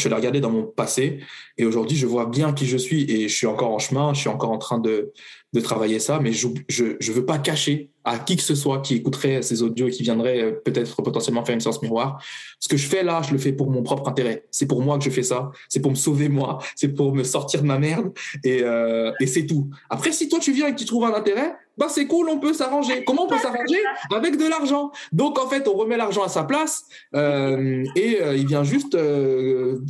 Je 0.00 0.08
l'ai 0.08 0.14
regardé 0.14 0.40
dans 0.40 0.50
mon 0.50 0.64
passé. 0.64 1.20
Et 1.58 1.64
aujourd'hui 1.64 1.96
je 1.96 2.06
vois 2.06 2.26
bien 2.26 2.52
qui 2.52 2.66
je 2.66 2.76
suis. 2.76 3.10
Et 3.10 3.28
je 3.28 3.34
suis 3.34 3.46
encore 3.46 3.72
en 3.72 3.78
chemin, 3.78 4.12
je 4.14 4.20
suis 4.20 4.28
encore 4.28 4.50
en 4.50 4.58
train 4.58 4.78
de, 4.78 5.12
de 5.52 5.60
travailler 5.60 6.00
ça, 6.00 6.20
mais 6.20 6.32
je 6.32 6.48
ne 6.48 7.12
veux 7.12 7.24
pas 7.24 7.38
cacher 7.38 7.89
à 8.10 8.18
qui 8.18 8.36
que 8.36 8.42
ce 8.42 8.56
soit 8.56 8.80
qui 8.80 8.96
écouterait 8.96 9.40
ces 9.40 9.62
audios 9.62 9.86
et 9.86 9.90
qui 9.92 10.02
viendrait 10.02 10.42
euh, 10.42 10.50
peut-être 10.64 11.00
potentiellement 11.00 11.44
faire 11.44 11.54
une 11.54 11.60
séance 11.60 11.80
miroir. 11.80 12.20
Ce 12.58 12.68
que 12.68 12.76
je 12.76 12.88
fais 12.88 13.04
là, 13.04 13.22
je 13.22 13.32
le 13.32 13.38
fais 13.38 13.52
pour 13.52 13.70
mon 13.70 13.84
propre 13.84 14.08
intérêt. 14.08 14.46
C'est 14.50 14.66
pour 14.66 14.82
moi 14.82 14.98
que 14.98 15.04
je 15.04 15.10
fais 15.10 15.22
ça. 15.22 15.52
C'est 15.68 15.78
pour 15.78 15.92
me 15.92 15.96
sauver 15.96 16.28
moi. 16.28 16.58
C'est 16.74 16.88
pour 16.88 17.14
me 17.14 17.22
sortir 17.22 17.62
de 17.62 17.68
ma 17.68 17.78
merde. 17.78 18.10
Et, 18.42 18.62
euh, 18.64 19.12
et 19.20 19.28
c'est 19.28 19.46
tout. 19.46 19.70
Après, 19.88 20.10
si 20.10 20.28
toi 20.28 20.40
tu 20.40 20.50
viens 20.52 20.66
et 20.66 20.72
que 20.72 20.78
tu 20.78 20.86
trouves 20.86 21.04
un 21.04 21.14
intérêt, 21.14 21.54
bah 21.78 21.86
c'est 21.88 22.06
cool, 22.06 22.28
on 22.28 22.38
peut 22.38 22.52
s'arranger. 22.52 23.04
Comment 23.04 23.24
on 23.24 23.28
peut 23.28 23.38
s'arranger? 23.38 23.78
Avec 24.14 24.36
de 24.36 24.46
l'argent. 24.46 24.90
Donc 25.12 25.38
en 25.38 25.48
fait, 25.48 25.66
on 25.66 25.72
remet 25.72 25.96
l'argent 25.96 26.22
à 26.22 26.28
sa 26.28 26.42
place 26.42 26.84
euh, 27.14 27.84
et 27.96 28.18
il 28.34 28.46
vient 28.46 28.64
juste 28.64 28.98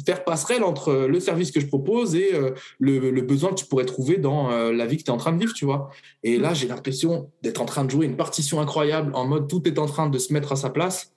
faire 0.07 0.23
passerelle 0.23 0.63
entre 0.63 0.93
le 1.09 1.19
service 1.19 1.51
que 1.51 1.59
je 1.59 1.67
propose 1.67 2.15
et 2.15 2.31
le, 2.79 3.11
le, 3.11 3.23
besoin 3.23 3.51
que 3.51 3.57
tu 3.57 3.67
pourrais 3.67 3.87
trouver 3.87 4.19
dans 4.19 4.51
la 4.51 4.87
vie 4.87 4.99
que 4.99 5.03
tu 5.03 5.11
es 5.11 5.15
en 5.15 5.17
train 5.17 5.33
de 5.33 5.39
vivre, 5.39 5.53
tu 5.53 5.65
vois. 5.65 5.91
Et 6.23 6.39
là, 6.39 6.55
j'ai 6.55 6.69
l'impression 6.69 7.31
d'être 7.43 7.61
en 7.61 7.65
train 7.65 7.85
de 7.85 7.91
jouer 7.91 8.10
une 8.11 8.17
partition 8.17 8.61
incroyable 8.61 9.13
en 9.15 9.27
mode 9.27 9.49
tout 9.49 9.67
est 9.67 9.79
en 9.79 9.87
train 9.87 10.09
de 10.09 10.19
se 10.19 10.33
mettre 10.33 10.53
à 10.53 10.57
sa 10.57 10.71
place. 10.71 11.13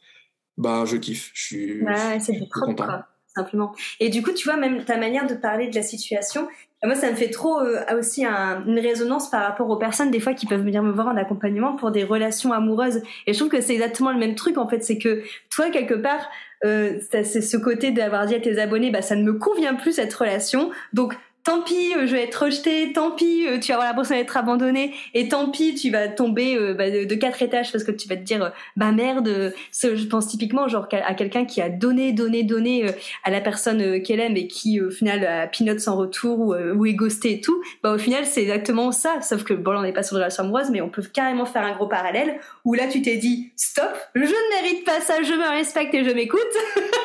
Bah, 0.57 0.83
je 0.85 0.97
kiffe. 0.97 1.31
Je 1.33 1.43
suis, 1.43 1.81
ouais, 1.81 2.19
content. 2.51 2.87
simplement. 3.35 3.73
Et 3.99 4.09
du 4.09 4.21
coup, 4.21 4.31
tu 4.31 4.47
vois, 4.47 4.57
même 4.57 4.85
ta 4.85 4.97
manière 4.97 5.25
de 5.27 5.33
parler 5.33 5.67
de 5.67 5.75
la 5.75 5.81
situation, 5.81 6.47
moi, 6.85 6.95
ça 6.95 7.09
me 7.09 7.15
fait 7.15 7.29
trop 7.29 7.59
euh, 7.59 7.81
aussi 7.97 8.25
une 8.25 8.79
résonance 8.79 9.29
par 9.29 9.43
rapport 9.43 9.69
aux 9.69 9.77
personnes 9.77 10.11
des 10.11 10.19
fois 10.19 10.33
qui 10.33 10.45
peuvent 10.45 10.63
venir 10.63 10.83
me 10.83 10.91
voir 10.91 11.07
en 11.07 11.15
accompagnement 11.15 11.75
pour 11.75 11.91
des 11.91 12.03
relations 12.03 12.51
amoureuses. 12.51 13.01
Et 13.25 13.33
je 13.33 13.39
trouve 13.39 13.49
que 13.49 13.61
c'est 13.61 13.73
exactement 13.73 14.11
le 14.11 14.19
même 14.19 14.35
truc 14.35 14.57
en 14.57 14.67
fait, 14.67 14.83
c'est 14.83 14.97
que 14.97 15.23
toi 15.49 15.69
quelque 15.69 15.93
part, 15.93 16.29
euh, 16.65 16.99
c'est 17.09 17.23
ce 17.23 17.57
côté 17.57 17.91
d'avoir 17.91 18.25
dit 18.25 18.35
à 18.35 18.39
tes 18.39 18.59
abonnés, 18.59 18.91
bah 18.91 19.01
ça 19.01 19.15
ne 19.15 19.23
me 19.23 19.33
convient 19.33 19.75
plus 19.75 19.93
cette 19.93 20.13
relation, 20.13 20.71
donc 20.91 21.15
tant 21.43 21.61
pis, 21.61 21.93
euh, 21.95 22.07
je 22.07 22.13
vais 22.13 22.23
être 22.23 22.45
rejeté, 22.45 22.93
tant 22.93 23.11
pis, 23.11 23.45
euh, 23.47 23.59
tu 23.59 23.69
vas 23.69 23.75
avoir 23.75 23.89
l'impression 23.89 24.15
d'être 24.15 24.37
abandonné, 24.37 24.93
et 25.13 25.27
tant 25.27 25.49
pis, 25.49 25.75
tu 25.75 25.91
vas 25.91 26.07
tomber 26.07 26.55
euh, 26.55 26.73
bah, 26.73 26.89
de, 26.89 27.15
quatre 27.15 27.41
étages 27.41 27.71
parce 27.71 27.83
que 27.83 27.91
tu 27.91 28.07
vas 28.07 28.15
te 28.15 28.21
dire, 28.21 28.51
bah 28.75 28.91
merde, 28.91 29.53
je 29.71 30.05
pense 30.05 30.27
typiquement 30.27 30.67
genre 30.67 30.87
à 30.91 31.13
quelqu'un 31.13 31.45
qui 31.45 31.61
a 31.61 31.69
donné, 31.69 32.11
donné, 32.11 32.43
donné 32.43 32.85
à 33.23 33.29
la 33.29 33.41
personne 33.41 34.01
qu'elle 34.01 34.19
aime 34.19 34.35
et 34.35 34.47
qui 34.47 34.81
au 34.81 34.89
final 34.89 35.25
a 35.25 35.47
pinote 35.47 35.79
sans 35.79 35.95
retour 35.95 36.39
ou, 36.39 36.55
ou 36.55 36.85
est 36.85 36.93
ghosté 36.93 37.33
et 37.33 37.41
tout, 37.41 37.61
bah 37.83 37.93
au 37.93 37.97
final 37.97 38.25
c'est 38.25 38.41
exactement 38.41 38.91
ça, 38.91 39.21
sauf 39.21 39.43
que 39.43 39.53
bon 39.53 39.71
là 39.71 39.79
on 39.79 39.83
n'est 39.83 39.93
pas 39.93 40.03
sur 40.03 40.15
de 40.15 40.19
la 40.19 40.25
relation 40.25 40.43
amoureuse, 40.43 40.69
mais 40.71 40.81
on 40.81 40.89
peut 40.89 41.03
carrément 41.03 41.45
faire 41.45 41.63
un 41.63 41.73
gros 41.73 41.87
parallèle 41.87 42.39
où 42.65 42.73
là 42.73 42.87
tu 42.87 43.01
t'es 43.01 43.17
dit, 43.17 43.51
stop, 43.55 43.95
je 44.15 44.21
ne 44.21 44.61
mérite 44.61 44.85
pas 44.85 44.99
ça, 45.01 45.21
je 45.21 45.33
me 45.33 45.49
respecte 45.49 45.93
et 45.93 46.03
je 46.03 46.11
m'écoute, 46.11 46.41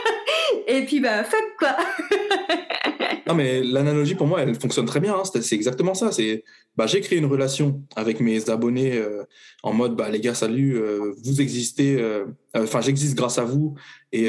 et 0.67 0.83
puis 0.83 1.01
bah 1.01 1.25
fuck 1.25 1.45
quoi. 1.59 1.77
Non, 3.29 3.35
mais 3.35 3.63
l'analogie, 3.63 4.15
pour 4.15 4.27
elle 4.37 4.55
fonctionne 4.55 4.87
très 4.87 5.01
bien. 5.01 5.15
Hein. 5.15 5.23
C'est 5.25 5.55
exactement 5.55 5.95
ça. 5.95 6.13
C'est, 6.13 6.45
bah, 6.77 6.87
j'ai 6.87 7.01
créé 7.01 7.19
une 7.19 7.27
relation 7.27 7.83
avec 7.97 8.21
mes 8.21 8.51
abonnés 8.51 8.97
euh, 8.97 9.25
en 9.63 9.73
mode, 9.73 9.97
bah, 9.97 10.11
les 10.11 10.21
gars, 10.21 10.35
salut, 10.35 10.77
euh, 10.77 11.15
vous 11.25 11.41
existez, 11.41 11.97
euh, 12.01 12.27
enfin, 12.55 12.81
j'existe 12.81 13.17
grâce 13.17 13.39
à 13.39 13.45
vous. 13.45 13.75
Et, 14.13 14.29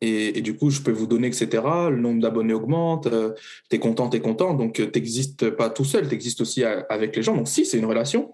et, 0.00 0.40
du 0.40 0.56
coup, 0.56 0.70
je 0.70 0.80
peux 0.80 0.90
vous 0.90 1.06
donner, 1.06 1.28
etc. 1.28 1.48
Le 1.90 1.96
nombre 1.96 2.20
d'abonnés 2.20 2.54
augmente. 2.54 3.08
t'es 3.68 3.78
content, 3.78 4.08
t'es 4.08 4.20
content. 4.20 4.54
Donc, 4.54 4.90
t'existes 4.92 5.50
pas 5.50 5.70
tout 5.70 5.84
seul, 5.84 6.08
t'existes 6.08 6.40
aussi 6.40 6.64
avec 6.64 7.14
les 7.16 7.22
gens. 7.22 7.36
Donc, 7.36 7.48
si, 7.48 7.66
c'est 7.66 7.78
une 7.78 7.86
relation. 7.86 8.32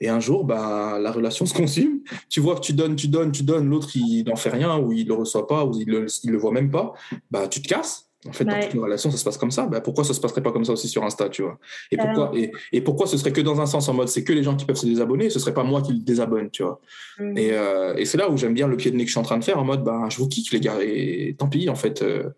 Et 0.00 0.08
un 0.08 0.20
jour, 0.20 0.44
bah, 0.44 0.98
la 1.00 1.10
relation 1.10 1.44
se 1.46 1.54
consume. 1.54 2.00
Tu 2.28 2.40
vois 2.40 2.54
que 2.54 2.60
tu 2.60 2.72
donnes, 2.72 2.96
tu 2.96 3.08
donnes, 3.08 3.32
tu 3.32 3.42
donnes. 3.42 3.68
L'autre, 3.68 3.96
il 3.96 4.24
n'en 4.24 4.36
fait 4.36 4.50
rien, 4.50 4.78
ou 4.78 4.92
il 4.92 5.08
le 5.08 5.14
reçoit 5.14 5.46
pas, 5.46 5.64
ou 5.64 5.74
il 5.80 5.88
le, 5.88 6.06
il 6.22 6.30
le 6.30 6.38
voit 6.38 6.52
même 6.52 6.70
pas. 6.70 6.92
Bah, 7.30 7.48
tu 7.48 7.60
te 7.60 7.68
casses. 7.68 8.07
En 8.28 8.32
fait, 8.32 8.44
dans 8.44 8.60
toutes 8.60 8.74
les 8.74 8.80
relations, 8.80 9.10
ça 9.10 9.16
se 9.16 9.24
passe 9.24 9.38
comme 9.38 9.50
ça. 9.50 9.66
Ben, 9.66 9.80
pourquoi 9.80 10.04
ça 10.04 10.12
se 10.12 10.20
passerait 10.20 10.42
pas 10.42 10.52
comme 10.52 10.64
ça 10.64 10.72
aussi 10.72 10.88
sur 10.88 11.04
Insta, 11.04 11.28
tu 11.28 11.42
vois? 11.42 11.58
Et 11.90 11.96
pourquoi, 11.96 12.30
et, 12.34 12.52
et, 12.72 12.80
pourquoi 12.80 13.06
ce 13.06 13.16
serait 13.16 13.32
que 13.32 13.40
dans 13.40 13.60
un 13.60 13.66
sens, 13.66 13.88
en 13.88 13.94
mode, 13.94 14.08
c'est 14.08 14.24
que 14.24 14.32
les 14.32 14.42
gens 14.42 14.56
qui 14.56 14.64
peuvent 14.64 14.76
se 14.76 14.86
désabonner, 14.86 15.30
ce 15.30 15.38
serait 15.38 15.54
pas 15.54 15.64
moi 15.64 15.82
qui 15.82 15.92
le 15.92 16.00
désabonne, 16.00 16.50
tu 16.50 16.62
vois? 16.62 16.80
Mm. 17.18 17.38
Et, 17.38 17.52
euh, 17.52 17.94
et 17.96 18.04
c'est 18.04 18.18
là 18.18 18.30
où 18.30 18.36
j'aime 18.36 18.54
bien 18.54 18.68
le 18.68 18.76
pied 18.76 18.90
de 18.90 18.96
nez 18.96 19.04
que 19.04 19.08
je 19.08 19.12
suis 19.12 19.20
en 19.20 19.24
train 19.24 19.38
de 19.38 19.44
faire, 19.44 19.58
en 19.58 19.64
mode, 19.64 19.82
ben, 19.82 20.08
je 20.10 20.18
vous 20.18 20.28
kick, 20.28 20.52
les 20.52 20.60
gars, 20.60 20.78
et 20.82 21.34
tant 21.38 21.48
pis, 21.48 21.68
en 21.68 21.74
fait. 21.74 22.02
Euh, 22.02 22.30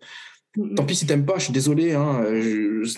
mm, 0.55 0.75
tant 0.75 0.85
pis 0.85 0.95
si 0.95 1.05
t'aimes 1.05 1.25
pas, 1.25 1.37
je 1.37 1.45
suis 1.45 1.53
désolé, 1.53 1.93
hein, 1.93 2.23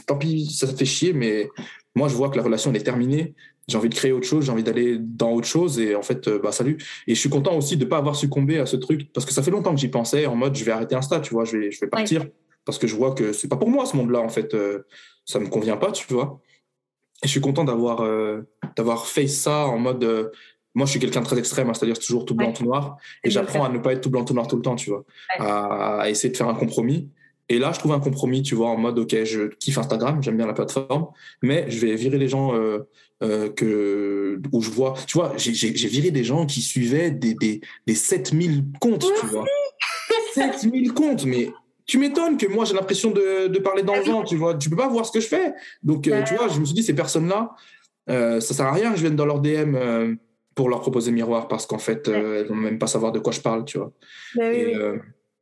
tant 0.05 0.17
pis, 0.17 0.45
ça 0.51 0.67
fait 0.67 0.85
chier, 0.85 1.13
mais 1.13 1.49
moi, 1.95 2.07
je 2.07 2.15
vois 2.15 2.29
que 2.29 2.37
la 2.37 2.43
relation, 2.43 2.69
elle 2.71 2.77
est 2.77 2.83
terminée. 2.83 3.33
J'ai 3.67 3.77
envie 3.77 3.89
de 3.89 3.95
créer 3.95 4.11
autre 4.11 4.27
chose, 4.27 4.45
j'ai 4.45 4.51
envie 4.51 4.63
d'aller 4.63 4.97
dans 4.99 5.31
autre 5.31 5.47
chose, 5.47 5.79
et 5.79 5.95
en 5.95 6.01
fait, 6.01 6.27
euh, 6.27 6.39
bah, 6.39 6.51
salut. 6.51 6.77
Et 7.07 7.15
je 7.15 7.19
suis 7.19 7.29
content 7.29 7.55
aussi 7.57 7.77
de 7.77 7.85
pas 7.85 7.97
avoir 7.97 8.15
succombé 8.15 8.59
à 8.59 8.65
ce 8.65 8.75
truc, 8.75 9.11
parce 9.13 9.25
que 9.25 9.31
ça 9.31 9.41
fait 9.41 9.51
longtemps 9.51 9.73
que 9.73 9.79
j'y 9.79 9.87
pensais, 9.87 10.25
en 10.25 10.35
mode, 10.35 10.55
je 10.55 10.65
vais 10.65 10.71
arrêter 10.71 10.95
Insta, 10.95 11.21
tu 11.21 11.33
vois, 11.33 11.45
je 11.45 11.57
vais, 11.57 11.71
je 11.71 11.79
vais 11.79 11.87
partir 11.87 12.25
parce 12.65 12.77
que 12.77 12.87
je 12.87 12.95
vois 12.95 13.13
que 13.13 13.33
c'est 13.33 13.47
pas 13.47 13.57
pour 13.57 13.69
moi 13.69 13.85
ce 13.85 13.95
monde-là 13.97 14.19
en 14.19 14.29
fait, 14.29 14.53
euh, 14.53 14.85
ça 15.25 15.39
me 15.39 15.47
convient 15.47 15.77
pas, 15.77 15.91
tu 15.91 16.11
vois. 16.13 16.39
Et 17.23 17.27
je 17.27 17.31
suis 17.31 17.41
content 17.41 17.63
d'avoir 17.63 18.01
euh, 18.01 18.41
d'avoir 18.75 19.07
fait 19.07 19.27
ça 19.27 19.65
en 19.65 19.77
mode 19.77 20.03
euh, 20.03 20.29
moi 20.75 20.85
je 20.85 20.91
suis 20.91 20.99
quelqu'un 20.99 21.21
de 21.21 21.25
très 21.25 21.37
extrême, 21.37 21.69
hein, 21.69 21.73
c'est-à-dire 21.73 21.99
toujours 21.99 22.25
tout 22.25 22.35
blanc 22.35 22.51
tout 22.51 22.63
noir 22.63 22.97
et 23.23 23.29
j'apprends 23.29 23.63
à 23.63 23.69
ne 23.69 23.77
pas 23.77 23.93
être 23.93 24.01
tout 24.01 24.09
blanc 24.09 24.25
tout 24.25 24.33
noir 24.33 24.47
tout 24.47 24.55
le 24.55 24.61
temps, 24.61 24.75
tu 24.75 24.89
vois, 24.89 25.03
à, 25.39 26.09
essayer 26.09 26.31
de 26.31 26.37
faire 26.37 26.47
un 26.47 26.55
compromis. 26.55 27.09
Et 27.49 27.59
là, 27.59 27.73
je 27.73 27.79
trouve 27.79 27.91
un 27.91 27.99
compromis, 27.99 28.41
tu 28.41 28.55
vois, 28.55 28.69
en 28.69 28.77
mode 28.77 28.97
ok, 28.97 29.23
je 29.25 29.49
kiffe 29.55 29.77
Instagram, 29.77 30.23
j'aime 30.23 30.37
bien 30.37 30.47
la 30.47 30.53
plateforme, 30.53 31.07
mais 31.41 31.69
je 31.69 31.79
vais 31.85 31.93
virer 31.95 32.17
les 32.17 32.27
gens 32.27 32.53
que 33.21 34.41
où 34.51 34.61
je 34.61 34.69
vois, 34.69 34.95
tu 35.05 35.17
vois, 35.17 35.33
j'ai 35.37 35.87
viré 35.87 36.11
des 36.11 36.23
gens 36.23 36.45
qui 36.45 36.61
suivaient 36.61 37.11
des 37.11 37.35
des, 37.35 37.61
des 37.85 37.95
7000 37.95 38.63
comptes, 38.79 39.05
tu 39.19 39.25
vois. 39.27 39.45
7000 40.33 40.93
comptes, 40.93 41.25
mais 41.25 41.51
tu 41.85 41.97
m'étonnes 41.97 42.37
que 42.37 42.47
moi 42.47 42.65
j'ai 42.65 42.73
l'impression 42.73 43.11
de, 43.11 43.47
de, 43.47 43.59
parler 43.59 43.83
dans 43.83 43.95
le 43.95 44.03
vent, 44.03 44.23
tu 44.23 44.35
vois. 44.35 44.55
Tu 44.55 44.69
peux 44.69 44.75
pas 44.75 44.87
voir 44.87 45.05
ce 45.05 45.11
que 45.11 45.19
je 45.19 45.27
fais. 45.27 45.53
Donc, 45.81 46.07
euh, 46.07 46.23
tu 46.23 46.35
vois, 46.35 46.47
je 46.47 46.59
me 46.59 46.65
suis 46.65 46.73
dit, 46.73 46.83
ces 46.83 46.95
personnes-là, 46.95 47.55
euh, 48.09 48.39
ça 48.39 48.53
sert 48.53 48.65
à 48.65 48.73
rien 48.73 48.91
que 48.91 48.97
je 48.97 49.01
vienne 49.01 49.15
dans 49.15 49.25
leur 49.25 49.39
DM 49.39 49.75
euh, 49.75 50.15
pour 50.55 50.69
leur 50.69 50.81
proposer 50.81 51.11
miroir 51.11 51.47
parce 51.47 51.65
qu'en 51.65 51.77
fait, 51.77 52.07
euh, 52.07 52.41
elles 52.41 52.47
vont 52.47 52.55
même 52.55 52.77
pas 52.77 52.87
savoir 52.87 53.11
de 53.11 53.19
quoi 53.19 53.31
je 53.31 53.41
parle, 53.41 53.65
tu 53.65 53.77
vois. 53.77 53.91
Bah 54.35 54.51
et, 54.51 54.75
oui. 54.75 54.99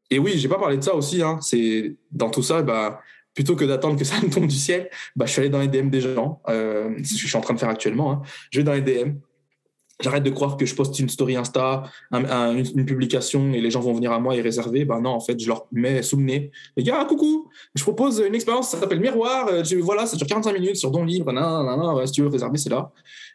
et, 0.10 0.20
oui, 0.20 0.34
j'ai 0.36 0.48
pas 0.48 0.60
parlé 0.60 0.78
de 0.78 0.84
ça 0.84 0.96
aussi. 0.96 1.22
Hein. 1.22 1.40
C'est 1.42 1.96
dans 2.12 2.30
tout 2.30 2.44
ça, 2.44 2.62
bah, 2.62 3.02
plutôt 3.34 3.56
que 3.56 3.66
d'attendre 3.66 3.98
que 3.98 4.06
ça 4.06 4.16
me 4.22 4.30
tombe 4.30 4.48
du 4.48 4.56
ciel, 4.56 4.90
bah, 5.16 5.26
je 5.26 5.32
suis 5.32 5.42
allé 5.42 5.50
dans 5.50 5.60
les 5.60 5.68
DM 5.68 5.90
des 5.90 6.02
gens. 6.02 6.42
c'est 6.48 6.54
ce 6.54 7.14
que 7.14 7.20
je 7.22 7.28
suis 7.28 7.38
en 7.38 7.42
train 7.42 7.54
de 7.54 7.60
faire 7.60 7.70
actuellement. 7.70 8.12
Hein. 8.12 8.22
Je 8.52 8.60
vais 8.60 8.64
dans 8.64 8.74
les 8.74 8.82
DM 8.82 9.14
J'arrête 10.02 10.24
de 10.24 10.30
croire 10.30 10.58
que 10.58 10.66
je 10.66 10.76
poste 10.76 10.98
une 11.00 11.10
story 11.10 11.36
Insta, 11.36 11.84
une, 12.12 12.86
publication 12.86 13.54
et 13.54 13.62
les 13.62 13.72
gens 13.72 13.80
vont 13.80 13.94
venir 13.94 14.12
à 14.12 14.20
moi 14.20 14.36
et 14.36 14.42
réserver. 14.42 14.86
Ben 14.86 15.02
non, 15.02 15.12
en 15.12 15.20
fait, 15.20 15.40
je 15.40 15.48
leur 15.48 15.68
mets 15.72 16.02
sous 16.02 16.18
le 16.18 16.24
nez. 16.24 16.52
Les 16.76 16.84
gars, 16.84 17.06
coucou, 17.06 17.50
je 17.76 17.84
propose 17.84 18.24
une 18.26 18.36
expérience, 18.36 18.70
ça 18.70 18.80
s'appelle 18.80 19.00
Miroir. 19.00 19.48
Euh, 19.50 19.64
voilà, 19.82 20.06
ça 20.06 20.18
dure 20.18 20.28
45 20.28 20.54
minutes 20.54 20.76
sur 20.78 20.92
ton 20.92 21.04
livre. 21.04 21.32
Non, 21.32 21.64
non, 21.64 21.78
non, 21.78 22.06
si 22.06 22.14
tu 22.14 22.22
veux 22.22 22.30
réserver, 22.30 22.58
c'est 22.58 22.70
là. 22.70 22.92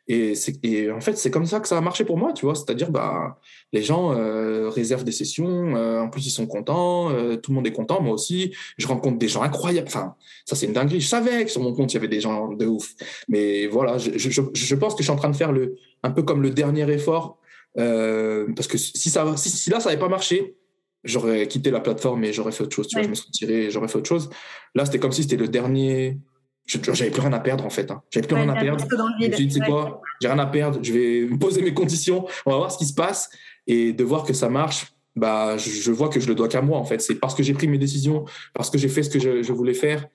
Et, 0.08 0.34
et, 0.62 0.90
en 0.90 1.00
fait, 1.00 1.16
c'est 1.16 1.30
comme 1.30 1.46
ça 1.46 1.58
que 1.60 1.66
ça 1.66 1.76
a 1.76 1.80
marché 1.80 2.04
pour 2.04 2.16
moi, 2.16 2.32
tu 2.32 2.46
vois. 2.46 2.54
C'est-à-dire, 2.54 2.90
bah, 2.90 3.40
les 3.72 3.82
gens 3.82 4.12
euh, 4.12 4.68
réservent 4.68 5.04
des 5.04 5.12
sessions, 5.12 5.76
euh, 5.76 6.00
en 6.00 6.08
plus 6.08 6.26
ils 6.26 6.30
sont 6.30 6.46
contents, 6.46 7.10
tout 7.42 7.50
le 7.50 7.54
monde 7.54 7.66
est 7.66 7.72
content, 7.72 8.00
moi 8.00 8.14
aussi. 8.14 8.54
Je 8.78 8.86
rencontre 8.86 9.18
des 9.18 9.28
gens 9.28 9.42
incroyables. 9.42 9.88
Enfin, 9.88 10.14
ça 10.44 10.54
c'est 10.54 10.66
une 10.66 10.72
dinguerie. 10.72 11.00
Je 11.00 11.08
savais 11.08 11.44
que 11.44 11.50
sur 11.50 11.62
mon 11.62 11.74
compte 11.74 11.92
il 11.92 11.96
y 11.96 11.98
avait 11.98 12.08
des 12.08 12.20
gens 12.20 12.52
de 12.52 12.66
ouf, 12.66 12.94
mais 13.28 13.66
voilà, 13.66 13.98
je, 13.98 14.16
je, 14.16 14.42
je 14.52 14.74
pense 14.74 14.94
que 14.94 15.00
je 15.00 15.04
suis 15.04 15.12
en 15.12 15.16
train 15.16 15.30
de 15.30 15.36
faire 15.36 15.52
le 15.52 15.76
un 16.02 16.10
peu 16.10 16.22
comme 16.22 16.42
le 16.42 16.50
dernier 16.50 16.90
effort. 16.90 17.38
Euh, 17.78 18.46
parce 18.54 18.68
que 18.68 18.78
si, 18.78 19.10
ça, 19.10 19.36
si, 19.36 19.70
là, 19.70 19.80
ça 19.80 19.90
n'avait 19.90 20.00
pas 20.00 20.08
marché, 20.08 20.56
j'aurais 21.04 21.46
quitté 21.46 21.70
la 21.70 21.80
plateforme 21.80 22.24
et 22.24 22.32
j'aurais 22.32 22.52
fait 22.52 22.64
autre 22.64 22.74
chose. 22.74 22.88
Tu 22.88 22.96
vois, 22.96 23.04
je 23.04 23.10
me 23.10 23.14
serais 23.14 23.30
tiré 23.30 23.64
et 23.64 23.70
j'aurais 23.70 23.88
fait 23.88 23.98
autre 23.98 24.08
chose. 24.08 24.30
Là, 24.74 24.84
c'était 24.86 24.98
comme 24.98 25.12
si 25.12 25.22
c'était 25.22 25.36
le 25.36 25.48
dernier, 25.48 26.18
j'avais 26.66 27.10
plus 27.10 27.20
rien 27.20 27.32
à 27.32 27.40
perdre 27.40 27.64
en 27.64 27.70
fait. 27.70 27.90
Hein. 27.90 28.02
J'avais 28.10 28.26
plus 28.26 28.36
rien 28.36 28.48
à 28.48 28.60
perdre. 28.60 28.84
Je 29.20 29.26
me 29.26 29.32
suis 29.32 29.46
dit, 29.46 29.54
c'est 29.54 29.66
quoi? 29.66 30.00
J'ai 30.20 30.28
rien 30.28 30.38
à 30.38 30.46
perdre. 30.46 30.80
Je 30.82 30.92
vais 30.92 31.26
me 31.30 31.38
poser 31.38 31.62
mes 31.62 31.74
conditions. 31.74 32.26
On 32.44 32.50
va 32.50 32.56
voir 32.56 32.72
ce 32.72 32.78
qui 32.78 32.86
se 32.86 32.94
passe 32.94 33.30
et 33.66 33.92
de 33.92 34.04
voir 34.04 34.24
que 34.24 34.32
ça 34.32 34.48
marche. 34.48 34.92
Bah, 35.14 35.56
je, 35.56 35.90
vois 35.90 36.10
que 36.10 36.20
je 36.20 36.28
le 36.28 36.34
dois 36.34 36.46
qu'à 36.46 36.60
moi 36.60 36.78
en 36.78 36.84
fait. 36.84 37.00
C'est 37.00 37.14
parce 37.14 37.34
que 37.34 37.42
j'ai 37.42 37.54
pris 37.54 37.68
mes 37.68 37.78
décisions, 37.78 38.26
parce 38.52 38.68
que 38.68 38.76
j'ai 38.76 38.88
fait 38.88 39.02
ce 39.02 39.08
que 39.08 39.18
je, 39.18 39.50
voulais 39.50 39.72
faire, 39.72 40.06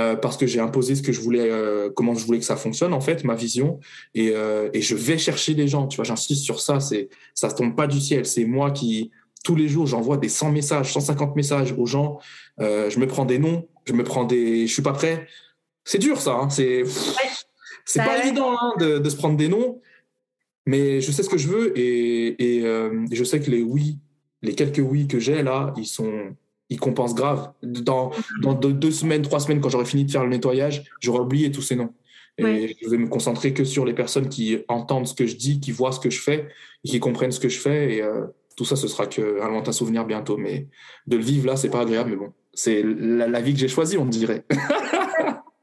euh, 0.00 0.16
parce 0.16 0.36
que 0.36 0.48
j'ai 0.48 0.58
imposé 0.58 0.96
ce 0.96 1.02
que 1.02 1.12
je 1.12 1.20
voulais, 1.20 1.48
euh, 1.48 1.90
comment 1.94 2.14
je 2.14 2.26
voulais 2.26 2.40
que 2.40 2.44
ça 2.44 2.56
fonctionne 2.56 2.92
en 2.92 3.00
fait, 3.00 3.22
ma 3.22 3.36
vision. 3.36 3.78
Et, 4.16 4.32
euh, 4.34 4.68
et 4.72 4.80
je 4.80 4.96
vais 4.96 5.16
chercher 5.16 5.54
les 5.54 5.68
gens. 5.68 5.86
Tu 5.86 5.94
vois, 5.94 6.04
j'insiste 6.04 6.42
sur 6.42 6.58
ça. 6.60 6.80
C'est 6.80 7.08
ça 7.34 7.52
tombe 7.52 7.76
pas 7.76 7.86
du 7.86 8.00
ciel. 8.00 8.26
C'est 8.26 8.46
moi 8.46 8.72
qui 8.72 9.12
tous 9.44 9.54
les 9.54 9.68
jours 9.68 9.86
j'envoie 9.86 10.16
des 10.16 10.28
100 10.28 10.50
messages, 10.50 10.92
150 10.92 11.36
messages 11.36 11.72
aux 11.78 11.86
gens. 11.86 12.18
je 12.58 12.98
me 12.98 13.06
prends 13.06 13.24
des 13.24 13.38
noms, 13.38 13.68
je 13.84 13.92
me 13.92 14.02
prends 14.02 14.24
des, 14.24 14.66
je 14.66 14.72
suis 14.72 14.82
pas 14.82 14.92
prêt 14.92 15.28
c'est 15.88 15.98
dur 15.98 16.20
ça. 16.20 16.34
Hein. 16.34 16.50
C'est 16.50 16.84
pas 17.96 18.22
évident 18.22 18.54
hein, 18.60 18.74
de, 18.78 19.08
se 19.08 19.16
prendre 19.16 19.38
des 19.38 19.48
noms, 19.48 19.80
mais 20.66 21.00
je 21.00 21.10
sais 21.10 21.22
ce 21.22 21.30
que 21.30 21.38
je 21.38 21.48
veux 21.48 21.72
et, 21.78 22.60
euh, 22.62 23.06
je 23.10 23.24
sais 23.24 23.40
que 23.40 23.50
les 23.50 23.62
oui, 23.62 23.98
les 24.42 24.54
quelques 24.54 24.84
oui 24.86 25.08
que 25.08 25.18
j'ai 25.18 25.42
là, 25.42 25.72
ils 25.78 25.86
sont 25.86 26.36
ils 26.68 26.78
compensent 26.78 27.14
grave. 27.14 27.50
Dans, 27.62 28.10
dans 28.42 28.52
deux, 28.52 28.90
semaines, 28.90 29.22
trois 29.22 29.40
semaines, 29.40 29.62
quand 29.62 29.70
j'aurai 29.70 29.86
fini 29.86 30.04
de 30.04 30.10
faire 30.10 30.24
le 30.24 30.28
nettoyage, 30.28 30.84
j'aurai 31.00 31.20
oublié 31.20 31.50
tous 31.50 31.62
ces 31.62 31.76
noms. 31.76 31.94
Et 32.36 32.76
je 32.82 32.88
vais 32.90 32.98
me 32.98 33.08
concentrer 33.08 33.54
que 33.54 33.64
sur 33.64 33.86
les 33.86 33.94
personnes 33.94 34.28
qui 34.28 34.58
entendent 34.68 35.06
ce 35.08 35.14
que 35.14 35.26
je 35.26 35.36
dis, 35.36 35.58
qui 35.58 35.72
voient 35.72 35.92
ce 35.92 36.00
que 36.00 36.10
je 36.10 36.20
fais, 36.20 36.48
et 36.84 36.88
qui 36.88 37.00
comprennent 37.00 37.32
ce 37.32 37.40
que 37.40 37.48
je 37.48 37.58
fais. 37.58 37.94
Et 37.94 38.02
euh, 38.02 38.26
tout 38.54 38.66
ça, 38.66 38.76
ce 38.76 38.86
sera 38.86 39.06
qu'un 39.06 39.48
lointain 39.48 39.72
souvenir 39.72 40.04
bientôt. 40.04 40.36
Mais 40.36 40.66
de 41.06 41.16
le 41.16 41.22
vivre 41.22 41.46
là, 41.46 41.56
c'est 41.56 41.70
pas 41.70 41.80
agréable, 41.80 42.10
mais 42.10 42.16
bon, 42.16 42.34
c'est 42.52 42.82
la, 42.82 43.26
la 43.26 43.40
vie 43.40 43.54
que 43.54 43.58
j'ai 43.58 43.68
choisie, 43.68 43.96
on 43.96 44.04
dirait. 44.04 44.44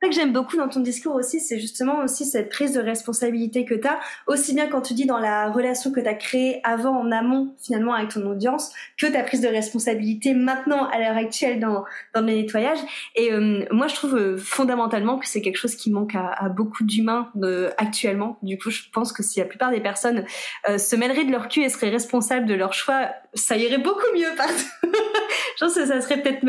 que 0.10 0.16
j'aime 0.16 0.34
beaucoup 0.34 0.58
dans 0.58 0.68
ton 0.68 0.80
discours 0.80 1.16
aussi, 1.16 1.40
c'est 1.40 1.60
justement 1.60 2.00
aussi 2.04 2.26
cette 2.26 2.50
prise 2.50 2.74
de 2.74 2.82
responsabilité 2.82 3.66
que 3.66 3.74
tu 3.74 3.88
as, 3.88 4.00
aussi 4.28 4.54
bien 4.54 4.68
quand 4.68 4.82
tu 4.82 4.94
dis 4.94 5.06
dans 5.06 5.20
la 5.20 5.52
relation 5.52 5.92
que 5.92 6.00
tu 6.00 6.08
as 6.08 6.14
créée 6.14 6.62
avant 6.64 6.98
en 6.98 7.12
amont 7.12 7.56
finalement 7.62 7.94
avec 7.94 8.10
ton 8.10 8.26
audience, 8.30 8.72
que 8.98 9.08
ta 9.08 9.24
prise 9.24 9.42
de 9.42 9.48
responsabilité 9.48 10.34
maintenant 10.34 10.88
à 10.90 11.00
l'heure 11.00 11.18
actuelle 11.18 11.60
dans, 11.60 11.84
dans 12.14 12.22
le 12.22 12.28
nettoyage. 12.28 12.80
Et 13.16 13.32
euh, 13.32 13.66
moi, 13.72 13.88
je 13.88 13.96
trouve 13.96 14.16
euh, 14.16 14.38
fondamentalement 14.38 15.18
que 15.18 15.28
c'est 15.28 15.42
quelque 15.42 15.58
chose 15.58 15.76
qui 15.76 15.92
manque 15.92 16.16
à, 16.16 16.50
beaucoup 16.50 16.84
d'humains 16.84 17.32
euh, 17.42 17.72
actuellement. 17.78 18.38
Du 18.42 18.58
coup, 18.58 18.70
je 18.70 18.84
pense 18.92 19.12
que 19.14 19.24
si 19.24 19.40
la 19.40 19.46
plupart 19.46 19.72
des 19.72 19.82
personnes 19.82 20.26
se 20.78 20.96
mêleraient 20.96 21.26
de 21.26 21.32
leur 21.32 21.48
cul 21.48 21.64
et 21.64 21.70
seraient 21.70 21.90
responsables 21.90 22.46
de 22.46 22.54
leur 22.54 22.74
choix, 22.74 23.10
ça 23.34 23.58
irait 23.58 23.78
beaucoup 23.78 24.06
mieux 24.16 24.36
partout. 24.38 24.54
je 24.84 25.66
pense 25.66 25.76
que 25.76 25.86
ça 25.86 26.02
serait 26.02 26.22
peut-être 26.22 26.44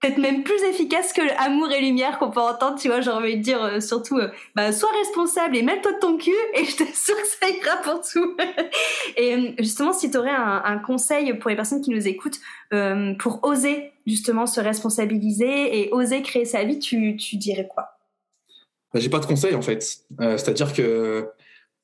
peut-être 0.00 0.18
même 0.18 0.44
plus 0.44 0.62
efficace 0.62 1.12
que 1.12 1.20
l'amour 1.20 1.70
et 1.72 1.80
lumière 1.80 2.18
qu'on 2.18 2.30
peut 2.30 2.40
entendre, 2.40 2.78
tu 2.78 2.88
vois, 2.88 3.00
j'ai 3.00 3.10
envie 3.10 3.36
de 3.36 3.42
dire 3.42 3.62
euh, 3.62 3.80
surtout, 3.80 4.18
euh, 4.18 4.28
bah, 4.54 4.72
sois 4.72 4.90
responsable 4.92 5.56
et 5.56 5.62
mets-toi 5.62 5.92
de 5.92 5.98
ton 5.98 6.16
cul 6.16 6.30
et 6.54 6.64
je 6.64 6.76
t'assure 6.76 7.16
que 7.16 7.26
ça 7.26 7.48
ira 7.48 7.76
pour 7.82 8.00
tout. 8.00 8.36
et 9.16 9.34
euh, 9.34 9.52
justement, 9.58 9.92
si 9.92 10.10
tu 10.10 10.16
aurais 10.16 10.30
un, 10.30 10.78
conseil 10.78 11.34
pour 11.34 11.50
les 11.50 11.56
personnes 11.56 11.80
qui 11.80 11.90
nous 11.90 12.06
écoutent 12.06 12.38
pour 13.18 13.40
oser 13.42 13.92
justement 14.06 14.46
se 14.46 14.60
responsabiliser 14.60 15.80
et 15.80 15.92
oser 15.92 16.22
créer 16.22 16.44
sa 16.44 16.62
vie, 16.64 16.78
tu, 16.78 17.16
dirais 17.32 17.68
quoi? 17.68 17.98
Bah, 18.92 19.00
J'ai 19.00 19.08
pas 19.08 19.18
de 19.18 19.26
conseil 19.26 19.54
en 19.54 19.62
fait. 19.62 19.82
C'est-à-dire 19.82 20.72
que, 20.72 21.28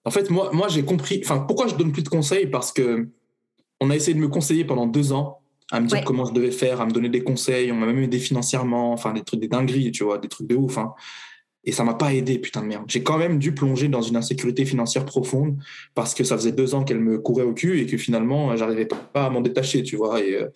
en 0.05 0.11
fait, 0.11 0.31
moi, 0.31 0.51
moi 0.53 0.69
j'ai 0.69 0.85
compris, 0.85 1.21
enfin, 1.25 1.41
pourquoi 1.41 1.67
je 1.67 1.75
donne 1.75 1.93
plus 1.93 2.03
de 2.03 2.09
conseils? 2.09 2.47
Parce 2.47 2.73
que 2.73 3.09
on 3.81 3.91
a 3.91 3.97
essayé 3.97 4.15
de 4.15 4.21
me 4.21 4.29
conseiller 4.29 4.65
pendant 4.65 4.87
deux 4.87 5.13
ans 5.13 5.41
à 5.73 5.81
me 5.81 5.87
dire 5.87 6.05
comment 6.05 6.25
je 6.25 6.33
devais 6.33 6.51
faire, 6.51 6.81
à 6.81 6.87
me 6.87 6.93
donner 6.93 7.09
des 7.09 7.23
conseils. 7.23 7.73
On 7.73 7.77
m'a 7.77 7.87
même 7.87 8.03
aidé 8.03 8.19
financièrement, 8.19 8.93
enfin 8.93 9.13
des 9.13 9.23
trucs, 9.23 9.41
des 9.41 9.49
dingueries, 9.49 9.93
tu 9.93 10.05
vois, 10.05 10.19
des 10.19 10.29
trucs 10.29 10.47
de 10.47 10.57
ouf. 10.57 10.79
Hein. 10.79 10.95
Et 11.67 11.73
ça 11.73 11.85
m'a 11.85 11.95
pas 11.95 12.13
aidé, 12.13 12.39
putain 12.39 12.63
de 12.63 12.67
merde. 12.67 12.85
J'ai 12.89 13.03
quand 13.03 13.19
même 13.19 13.39
dû 13.39 13.53
plonger 13.53 13.89
dans 13.89 14.03
une 14.03 14.17
insécurité 14.17 14.65
financière 14.65 15.05
profonde 15.05 15.57
parce 15.95 16.15
que 16.15 16.25
ça 16.25 16.37
faisait 16.37 16.53
deux 16.53 16.75
ans 16.75 16.85
qu'elle 16.85 17.01
me 17.01 17.19
courait 17.19 17.45
au 17.45 17.55
cul 17.55 17.81
et 17.81 17.87
que 17.87 17.97
finalement, 17.97 18.55
j'arrivais 18.57 18.87
pas 18.87 19.27
à 19.27 19.31
m'en 19.31 19.41
détacher, 19.41 19.83
tu 19.83 19.97
vois. 19.97 20.21
Et 20.21 20.35
euh, 20.35 20.49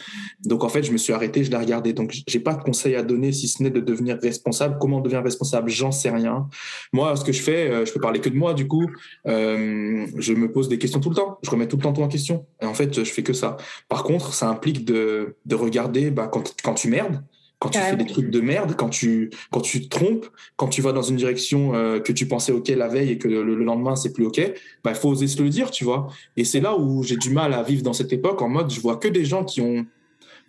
donc, 0.45 0.65
en 0.65 0.69
fait, 0.69 0.83
je 0.83 0.93
me 0.93 0.99
suis 0.99 1.13
arrêté, 1.13 1.45
je 1.45 1.51
l'ai 1.51 1.57
regardé. 1.57 1.93
Donc, 1.93 2.15
j'ai 2.27 2.41
pas 2.41 2.55
de 2.55 2.63
conseil 2.63 2.95
à 2.95 3.03
donner 3.03 3.33
si 3.33 3.49
ce 3.49 3.63
n'est 3.63 3.71
de 3.71 3.81
devenir 3.81 4.19
responsable. 4.21 4.77
Comment 4.81 5.01
devenir 5.01 5.23
responsable? 5.23 5.71
J'en 5.71 5.93
sais 5.93 6.11
rien. 6.11 6.49
Moi, 6.93 7.17
ce 7.17 7.25
que 7.25 7.33
je 7.33 7.43
fais, 7.43 7.71
euh, 7.71 7.85
je 7.87 7.93
peux 7.93 8.01
parler 8.01 8.21
que 8.21 8.29
de 8.29 8.37
moi, 8.37 8.55
du 8.55 8.67
coup. 8.67 8.87
Euh, 9.27 10.07
je 10.17 10.33
me 10.35 10.51
pose 10.53 10.69
des 10.69 10.79
questions 10.79 11.01
tout 11.01 11.11
le 11.11 11.17
temps. 11.17 11.39
Je 11.43 11.51
remets 11.51 11.69
tout 11.69 11.77
le 11.77 11.83
temps 11.83 11.93
tout 11.93 12.03
en 12.03 12.09
question. 12.09 12.47
Et 12.61 12.67
en 12.67 12.75
fait, 12.75 12.95
je 12.95 13.11
fais 13.11 13.23
que 13.23 13.33
ça. 13.33 13.57
Par 13.89 14.03
contre, 14.03 14.35
ça 14.35 14.49
implique 14.49 14.85
de, 14.85 15.37
de 15.47 15.55
regarder 15.55 16.11
bah, 16.11 16.29
quand, 16.31 16.55
quand 16.63 16.75
tu 16.75 16.89
merdes 16.89 17.23
quand 17.59 17.71
tu 17.71 17.79
fais 17.79 17.97
des 17.97 18.07
trucs 18.07 18.31
de 18.31 18.41
merde, 18.41 18.75
quand 18.77 18.89
tu, 18.89 19.31
quand 19.51 19.61
tu 19.61 19.89
te 19.89 19.89
trompes, 19.89 20.27
quand 20.57 20.69
tu 20.69 20.81
vas 20.81 20.93
dans 20.93 21.03
une 21.03 21.17
direction 21.17 21.75
euh, 21.75 21.99
que 21.99 22.13
tu 22.13 22.27
pensais 22.27 22.53
OK 22.53 22.69
la 22.69 22.89
veille 22.89 23.11
et 23.11 23.19
que 23.19 23.27
le, 23.27 23.55
lendemain 23.57 23.97
c'est 23.97 24.13
plus 24.13 24.27
OK, 24.27 24.41
bah, 24.85 24.91
il 24.91 24.97
faut 24.97 25.09
oser 25.09 25.27
se 25.27 25.43
le 25.43 25.49
dire, 25.49 25.71
tu 25.71 25.85
vois. 25.85 26.09
Et 26.37 26.45
c'est 26.45 26.61
là 26.61 26.77
où 26.77 27.03
j'ai 27.03 27.17
du 27.17 27.31
mal 27.31 27.53
à 27.55 27.63
vivre 27.63 27.83
dans 27.83 27.93
cette 27.93 28.13
époque 28.13 28.43
en 28.43 28.49
mode 28.49 28.71
je 28.71 28.81
vois 28.81 28.97
que 28.97 29.09
des 29.09 29.25
gens 29.25 29.45
qui 29.45 29.61
ont 29.61 29.87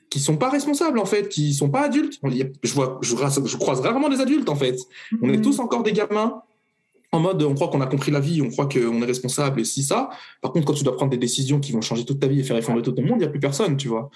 qui 0.09 0.19
sont 0.19 0.37
pas 0.37 0.49
responsables 0.49 0.97
en 0.97 1.05
fait, 1.05 1.29
qui 1.29 1.53
sont 1.53 1.69
pas 1.69 1.81
adultes. 1.81 2.19
Je 2.63 2.73
vois, 2.73 2.99
je, 3.01 3.15
je 3.15 3.57
croise 3.57 3.79
rarement 3.79 4.09
des 4.09 4.21
adultes 4.21 4.49
en 4.49 4.55
fait. 4.55 4.75
On 5.21 5.29
est 5.29 5.37
mhm. 5.37 5.41
tous 5.41 5.59
encore 5.59 5.83
des 5.83 5.93
gamins 5.93 6.41
en 7.11 7.19
mode 7.19 7.41
on 7.41 7.55
croit 7.55 7.69
qu'on 7.69 7.81
a 7.81 7.87
compris 7.87 8.11
la 8.11 8.19
vie, 8.19 8.41
on 8.41 8.49
croit 8.49 8.67
qu'on 8.67 9.01
est 9.01 9.05
responsable 9.05 9.59
et 9.59 9.63
si 9.63 9.81
ça. 9.81 10.09
Par 10.41 10.51
contre, 10.51 10.65
quand 10.65 10.73
tu 10.73 10.83
dois 10.83 10.95
prendre 10.95 11.09
des 11.09 11.17
décisions 11.17 11.59
qui 11.59 11.71
vont 11.71 11.81
changer 11.81 12.05
toute 12.05 12.19
ta 12.19 12.27
vie 12.27 12.39
et 12.39 12.43
faire 12.43 12.57
effondrer 12.57 12.83
tout 12.83 12.91
ton 12.91 13.01
monde, 13.01 13.15
il 13.15 13.19
n'y 13.19 13.25
a 13.25 13.29
plus 13.29 13.39
personne, 13.39 13.77
tu 13.77 13.87
vois. 13.87 14.09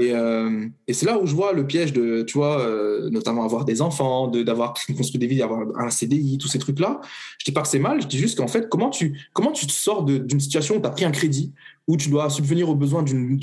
et, 0.00 0.12
euh, 0.12 0.66
et 0.88 0.92
c'est 0.92 1.06
là 1.06 1.18
où 1.18 1.26
je 1.26 1.34
vois 1.34 1.52
le 1.52 1.66
piège 1.66 1.92
de, 1.92 2.22
tu 2.22 2.38
vois, 2.38 2.60
euh, 2.60 3.10
notamment 3.10 3.44
avoir 3.44 3.64
des 3.64 3.80
enfants, 3.80 4.26
d'avoir 4.28 4.74
construit 4.96 5.18
des 5.18 5.26
vies, 5.26 5.38
d'avoir 5.38 5.60
un 5.78 5.90
CDI, 5.90 6.38
tous 6.38 6.48
ces 6.48 6.58
trucs-là. 6.58 7.00
Je 7.38 7.44
dis 7.44 7.52
pas 7.52 7.62
que 7.62 7.68
c'est 7.68 7.78
mal, 7.78 8.02
je 8.02 8.08
dis 8.08 8.18
juste 8.18 8.38
qu'en 8.38 8.48
fait, 8.48 8.68
comment 8.68 8.90
tu, 8.90 9.20
comment 9.32 9.52
tu 9.52 9.66
te 9.66 9.72
sors 9.72 10.02
d'une 10.04 10.40
situation 10.40 10.76
où 10.76 10.80
tu 10.80 10.86
as 10.86 10.90
pris 10.90 11.04
un 11.04 11.12
crédit, 11.12 11.52
où 11.86 11.96
tu 11.96 12.10
dois 12.10 12.28
subvenir 12.28 12.68
aux 12.68 12.74
besoins 12.74 13.02
d'une 13.02 13.38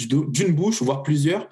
bouche, 0.52 0.82
voire 0.82 1.04
plusieurs, 1.04 1.48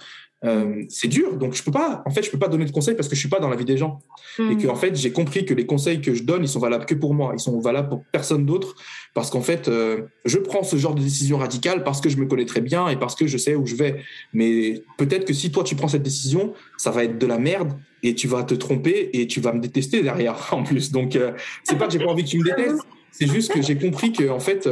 euh, 0.46 0.84
c'est 0.90 1.08
dur, 1.08 1.36
donc 1.36 1.56
je 1.56 1.64
peux 1.64 1.72
pas. 1.72 2.04
En 2.06 2.12
fait, 2.12 2.22
je 2.22 2.30
peux 2.30 2.38
pas 2.38 2.48
donner 2.48 2.66
de 2.66 2.72
conseils 2.72 2.94
parce 2.94 3.10
que 3.10 3.16
je 3.16 3.20
suis 3.20 3.30
pas 3.30 3.40
dans 3.40 3.50
la 3.50 3.56
vie 3.56 3.66
des 3.66 3.78
gens 3.78 4.00
et 4.38 4.44
hmm. 4.44 4.58
que 4.58 4.68
en 4.68 4.76
fait, 4.76 4.96
j'ai 4.96 5.12
compris 5.12 5.46
que 5.46 5.54
les 5.56 5.66
conseils 5.66 6.00
que 6.00 6.14
je 6.14 6.22
donne, 6.22 6.44
ils 6.44 6.48
sont 6.48 6.60
valables 6.60 6.86
que 6.86 6.94
pour 6.94 7.16
moi, 7.16 7.32
ils 7.34 7.40
sont 7.40 7.60
valables 7.60 7.90
pour 7.90 8.04
personne 8.12 8.46
d'autre 8.46 8.76
parce 9.16 9.32
qu'en 9.32 9.42
fait, 9.42 9.68
euh, 9.68 10.04
je 10.26 10.38
prends 10.38 10.62
ce 10.62 10.76
genre 10.76 10.94
de 10.94 11.02
décision 11.02 11.40
radicale 11.40 11.84
parce 11.84 12.02
que 12.02 12.10
je 12.10 12.18
me 12.18 12.28
connais 12.28 12.46
très 12.46 12.62
bien 12.62 12.88
et 12.88 12.98
parce 12.98 13.16
que 13.16 13.26
je 13.26 13.36
sais 13.36 13.56
où 13.56 13.66
je 13.66 13.76
vais. 13.76 14.04
Mais 14.32 14.84
peut-être 15.00 15.26
que 15.26 15.34
si 15.34 15.52
toi 15.52 15.64
tu 15.64 15.76
prends 15.76 15.88
cette 15.88 16.04
décision, 16.04 16.54
ça 16.78 16.92
va 16.92 17.04
être 17.04 17.18
de 17.18 17.26
la 17.26 17.40
merde 17.40 17.74
et 18.04 18.14
tu 18.14 18.28
vas 18.28 18.44
te 18.44 18.54
tromper 18.54 19.10
et 19.14 19.26
tu 19.26 19.42
vas 19.42 19.54
me 19.54 19.60
détester 19.60 20.04
derrière 20.04 20.38
en 20.52 20.62
plus. 20.62 20.92
Donc 20.92 21.16
euh, 21.16 21.32
c'est 21.64 21.80
pas 21.80 21.88
que 21.88 21.94
j'ai 21.94 22.00
pas 22.00 22.12
envie 22.12 22.24
que 22.24 22.30
tu 22.30 22.38
me 22.38 22.44
détestes, 22.44 22.84
c'est 23.10 23.28
juste 23.28 23.52
que 23.52 23.64
j'ai 23.64 23.76
compris 23.76 24.12
que 24.12 24.30
en 24.30 24.40
fait, 24.40 24.70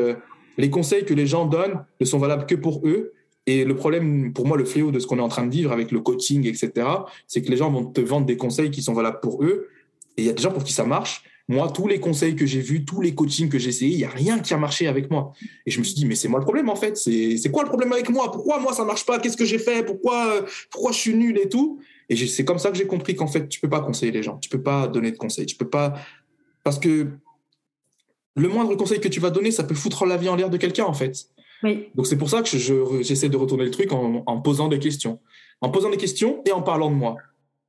les 0.59 0.69
conseils 0.69 1.05
que 1.05 1.15
les 1.15 1.25
gens 1.25 1.45
donnent 1.45 1.83
ne 1.99 2.05
sont 2.05 2.19
valables 2.19 2.45
que 2.45 2.53
pour 2.53 2.87
eux 2.87 3.14
et 3.47 3.63
le 3.63 3.75
problème, 3.75 4.33
pour 4.33 4.47
moi, 4.47 4.57
le 4.57 4.65
fléau 4.65 4.91
de 4.91 4.99
ce 4.99 5.05
qu'on 5.05 5.19
est 5.19 5.21
en 5.21 5.27
train 5.27 5.45
de 5.45 5.51
vivre 5.51 5.71
avec 5.71 5.91
le 5.91 5.99
coaching, 5.99 6.47
etc., 6.47 6.87
c'est 7.27 7.41
que 7.41 7.51
les 7.51 7.57
gens 7.57 7.71
vont 7.71 7.85
te 7.85 8.01
vendre 8.01 8.25
des 8.25 8.37
conseils 8.37 8.71
qui 8.71 8.81
sont 8.81 8.93
valables 8.93 9.19
pour 9.21 9.43
eux. 9.43 9.69
Et 10.17 10.23
il 10.23 10.25
y 10.25 10.29
a 10.29 10.33
des 10.33 10.41
gens 10.41 10.51
pour 10.51 10.63
qui 10.63 10.73
ça 10.73 10.85
marche. 10.85 11.23
Moi, 11.47 11.69
tous 11.71 11.87
les 11.87 11.99
conseils 11.99 12.35
que 12.35 12.47
j'ai 12.47 12.59
vus, 12.59 12.85
tous 12.85 13.01
les 13.01 13.13
coachings 13.13 13.49
que 13.49 13.59
j'ai 13.59 13.69
essayés, 13.69 13.91
il 13.91 13.97
n'y 13.97 14.03
a 14.03 14.09
rien 14.09 14.39
qui 14.39 14.51
a 14.55 14.57
marché 14.57 14.87
avec 14.87 15.11
moi. 15.11 15.33
Et 15.67 15.71
je 15.71 15.77
me 15.77 15.83
suis 15.83 15.93
dit, 15.93 16.05
mais 16.05 16.15
c'est 16.15 16.27
moi 16.27 16.39
le 16.39 16.43
problème, 16.43 16.69
en 16.69 16.75
fait. 16.75 16.97
C'est 16.97 17.51
quoi 17.51 17.61
le 17.61 17.69
problème 17.69 17.93
avec 17.93 18.09
moi? 18.09 18.31
Pourquoi 18.31 18.59
moi, 18.59 18.73
ça 18.73 18.83
marche 18.83 19.05
pas? 19.05 19.19
Qu'est-ce 19.19 19.37
que 19.37 19.45
j'ai 19.45 19.59
fait? 19.59 19.85
Pourquoi, 19.85 20.43
pourquoi 20.71 20.91
je 20.91 20.97
suis 20.97 21.13
nul 21.13 21.37
et 21.37 21.47
tout? 21.47 21.79
Et 22.09 22.15
c'est 22.15 22.45
comme 22.45 22.57
ça 22.57 22.71
que 22.71 22.77
j'ai 22.77 22.87
compris 22.87 23.15
qu'en 23.15 23.27
fait, 23.27 23.47
tu 23.47 23.59
peux 23.59 23.69
pas 23.69 23.81
conseiller 23.81 24.11
les 24.11 24.23
gens. 24.23 24.37
Tu 24.37 24.49
peux 24.49 24.61
pas 24.61 24.87
donner 24.87 25.11
de 25.11 25.17
conseils. 25.17 25.45
Tu 25.45 25.55
peux 25.55 25.69
pas. 25.69 25.93
Parce 26.63 26.79
que 26.79 27.09
le 28.35 28.47
moindre 28.47 28.73
conseil 28.73 28.99
que 28.99 29.07
tu 29.07 29.19
vas 29.19 29.29
donner, 29.29 29.51
ça 29.51 29.63
peut 29.63 29.75
foutre 29.75 30.07
la 30.07 30.17
vie 30.17 30.29
en 30.29 30.35
l'air 30.35 30.49
de 30.49 30.57
quelqu'un, 30.57 30.85
en 30.85 30.93
fait. 30.93 31.27
Donc 31.95 32.07
c'est 32.07 32.17
pour 32.17 32.29
ça 32.29 32.41
que 32.41 32.49
j'essaie 33.01 33.29
de 33.29 33.37
retourner 33.37 33.65
le 33.65 33.71
truc 33.71 33.91
en, 33.91 34.23
en, 34.25 34.41
posant 34.41 34.67
des 34.67 34.79
questions. 34.79 35.19
En 35.61 35.69
posant 35.69 35.89
des 35.89 35.97
questions 35.97 36.41
et 36.45 36.51
en 36.51 36.61
parlant 36.61 36.89
de 36.89 36.95
moi. 36.95 37.17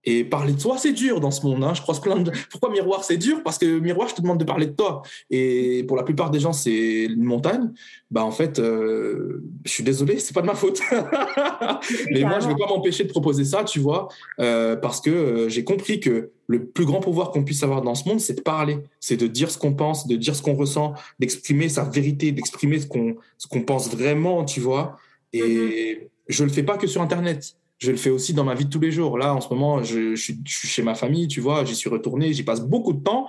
Et 0.09 0.23
parler 0.23 0.53
de 0.53 0.61
soi, 0.61 0.79
c'est 0.79 0.93
dur 0.93 1.19
dans 1.19 1.33
ce 1.33 1.45
monde. 1.45 1.65
Hein. 1.65 1.75
Je 1.75 1.83
croise 1.83 2.01
plein 2.01 2.21
de. 2.21 2.31
Pourquoi 2.51 2.71
miroir, 2.71 3.03
c'est 3.03 3.17
dur? 3.17 3.43
Parce 3.43 3.59
que 3.59 3.81
miroir, 3.81 4.09
je 4.09 4.15
te 4.15 4.23
demande 4.23 4.39
de 4.39 4.45
parler 4.45 4.67
de 4.67 4.73
toi. 4.73 5.03
Et 5.31 5.83
pour 5.89 5.97
la 5.97 6.05
plupart 6.05 6.31
des 6.31 6.39
gens, 6.39 6.53
c'est 6.53 7.07
une 7.07 7.25
montagne. 7.25 7.73
Bah 8.13 8.25
en 8.25 8.31
fait, 8.31 8.61
euh, 8.61 9.43
je 9.65 9.71
suis 9.71 9.83
désolé, 9.83 10.21
c'est 10.21 10.33
pas 10.33 10.43
de 10.43 10.47
ma 10.47 10.55
faute. 10.55 10.81
Mais 12.13 12.21
moi, 12.21 12.39
je 12.39 12.47
vais 12.47 12.55
pas 12.55 12.69
m'empêcher 12.69 13.03
de 13.03 13.09
proposer 13.09 13.45
ça, 13.45 13.65
tu 13.65 13.81
vois, 13.81 14.07
euh, 14.39 14.77
parce 14.77 15.01
que 15.01 15.11
euh, 15.11 15.49
j'ai 15.49 15.65
compris 15.65 15.99
que 15.99 16.31
le 16.47 16.67
plus 16.67 16.85
grand 16.85 17.01
pouvoir 17.01 17.33
qu'on 17.33 17.43
puisse 17.43 17.65
avoir 17.65 17.83
dans 17.83 17.97
ce 17.97 18.09
monde, 18.09 18.21
c'est 18.21 18.35
de 18.35 18.43
parler, 18.43 18.79
c'est 19.01 19.17
de 19.17 19.27
dire 19.27 19.51
ce 19.51 19.59
qu'on 19.59 19.75
pense, 19.75 20.07
de 20.07 20.15
dire 20.15 20.37
ce 20.37 20.43
qu'on 20.43 20.55
ressent, 20.55 20.95
d'exprimer 21.19 21.69
sa 21.69 21.83
vérité, 21.83 22.31
d'exprimer 22.31 22.79
ce 22.79 22.87
qu'on 22.87 23.17
ce 23.39 23.49
qu'on 23.49 23.63
pense 23.63 23.91
vraiment, 23.91 24.45
tu 24.45 24.61
vois. 24.61 24.97
Et 25.33 25.41
mm-hmm. 25.41 25.99
je 26.29 26.45
le 26.45 26.51
fais 26.51 26.63
pas 26.63 26.79
que 26.79 26.87
sur 26.87 27.03
Internet 27.03 27.57
je 27.79 27.91
le 27.91 27.97
fais 27.97 28.11
aussi 28.11 28.33
dans 28.33 28.45
ma 28.45 28.55
vie 28.55 28.65
de 28.65 28.71
tous 28.71 28.81
les 28.81 28.91
jours. 28.91 29.19
Là, 29.19 29.35
en 29.35 29.41
ce 29.41 29.49
moment, 29.51 29.83
je, 29.83 30.15
suis, 30.15 30.41
chez 30.47 30.83
ma 30.83 30.95
famille, 30.95 31.29
tu 31.29 31.41
vois, 31.41 31.65
j'y 31.65 31.75
suis 31.75 31.91
retourné, 31.91 32.33
j'y 32.33 32.43
passe 32.43 32.63
beaucoup 32.63 32.93
de 32.93 33.03
temps 33.03 33.29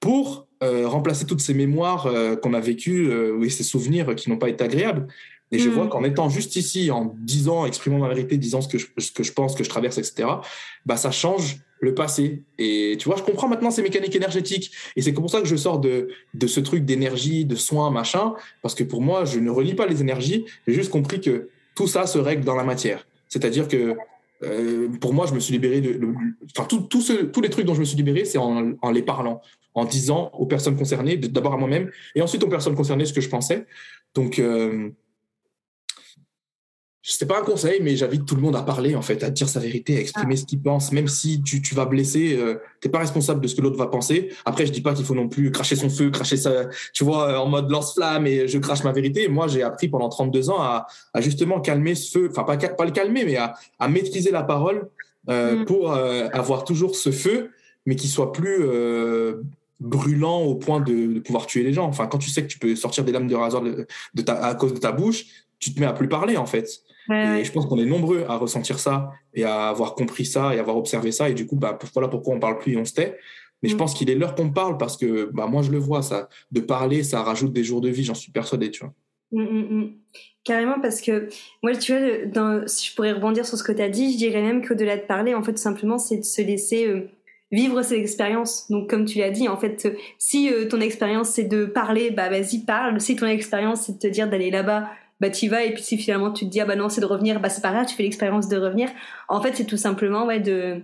pour 0.00 0.46
euh, 0.62 0.86
remplacer 0.86 1.24
toutes 1.24 1.40
ces 1.40 1.54
mémoires 1.54 2.06
euh, 2.06 2.36
qu'on 2.36 2.54
a 2.54 2.60
vécues 2.60 3.08
euh, 3.08 3.42
et 3.42 3.48
ces 3.48 3.62
souvenirs 3.62 4.14
qui 4.14 4.30
n'ont 4.30 4.38
pas 4.38 4.48
été 4.48 4.62
agréables. 4.64 5.06
Et 5.52 5.58
je 5.58 5.68
hmm. 5.68 5.72
vois 5.72 5.86
qu'en 5.86 6.02
étant 6.02 6.28
juste 6.28 6.56
ici, 6.56 6.90
en 6.90 7.14
disant, 7.18 7.66
exprimant 7.66 7.98
ma 7.98 8.08
vérité, 8.08 8.36
disant 8.36 8.60
ce 8.60 8.68
que 8.68 8.78
je, 8.78 8.86
ce 8.98 9.12
que 9.12 9.22
je 9.22 9.32
pense, 9.32 9.52
ce 9.52 9.58
que 9.58 9.64
je 9.64 9.70
traverse, 9.70 9.96
etc., 9.96 10.28
bah, 10.84 10.96
ça 10.96 11.10
change 11.10 11.58
le 11.80 11.94
passé. 11.94 12.42
Et 12.58 12.96
tu 12.98 13.08
vois, 13.08 13.16
je 13.16 13.22
comprends 13.22 13.48
maintenant 13.48 13.70
ces 13.70 13.82
mécaniques 13.82 14.16
énergétiques. 14.16 14.72
Et 14.96 15.02
c'est 15.02 15.12
pour 15.12 15.30
ça 15.30 15.40
que 15.40 15.46
je 15.46 15.56
sors 15.56 15.78
de, 15.78 16.08
de 16.34 16.46
ce 16.46 16.60
truc 16.60 16.84
d'énergie, 16.84 17.44
de 17.44 17.54
soins, 17.54 17.90
machin, 17.90 18.34
parce 18.60 18.74
que 18.74 18.82
pour 18.82 19.02
moi, 19.02 19.24
je 19.24 19.38
ne 19.38 19.50
relie 19.50 19.74
pas 19.74 19.86
les 19.86 20.00
énergies. 20.00 20.44
J'ai 20.66 20.74
juste 20.74 20.90
compris 20.90 21.20
que 21.20 21.48
tout 21.74 21.86
ça 21.86 22.06
se 22.06 22.18
règle 22.18 22.44
dans 22.44 22.56
la 22.56 22.64
matière. 22.64 23.06
C'est-à-dire 23.28 23.68
que 23.68 23.96
euh, 24.42 24.88
pour 25.00 25.14
moi, 25.14 25.26
je 25.26 25.34
me 25.34 25.40
suis 25.40 25.52
libéré 25.52 25.80
de. 25.80 25.98
enfin, 26.56 26.66
tous 26.68 27.40
les 27.40 27.50
trucs 27.50 27.64
dont 27.64 27.74
je 27.74 27.80
me 27.80 27.84
suis 27.84 27.96
libéré, 27.96 28.24
c'est 28.24 28.38
en, 28.38 28.74
en, 28.80 28.90
les 28.90 29.02
parlant, 29.02 29.40
en 29.74 29.84
disant 29.84 30.30
aux 30.34 30.46
personnes 30.46 30.76
concernées, 30.76 31.16
d'abord 31.16 31.54
à 31.54 31.56
moi-même, 31.56 31.90
et 32.14 32.22
ensuite 32.22 32.42
aux 32.42 32.48
personnes 32.48 32.74
concernées 32.74 33.06
ce 33.06 33.12
que 33.12 33.20
je 33.20 33.28
pensais. 33.28 33.66
Donc, 34.14 34.38
euh, 34.38 34.90
c'est 37.08 37.26
pas 37.26 37.38
un 37.40 37.44
conseil, 37.44 37.80
mais 37.82 37.96
j'invite 37.96 38.26
tout 38.26 38.34
le 38.34 38.42
monde 38.42 38.56
à 38.56 38.62
parler, 38.62 38.94
en 38.94 39.02
fait, 39.02 39.22
à 39.22 39.30
dire 39.30 39.48
sa 39.48 39.60
vérité, 39.60 39.96
à 39.96 40.00
exprimer 40.00 40.34
ah. 40.34 40.36
ce 40.36 40.44
qu'il 40.44 40.60
pense, 40.60 40.92
même 40.92 41.08
si 41.08 41.42
tu, 41.42 41.62
tu 41.62 41.74
vas 41.74 41.86
blesser, 41.86 42.36
euh, 42.38 42.56
t'es 42.80 42.88
pas 42.88 42.98
responsable 42.98 43.40
de 43.40 43.48
ce 43.48 43.54
que 43.54 43.62
l'autre 43.62 43.78
va 43.78 43.86
penser. 43.86 44.30
Après, 44.44 44.66
je 44.66 44.72
dis 44.72 44.80
pas 44.80 44.94
qu'il 44.94 45.04
faut 45.04 45.14
non 45.14 45.28
plus 45.28 45.50
cracher 45.50 45.76
son 45.76 45.88
feu, 45.88 46.10
cracher 46.10 46.36
ça, 46.36 46.66
tu 46.92 47.04
vois, 47.04 47.30
euh, 47.30 47.36
en 47.36 47.46
mode 47.46 47.70
lance-flamme 47.70 48.26
et 48.26 48.48
je 48.48 48.58
crache 48.58 48.82
ma 48.84 48.92
vérité. 48.92 49.28
Moi, 49.28 49.46
j'ai 49.46 49.62
appris 49.62 49.88
pendant 49.88 50.08
32 50.08 50.50
ans 50.50 50.60
à, 50.60 50.86
à, 51.14 51.20
justement 51.20 51.60
calmer 51.60 51.94
ce 51.94 52.10
feu, 52.10 52.28
enfin, 52.30 52.44
pas, 52.44 52.56
pas 52.56 52.84
le 52.84 52.90
calmer, 52.90 53.24
mais 53.24 53.36
à, 53.36 53.54
à 53.78 53.88
maîtriser 53.88 54.30
la 54.30 54.42
parole 54.42 54.88
euh, 55.28 55.56
mm. 55.56 55.64
pour 55.64 55.92
euh, 55.92 56.28
avoir 56.32 56.64
toujours 56.64 56.94
ce 56.94 57.10
feu, 57.10 57.50
mais 57.84 57.96
qui 57.96 58.06
soit 58.06 58.32
plus 58.32 58.58
euh, 58.60 59.42
brûlant 59.80 60.40
au 60.42 60.54
point 60.54 60.80
de, 60.80 61.14
de, 61.14 61.20
pouvoir 61.20 61.46
tuer 61.46 61.64
les 61.64 61.72
gens. 61.72 61.86
Enfin, 61.86 62.06
quand 62.06 62.18
tu 62.18 62.30
sais 62.30 62.42
que 62.42 62.46
tu 62.46 62.58
peux 62.58 62.76
sortir 62.76 63.04
des 63.04 63.10
lames 63.10 63.26
de 63.26 63.34
rasoir 63.34 63.62
de, 63.62 63.86
de 64.14 64.22
ta, 64.22 64.34
à 64.34 64.54
cause 64.54 64.72
de 64.72 64.78
ta 64.78 64.92
bouche, 64.92 65.26
tu 65.58 65.74
te 65.74 65.80
mets 65.80 65.86
à 65.86 65.92
plus 65.92 66.08
parler, 66.08 66.36
en 66.36 66.46
fait. 66.46 66.68
Et 67.10 67.44
je 67.44 67.52
pense 67.52 67.66
qu'on 67.66 67.78
est 67.78 67.86
nombreux 67.86 68.24
à 68.28 68.36
ressentir 68.36 68.78
ça 68.78 69.12
et 69.34 69.44
à 69.44 69.68
avoir 69.68 69.94
compris 69.94 70.24
ça 70.24 70.54
et 70.54 70.58
à 70.58 70.60
avoir 70.60 70.76
observé 70.76 71.12
ça. 71.12 71.28
Et 71.28 71.34
du 71.34 71.46
coup, 71.46 71.56
bah, 71.56 71.78
voilà 71.94 72.08
pourquoi 72.08 72.34
on 72.34 72.40
parle 72.40 72.58
plus 72.58 72.72
et 72.72 72.76
on 72.76 72.84
se 72.84 72.94
tait. 72.94 73.16
Mais 73.62 73.68
je 73.68 73.74
mm. 73.74 73.78
pense 73.78 73.94
qu'il 73.94 74.10
est 74.10 74.14
l'heure 74.14 74.34
qu'on 74.34 74.50
parle 74.50 74.76
parce 74.76 74.96
que 74.96 75.30
bah, 75.32 75.46
moi, 75.46 75.62
je 75.62 75.70
le 75.70 75.78
vois, 75.78 76.02
ça. 76.02 76.28
De 76.50 76.60
parler, 76.60 77.02
ça 77.02 77.22
rajoute 77.22 77.52
des 77.52 77.64
jours 77.64 77.80
de 77.80 77.88
vie, 77.88 78.04
j'en 78.04 78.14
suis 78.14 78.32
persuadé, 78.32 78.70
tu 78.70 78.84
vois. 78.84 78.94
Mm, 79.32 79.42
mm, 79.42 79.92
Carrément, 80.44 80.80
parce 80.80 81.00
que 81.00 81.28
moi, 81.62 81.74
tu 81.74 81.92
vois, 81.92 82.26
dans, 82.26 82.68
si 82.68 82.90
je 82.90 82.94
pourrais 82.94 83.12
rebondir 83.12 83.44
sur 83.44 83.58
ce 83.58 83.64
que 83.64 83.72
tu 83.72 83.82
as 83.82 83.88
dit, 83.88 84.12
je 84.12 84.18
dirais 84.18 84.42
même 84.42 84.64
qu'au-delà 84.64 84.96
de 84.96 85.02
parler, 85.02 85.34
en 85.34 85.42
fait, 85.42 85.52
tout 85.52 85.62
simplement, 85.62 85.98
c'est 85.98 86.18
de 86.18 86.24
se 86.24 86.40
laisser 86.42 86.86
euh, 86.86 87.08
vivre 87.50 87.82
ses 87.82 87.96
expériences. 87.96 88.70
Donc, 88.70 88.88
comme 88.88 89.04
tu 89.04 89.18
l'as 89.18 89.30
dit, 89.30 89.48
en 89.48 89.56
fait, 89.56 89.88
si 90.18 90.52
euh, 90.52 90.68
ton 90.68 90.80
expérience, 90.80 91.30
c'est 91.30 91.44
de 91.44 91.64
parler, 91.64 92.10
bah 92.10 92.28
vas-y, 92.28 92.60
parle. 92.64 93.00
Si 93.00 93.16
ton 93.16 93.26
expérience, 93.26 93.82
c'est 93.82 93.94
de 93.94 93.98
te 93.98 94.06
dire 94.06 94.28
d'aller 94.28 94.50
là-bas, 94.50 94.88
bah 95.20 95.30
tu 95.30 95.48
vas 95.48 95.64
et 95.64 95.72
puis 95.72 95.82
si 95.82 95.96
finalement 95.96 96.30
tu 96.30 96.44
te 96.44 96.50
dis 96.50 96.60
ah 96.60 96.66
bah 96.66 96.76
non 96.76 96.88
c'est 96.88 97.00
de 97.00 97.06
revenir 97.06 97.40
bah 97.40 97.48
c'est 97.48 97.62
pas 97.62 97.72
grave 97.72 97.86
tu 97.86 97.94
fais 97.94 98.02
l'expérience 98.02 98.48
de 98.48 98.56
revenir. 98.56 98.88
En 99.28 99.40
fait 99.40 99.54
c'est 99.54 99.64
tout 99.64 99.76
simplement 99.76 100.26
ouais 100.26 100.40
de 100.40 100.82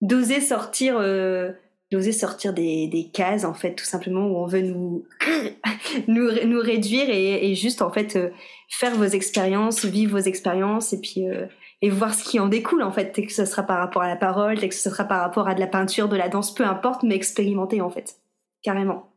d'oser 0.00 0.40
sortir 0.40 0.96
euh, 0.98 1.52
d'oser 1.92 2.12
sortir 2.12 2.52
des, 2.52 2.88
des 2.88 3.08
cases 3.08 3.44
en 3.44 3.54
fait 3.54 3.74
tout 3.74 3.84
simplement 3.84 4.26
où 4.26 4.36
on 4.36 4.46
veut 4.46 4.62
nous 4.62 5.04
nous, 6.08 6.30
nous 6.46 6.60
réduire 6.60 7.08
et, 7.08 7.50
et, 7.50 7.54
juste 7.54 7.80
en 7.82 7.90
fait 7.90 8.16
euh, 8.16 8.30
faire 8.68 8.94
vos 8.94 9.04
expériences 9.04 9.84
vivre 9.84 10.18
vos 10.18 10.24
expériences 10.24 10.92
et 10.92 11.00
puis 11.00 11.28
euh, 11.28 11.46
et 11.82 11.90
voir 11.90 12.14
ce 12.14 12.24
qui 12.24 12.40
en 12.40 12.48
découle 12.48 12.82
en 12.82 12.90
fait. 12.90 13.12
Que 13.12 13.32
ce 13.32 13.44
sera 13.44 13.62
par 13.62 13.78
rapport 13.78 14.02
à 14.02 14.08
la 14.08 14.16
parole 14.16 14.58
que 14.58 14.74
ce 14.74 14.90
sera 14.90 15.04
par 15.04 15.20
rapport 15.20 15.48
à 15.48 15.54
de 15.54 15.60
la 15.60 15.66
peinture 15.66 16.08
de 16.08 16.16
la 16.16 16.28
danse 16.28 16.54
peu 16.54 16.64
importe 16.64 17.02
mais 17.02 17.14
expérimenter 17.14 17.80
en 17.80 17.90
fait. 17.90 18.16
Carrément. 18.62 19.12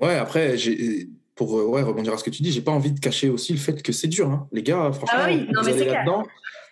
Ouais 0.00 0.16
après 0.16 0.56
j'ai 0.58 1.08
pour 1.38 1.56
euh, 1.58 1.64
ouais, 1.64 1.82
rebondir 1.82 2.12
à 2.12 2.18
ce 2.18 2.24
que 2.24 2.30
tu 2.30 2.42
dis, 2.42 2.52
j'ai 2.52 2.60
pas 2.60 2.72
envie 2.72 2.90
de 2.90 2.98
cacher 2.98 3.30
aussi 3.30 3.52
le 3.52 3.58
fait 3.58 3.80
que 3.80 3.92
c'est 3.92 4.08
dur. 4.08 4.28
Hein. 4.28 4.48
Les 4.52 4.62
gars, 4.62 4.90
franchement, 4.92 5.20
ah 5.22 5.28
oui, 5.28 5.46
non, 5.52 5.62
vous 5.62 5.68
allez 5.68 5.84
là-dedans. 5.84 6.26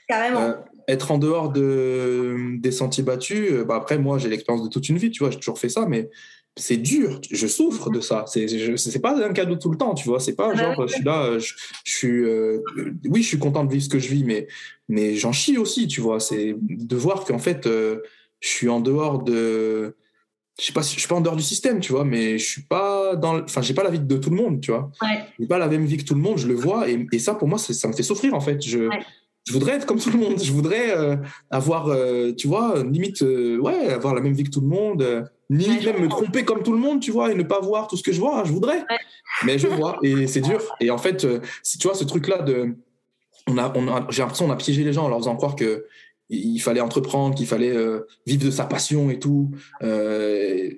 Carrément. 0.08 0.40
Euh, 0.40 0.54
être 0.88 1.10
en 1.10 1.18
dehors 1.18 1.50
de, 1.50 2.58
des 2.58 2.72
sentiers 2.72 3.04
battus, 3.04 3.50
euh, 3.50 3.64
bah 3.64 3.76
après, 3.76 3.96
moi, 3.96 4.18
j'ai 4.18 4.28
l'expérience 4.28 4.64
de 4.64 4.68
toute 4.68 4.88
une 4.88 4.98
vie, 4.98 5.10
tu 5.10 5.20
vois, 5.20 5.30
j'ai 5.30 5.38
toujours 5.38 5.58
fait 5.58 5.68
ça, 5.68 5.86
mais 5.88 6.10
c'est 6.56 6.76
dur. 6.76 7.20
Je 7.30 7.46
souffre 7.46 7.90
de 7.90 8.00
ça. 8.00 8.24
C'est, 8.26 8.76
c'est 8.76 9.00
pas 9.00 9.16
un 9.24 9.32
cadeau 9.32 9.56
tout 9.56 9.70
le 9.70 9.78
temps, 9.78 9.94
tu 9.94 10.08
vois. 10.08 10.20
C'est 10.20 10.34
pas 10.34 10.50
ah 10.52 10.54
bah 10.54 10.74
genre, 10.74 10.88
je 10.88 10.94
suis 10.94 11.04
là, 11.04 11.38
je, 11.38 11.52
suis, 11.84 12.24
oui, 13.08 13.22
je 13.22 13.28
suis 13.28 13.38
content 13.38 13.64
de 13.64 13.70
vivre 13.70 13.84
ce 13.84 13.88
que 13.88 13.98
je 13.98 14.08
vis, 14.08 14.24
mais, 14.24 14.48
mais 14.88 15.14
j'en 15.14 15.32
chie 15.32 15.58
aussi, 15.58 15.86
tu 15.86 16.00
vois. 16.00 16.18
C'est 16.18 16.56
de 16.60 16.96
voir 16.96 17.24
qu'en 17.24 17.38
fait, 17.38 17.68
je 17.68 18.00
suis 18.48 18.68
en 18.68 18.80
dehors 18.80 19.22
de, 19.22 19.96
je 20.58 20.64
sais 20.64 20.72
pas, 20.72 20.80
je 20.80 20.88
suis 20.88 21.06
pas 21.06 21.16
en 21.16 21.20
dehors 21.20 21.36
du 21.36 21.42
système, 21.42 21.80
tu 21.80 21.92
vois, 21.92 22.04
mais 22.04 22.38
je 22.38 22.46
suis 22.46 22.62
pas 22.62 23.14
dans, 23.14 23.42
enfin, 23.42 23.60
j'ai 23.60 23.74
pas 23.74 23.84
la 23.84 23.90
vie 23.90 24.00
de 24.00 24.16
tout 24.16 24.30
le 24.30 24.36
monde, 24.36 24.60
tu 24.60 24.70
vois. 24.70 24.90
Ouais. 25.02 25.20
J'ai 25.38 25.46
pas 25.46 25.58
la 25.58 25.68
même 25.68 25.84
vie 25.84 25.98
que 25.98 26.04
tout 26.04 26.14
le 26.14 26.20
monde, 26.20 26.38
je 26.38 26.46
le 26.46 26.54
vois, 26.54 26.88
et, 26.88 27.06
et 27.12 27.18
ça, 27.18 27.34
pour 27.34 27.46
moi, 27.46 27.58
ça 27.58 27.88
me 27.88 27.92
fait 27.92 28.02
souffrir, 28.02 28.32
en 28.32 28.40
fait. 28.40 28.62
Je, 28.62 28.88
ouais. 28.88 29.00
je 29.46 29.52
voudrais 29.52 29.72
être 29.72 29.84
comme 29.84 29.98
tout 30.00 30.10
le 30.10 30.18
monde. 30.18 30.42
Je 30.42 30.50
voudrais 30.52 30.96
euh, 30.96 31.16
avoir, 31.50 31.88
euh, 31.88 32.32
tu 32.32 32.48
vois, 32.48 32.82
limite, 32.82 33.20
euh, 33.20 33.58
ouais, 33.58 33.90
avoir 33.90 34.14
la 34.14 34.22
même 34.22 34.32
vie 34.32 34.44
que 34.44 34.50
tout 34.50 34.62
le 34.62 34.68
monde, 34.68 35.30
limite 35.50 35.84
ouais, 35.84 35.92
même 35.92 36.02
me 36.02 36.08
tromper 36.08 36.46
comme 36.46 36.62
tout 36.62 36.72
le 36.72 36.78
monde, 36.78 37.00
tu 37.00 37.10
vois, 37.10 37.30
et 37.30 37.34
ne 37.34 37.42
pas 37.42 37.60
voir 37.60 37.86
tout 37.86 37.98
ce 37.98 38.02
que 38.02 38.12
je 38.12 38.20
vois. 38.20 38.42
Je 38.44 38.52
voudrais, 38.52 38.82
mais 39.44 39.58
je 39.58 39.66
vois, 39.68 39.98
et 40.02 40.26
c'est 40.26 40.40
dur. 40.40 40.62
Et 40.80 40.90
en 40.90 40.98
fait, 40.98 41.26
si 41.62 41.76
tu 41.76 41.86
vois, 41.86 41.94
ce 41.94 42.04
truc-là 42.04 42.40
de, 42.40 42.74
on 43.46 43.58
a, 43.58 43.72
on 43.76 43.88
a 43.88 44.06
j'ai 44.08 44.22
l'impression 44.22 44.46
qu'on 44.46 44.52
a 44.52 44.56
piégé 44.56 44.84
les 44.84 44.92
gens 44.94 45.04
en 45.04 45.08
leur 45.08 45.18
faisant 45.18 45.36
croire 45.36 45.54
que 45.54 45.84
il 46.28 46.58
fallait 46.58 46.80
entreprendre, 46.80 47.34
qu'il 47.34 47.46
fallait 47.46 47.74
euh, 47.74 48.06
vivre 48.26 48.44
de 48.44 48.50
sa 48.50 48.64
passion 48.64 49.10
et 49.10 49.18
tout. 49.18 49.50
Euh, 49.82 50.70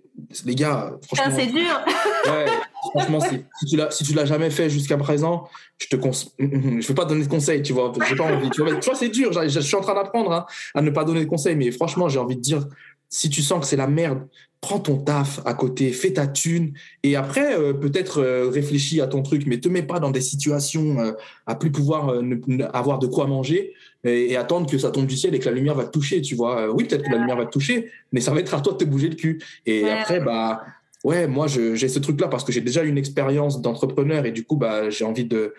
les 0.44 0.54
gars, 0.54 0.92
franchement. 1.02 1.34
C'est 1.34 1.46
dur. 1.46 1.80
ouais, 2.26 2.46
franchement, 2.90 3.20
si 3.20 3.66
tu 3.66 3.76
l'as, 3.76 3.90
si 3.90 4.04
tu 4.04 4.12
l'as 4.12 4.26
jamais 4.26 4.50
fait 4.50 4.68
jusqu'à 4.68 4.98
présent, 4.98 5.48
je 5.78 5.86
te 5.86 5.96
conseille, 5.96 6.30
je 6.38 6.86
vais 6.86 6.94
pas 6.94 7.04
donner 7.04 7.24
de 7.24 7.30
conseils, 7.30 7.62
tu 7.62 7.72
vois. 7.72 7.92
J'ai 8.08 8.16
pas 8.16 8.24
envie. 8.24 8.50
Tu 8.50 8.62
vois, 8.62 8.94
c'est 8.94 9.08
dur. 9.08 9.32
Je, 9.32 9.48
je, 9.48 9.60
suis 9.60 9.76
en 9.76 9.80
train 9.80 9.94
d'apprendre 9.94 10.32
hein, 10.32 10.46
à 10.74 10.82
ne 10.82 10.90
pas 10.90 11.04
donner 11.04 11.20
de 11.20 11.28
conseils, 11.28 11.56
mais 11.56 11.70
franchement, 11.70 12.08
j'ai 12.08 12.18
envie 12.18 12.36
de 12.36 12.42
dire, 12.42 12.66
si 13.08 13.30
tu 13.30 13.42
sens 13.42 13.60
que 13.60 13.66
c'est 13.66 13.76
la 13.76 13.86
merde, 13.86 14.26
prends 14.60 14.80
ton 14.80 14.96
taf 14.96 15.40
à 15.44 15.54
côté, 15.54 15.92
fais 15.92 16.12
ta 16.12 16.26
thune, 16.26 16.72
et 17.02 17.16
après, 17.16 17.58
euh, 17.58 17.72
peut-être 17.72 18.20
euh, 18.20 18.50
réfléchis 18.50 19.00
à 19.00 19.06
ton 19.06 19.22
truc, 19.22 19.44
mais 19.46 19.60
te 19.60 19.68
mets 19.68 19.82
pas 19.82 20.00
dans 20.00 20.10
des 20.10 20.20
situations 20.20 20.98
euh, 20.98 21.12
à 21.46 21.54
plus 21.54 21.70
pouvoir 21.70 22.22
ne, 22.22 22.64
avoir 22.72 22.98
de 22.98 23.06
quoi 23.06 23.26
manger 23.26 23.74
et, 24.04 24.32
et, 24.32 24.36
attendre 24.36 24.70
que 24.70 24.78
ça 24.78 24.90
tombe 24.90 25.06
du 25.06 25.16
ciel 25.16 25.34
et 25.34 25.38
que 25.38 25.46
la 25.46 25.52
lumière 25.52 25.74
va 25.74 25.84
te 25.84 25.90
toucher, 25.90 26.22
tu 26.22 26.34
vois. 26.34 26.70
oui, 26.72 26.84
peut-être 26.84 27.04
que 27.04 27.10
la 27.10 27.18
lumière 27.18 27.36
va 27.36 27.46
te 27.46 27.50
toucher, 27.50 27.90
mais 28.12 28.20
ça 28.20 28.32
va 28.32 28.40
être 28.40 28.54
à 28.54 28.60
toi 28.60 28.72
de 28.72 28.78
te 28.78 28.84
bouger 28.84 29.08
le 29.08 29.16
cul. 29.16 29.42
Et 29.66 29.82
ouais. 29.82 29.90
après, 29.90 30.20
bah, 30.20 30.62
ouais, 31.04 31.26
moi, 31.26 31.46
j'ai 31.48 31.88
ce 31.88 31.98
truc-là 31.98 32.28
parce 32.28 32.44
que 32.44 32.52
j'ai 32.52 32.60
déjà 32.60 32.82
une 32.82 32.98
expérience 32.98 33.60
d'entrepreneur 33.60 34.26
et 34.26 34.32
du 34.32 34.44
coup, 34.44 34.56
bah, 34.56 34.90
j'ai 34.90 35.04
envie 35.04 35.24
de, 35.24 35.54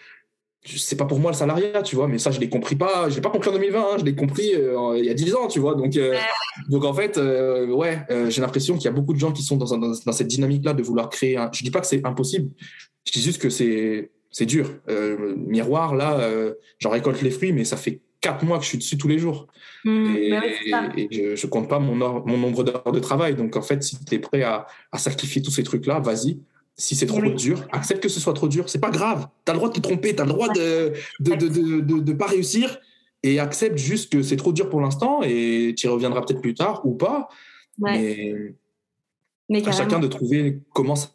c'est 0.66 0.98
pas 0.98 1.06
pour 1.06 1.20
moi 1.20 1.32
le 1.32 1.38
salariat, 1.38 1.82
tu 1.84 1.96
vois, 1.96 2.08
mais 2.08 2.18
ça, 2.18 2.32
je 2.32 2.40
l'ai 2.40 2.50
compris 2.50 2.76
pas, 2.76 3.10
je 3.10 3.16
l'ai 3.16 3.22
pas 3.22 3.30
compris 3.30 3.50
en 3.50 3.54
2020, 3.54 3.80
hein, 3.80 3.96
je 3.98 4.04
l'ai 4.04 4.16
compris 4.16 4.54
euh, 4.54 4.98
il 4.98 5.06
y 5.06 5.10
a 5.10 5.14
10 5.14 5.36
ans, 5.36 5.48
tu 5.48 5.60
vois. 5.60 5.76
Donc, 5.76 5.96
euh, 5.96 6.18
donc 6.70 6.84
en 6.84 6.94
fait, 6.94 7.18
euh, 7.18 7.68
ouais, 7.68 8.00
euh, 8.12 8.30
j'ai 8.30 8.42
l'impression 8.42 8.76
qu'il 8.76 8.86
y 8.86 8.88
a 8.88 8.92
beaucoup 8.92 9.14
de 9.14 9.20
gens 9.20 9.32
qui 9.32 9.42
sont 9.42 9.56
dans, 9.56 9.78
dans, 9.78 9.94
dans 10.06 10.12
cette 10.12 10.28
dynamique-là 10.28 10.74
de 10.74 10.84
vouloir 10.84 11.10
créer. 11.10 11.38
Un... 11.38 11.50
Je 11.54 11.64
dis 11.64 11.72
pas 11.72 11.80
que 11.80 11.88
c'est 11.88 12.06
impossible, 12.06 12.52
je 13.06 13.14
dis 13.14 13.22
juste 13.22 13.42
que 13.42 13.50
c'est 13.50 14.12
c'est 14.32 14.46
dur. 14.46 14.70
Euh, 14.90 15.36
miroir, 15.38 15.96
là, 15.96 16.20
j'en 16.78 16.92
récolte 16.92 17.22
les 17.22 17.32
fruits, 17.32 17.52
mais 17.52 17.64
ça 17.64 17.78
fait 17.78 18.02
4 18.22 18.46
mois 18.46 18.58
que 18.58 18.64
je 18.64 18.70
suis 18.70 18.78
dessus 18.78 18.98
tous 18.98 19.08
les 19.08 19.18
jours. 19.18 19.48
Mmh, 19.86 20.16
et, 20.16 20.40
et, 20.66 21.04
et 21.04 21.08
je, 21.12 21.36
je, 21.36 21.48
compte 21.48 21.70
pas 21.70 21.80
mon, 21.80 22.02
or, 22.02 22.28
mon 22.28 22.38
nombre 22.38 22.64
d'heures 22.64 22.92
de 22.92 23.00
travail. 23.00 23.36
Donc 23.36 23.56
en 23.56 23.62
fait, 23.62 23.82
si 23.84 24.04
tu 24.04 24.16
es 24.16 24.20
prêt 24.20 24.44
à, 24.44 24.68
à 24.92 24.98
sacrifier 24.98 25.42
tous 25.42 25.52
ces 25.52 25.64
trucs-là, 25.64 26.00
vas-y 26.00 26.40
si 26.80 26.96
c'est 26.96 27.06
trop 27.06 27.20
oui. 27.20 27.36
dur, 27.36 27.68
accepte 27.74 28.02
que 28.02 28.10
ce 28.10 28.22
soit 28.22 28.34
trop 28.34 28.48
dur. 28.48 28.70
C'est 28.70 28.80
pas 28.80 28.90
grave. 28.90 29.28
Tu 29.46 29.52
as 29.52 29.54
le 29.54 29.58
droit 29.60 29.70
de 29.70 29.74
te 29.74 29.82
tromper, 29.82 30.16
tu 30.16 30.22
as 30.22 30.26
le 30.26 30.32
droit 30.32 30.48
de 30.48 30.94
de, 31.20 31.36
de, 31.36 31.48
de, 31.50 31.82
de, 31.82 32.00
de 32.00 32.14
pas 32.14 32.28
réussir 32.28 32.80
et 33.22 33.40
accepte 33.40 33.78
juste 33.78 34.14
que 34.14 34.24
c'est 34.24 34.38
trop 34.38 34.54
dur 34.54 34.70
pour 34.70 34.80
l'instant 34.80 35.22
et 35.22 35.76
tu 35.78 35.88
y 35.88 35.90
reviendras 35.90 36.22
peut-être 36.22 36.42
plus 36.42 36.54
tard 36.54 36.86
ou 36.86 36.94
pas. 36.94 37.28
Ouais. 37.80 38.56
Mais, 39.50 39.62
mais 39.62 39.68
à 39.68 39.74
chacun 39.74 40.00
de 40.00 40.08
trouver 40.08 40.60
comment 40.74 40.96
ça 40.96 41.10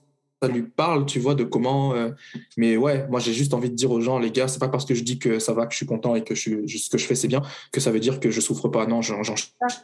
lui 0.49 0.62
parle, 0.62 1.07
tu 1.07 1.18
vois, 1.18 1.34
de 1.34 1.45
comment. 1.45 1.95
Euh... 1.95 2.11
mais 2.57 2.76
ouais, 2.76 3.07
moi 3.09 3.20
j'ai 3.20 3.32
juste 3.32 3.55
envie 3.55 3.70
de 3.70 3.74
dire 3.74 3.90
aux 3.90 4.01
gens, 4.01 4.18
les 4.18 4.30
gars, 4.30 4.49
c'est 4.49 4.59
pas 4.59 4.68
parce 4.68 4.84
que 4.84 4.95
je 4.95 5.03
dis 5.03 5.18
que 5.18 5.38
ça 5.38 5.53
va, 5.53 5.66
que 5.66 5.72
je 5.72 5.78
suis 5.78 5.86
content 5.86 6.14
et 6.14 6.24
que 6.24 6.34
je, 6.34 6.66
ce 6.66 6.90
que 6.90 6.99
je 6.99 7.07
fais 7.07 7.14
c'est 7.14 7.28
bien, 7.28 7.42
que 7.72 7.80
ça 7.80 7.90
veut 7.90 8.01
dire 8.01 8.20
que 8.20 8.30
je 8.30 8.40
souffre 8.40 8.68
pas. 8.68 8.86
Non, 8.86 9.03
j'en 9.03 9.22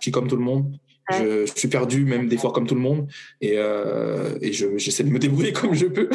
suis 0.01 0.11
comme 0.11 0.29
tout 0.29 0.37
le 0.37 0.45
monde. 0.45 0.73
Je, 1.13 1.47
je, 1.47 1.53
suis 1.57 1.69
perdu, 1.69 2.05
même 2.05 2.29
des 2.29 2.37
fois 2.37 2.53
comme 2.53 2.69
tout 2.69 2.77
le 2.77 2.81
monde, 2.81 3.09
et, 3.41 3.55
euh, 3.57 4.39
et 4.41 4.53
j'essaie 4.53 5.03
de 5.03 5.11
me 5.11 5.19
débrouiller 5.19 5.53
comme 5.53 5.75
je 5.75 5.87
peux. 5.87 6.09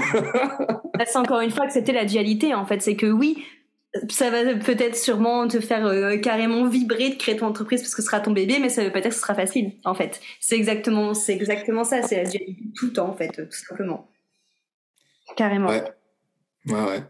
c'est 1.06 1.18
encore 1.18 1.41
une 1.41 1.52
fois 1.52 1.68
que 1.68 1.74
c'était 1.74 1.91
la 1.91 2.06
dualité, 2.06 2.54
en 2.54 2.66
fait. 2.66 2.82
C'est 2.82 2.96
que 2.96 3.08
oui, 3.08 3.43
ça 4.10 4.30
va 4.30 4.56
peut-être 4.56 4.96
sûrement 4.96 5.48
te 5.48 5.60
faire 5.60 5.86
euh, 5.86 6.18
carrément 6.18 6.68
vibrer 6.68 7.10
de 7.10 7.16
créer 7.16 7.38
ton 7.38 7.48
entreprise 7.48 7.82
parce 7.82 7.96
que 7.96 8.02
ce 8.02 8.08
sera 8.08 8.20
ton 8.20 8.32
bébé, 8.32 8.60
mais 8.60 8.70
ça 8.70 8.84
veut 8.84 8.91
pas 8.91 9.02
dire 9.02 9.10
que 9.10 9.16
ce 9.16 9.22
sera 9.22 9.36
facile, 9.36 9.74
en 9.84 9.96
fait. 9.96 10.20
C'est 10.39 10.56
exactement, 10.56 11.14
c'est 11.14 11.34
exactement 11.34 11.84
ça. 11.84 12.02
C'est 12.04 12.24
la 12.24 12.30
dualité 12.30 12.64
tout 12.76 12.88
le 12.88 12.93
temps, 12.93 13.10
en 13.10 13.16
fait, 13.16 13.30
tout 13.30 13.58
simplement. 13.68 14.08
Carrément. 15.36 15.70
Ouais. 15.70 15.84
Ouais, 16.68 16.84
ouais. 16.84 17.04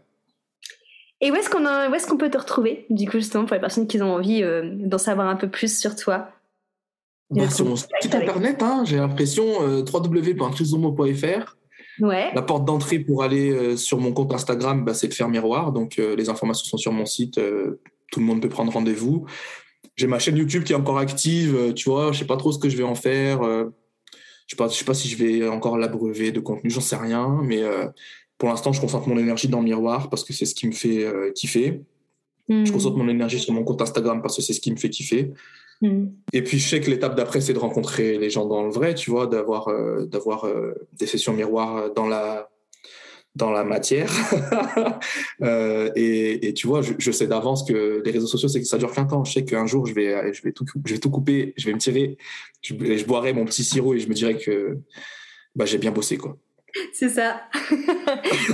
Et 1.20 1.30
où 1.30 1.34
est-ce 1.34 1.48
qu'on 1.48 1.64
où 1.64 1.94
est-ce 1.94 2.06
qu'on 2.06 2.18
peut 2.18 2.30
te 2.30 2.38
retrouver, 2.38 2.86
du 2.90 3.08
coup, 3.08 3.18
justement, 3.18 3.46
pour 3.46 3.54
les 3.54 3.60
personnes 3.60 3.86
qui 3.86 4.00
ont 4.02 4.14
envie 4.14 4.42
euh, 4.42 4.70
d'en 4.74 4.98
savoir 4.98 5.28
un 5.28 5.36
peu 5.36 5.48
plus 5.48 5.78
sur 5.78 5.96
toi? 5.96 6.28
Bah, 7.30 7.50
sur 7.50 7.64
mon 7.64 7.76
site 7.76 8.14
internet, 8.14 8.62
hein, 8.62 8.84
j'ai 8.86 8.96
l'impression 8.96 9.44
euh. 9.62 9.82
Ouais. 11.98 12.30
La 12.34 12.42
porte 12.42 12.64
d'entrée 12.66 12.98
pour 12.98 13.22
aller 13.22 13.50
euh, 13.50 13.76
sur 13.76 13.98
mon 13.98 14.12
compte 14.12 14.32
Instagram, 14.32 14.84
bah, 14.84 14.94
c'est 14.94 15.08
le 15.08 15.14
faire 15.14 15.28
miroir. 15.28 15.72
Donc 15.72 15.98
euh, 15.98 16.14
les 16.14 16.28
informations 16.28 16.66
sont 16.66 16.76
sur 16.76 16.92
mon 16.92 17.06
site. 17.06 17.40
Tout 18.12 18.20
le 18.20 18.26
monde 18.26 18.42
peut 18.42 18.48
prendre 18.48 18.72
rendez-vous. 18.72 19.26
j'ai 19.96 20.06
ma 20.06 20.18
chaîne 20.18 20.36
YouTube 20.36 20.62
qui 20.62 20.72
est 20.72 20.76
encore 20.76 20.98
active, 20.98 21.72
tu 21.74 21.88
vois, 21.88 22.12
je 22.12 22.18
sais 22.18 22.26
pas 22.26 22.36
trop 22.36 22.52
ce 22.52 22.58
que 22.58 22.68
je 22.68 22.76
vais 22.76 22.84
en 22.84 22.94
faire. 22.94 23.40
Je 24.46 24.54
sais 24.54 24.56
pas, 24.56 24.68
je 24.68 24.74
sais 24.74 24.84
pas 24.84 24.94
si 24.94 25.08
je 25.08 25.16
vais 25.16 25.48
encore 25.48 25.76
l'abreuver 25.76 26.32
de 26.32 26.40
contenu, 26.40 26.70
j'en 26.70 26.80
sais 26.80 26.96
rien, 26.96 27.40
mais 27.42 27.62
pour 28.38 28.48
l'instant, 28.48 28.72
je 28.72 28.80
concentre 28.80 29.08
mon 29.08 29.18
énergie 29.18 29.48
dans 29.48 29.58
le 29.58 29.64
miroir 29.64 30.08
parce 30.08 30.22
que 30.22 30.32
c'est 30.32 30.46
ce 30.46 30.54
qui 30.54 30.66
me 30.66 30.72
fait 30.72 31.04
kiffer. 31.34 31.80
Je 32.48 32.54
hmm. 32.54 32.70
concentre 32.70 32.96
mon 32.96 33.08
énergie 33.08 33.38
sur 33.38 33.52
mon 33.52 33.64
compte 33.64 33.82
Instagram 33.82 34.22
parce 34.22 34.36
que 34.36 34.42
c'est 34.42 34.52
ce 34.52 34.60
qui 34.60 34.70
me 34.70 34.76
fait 34.76 34.90
kiffer. 34.90 35.32
Hmm. 35.82 36.06
Et 36.32 36.42
puis 36.42 36.58
je 36.58 36.68
sais 36.68 36.80
que 36.80 36.90
l'étape 36.90 37.16
d'après, 37.16 37.40
c'est 37.40 37.52
de 37.52 37.58
rencontrer 37.58 38.18
les 38.18 38.30
gens 38.30 38.46
dans 38.46 38.62
le 38.62 38.70
vrai, 38.70 38.94
tu 38.94 39.10
vois, 39.10 39.26
d'avoir 39.26 39.68
euh, 39.68 40.06
d'avoir 40.06 40.44
euh, 40.44 40.72
des 40.92 41.06
sessions 41.06 41.32
miroirs 41.32 41.92
dans 41.92 42.06
la 42.06 42.48
dans 43.36 43.50
la 43.50 43.64
matière. 43.64 44.10
euh, 45.42 45.90
et, 45.94 46.48
et, 46.48 46.54
tu 46.54 46.66
vois, 46.66 46.82
je, 46.82 46.94
je 46.98 47.10
sais 47.12 47.26
d'avance 47.26 47.64
que 47.68 48.02
les 48.04 48.10
réseaux 48.10 48.26
sociaux, 48.26 48.48
c'est 48.48 48.60
que 48.60 48.66
ça 48.66 48.78
dure 48.78 48.92
qu'un 48.92 49.04
temps. 49.04 49.24
Je 49.24 49.32
sais 49.32 49.44
qu'un 49.44 49.66
jour, 49.66 49.86
je 49.86 49.94
vais, 49.94 50.32
je, 50.32 50.42
vais 50.42 50.52
tout, 50.52 50.64
je 50.84 50.94
vais 50.94 50.98
tout 50.98 51.10
couper, 51.10 51.52
je 51.56 51.66
vais 51.66 51.74
me 51.74 51.78
tirer, 51.78 52.16
je, 52.62 52.74
je 52.74 53.04
boirai 53.04 53.32
mon 53.32 53.44
petit 53.44 53.62
sirop 53.62 53.94
et 53.94 54.00
je 54.00 54.08
me 54.08 54.14
dirai 54.14 54.38
que 54.38 54.78
bah, 55.54 55.66
j'ai 55.66 55.78
bien 55.78 55.92
bossé. 55.92 56.16
quoi. 56.16 56.36
C'est 56.92 57.08
ça. 57.08 57.42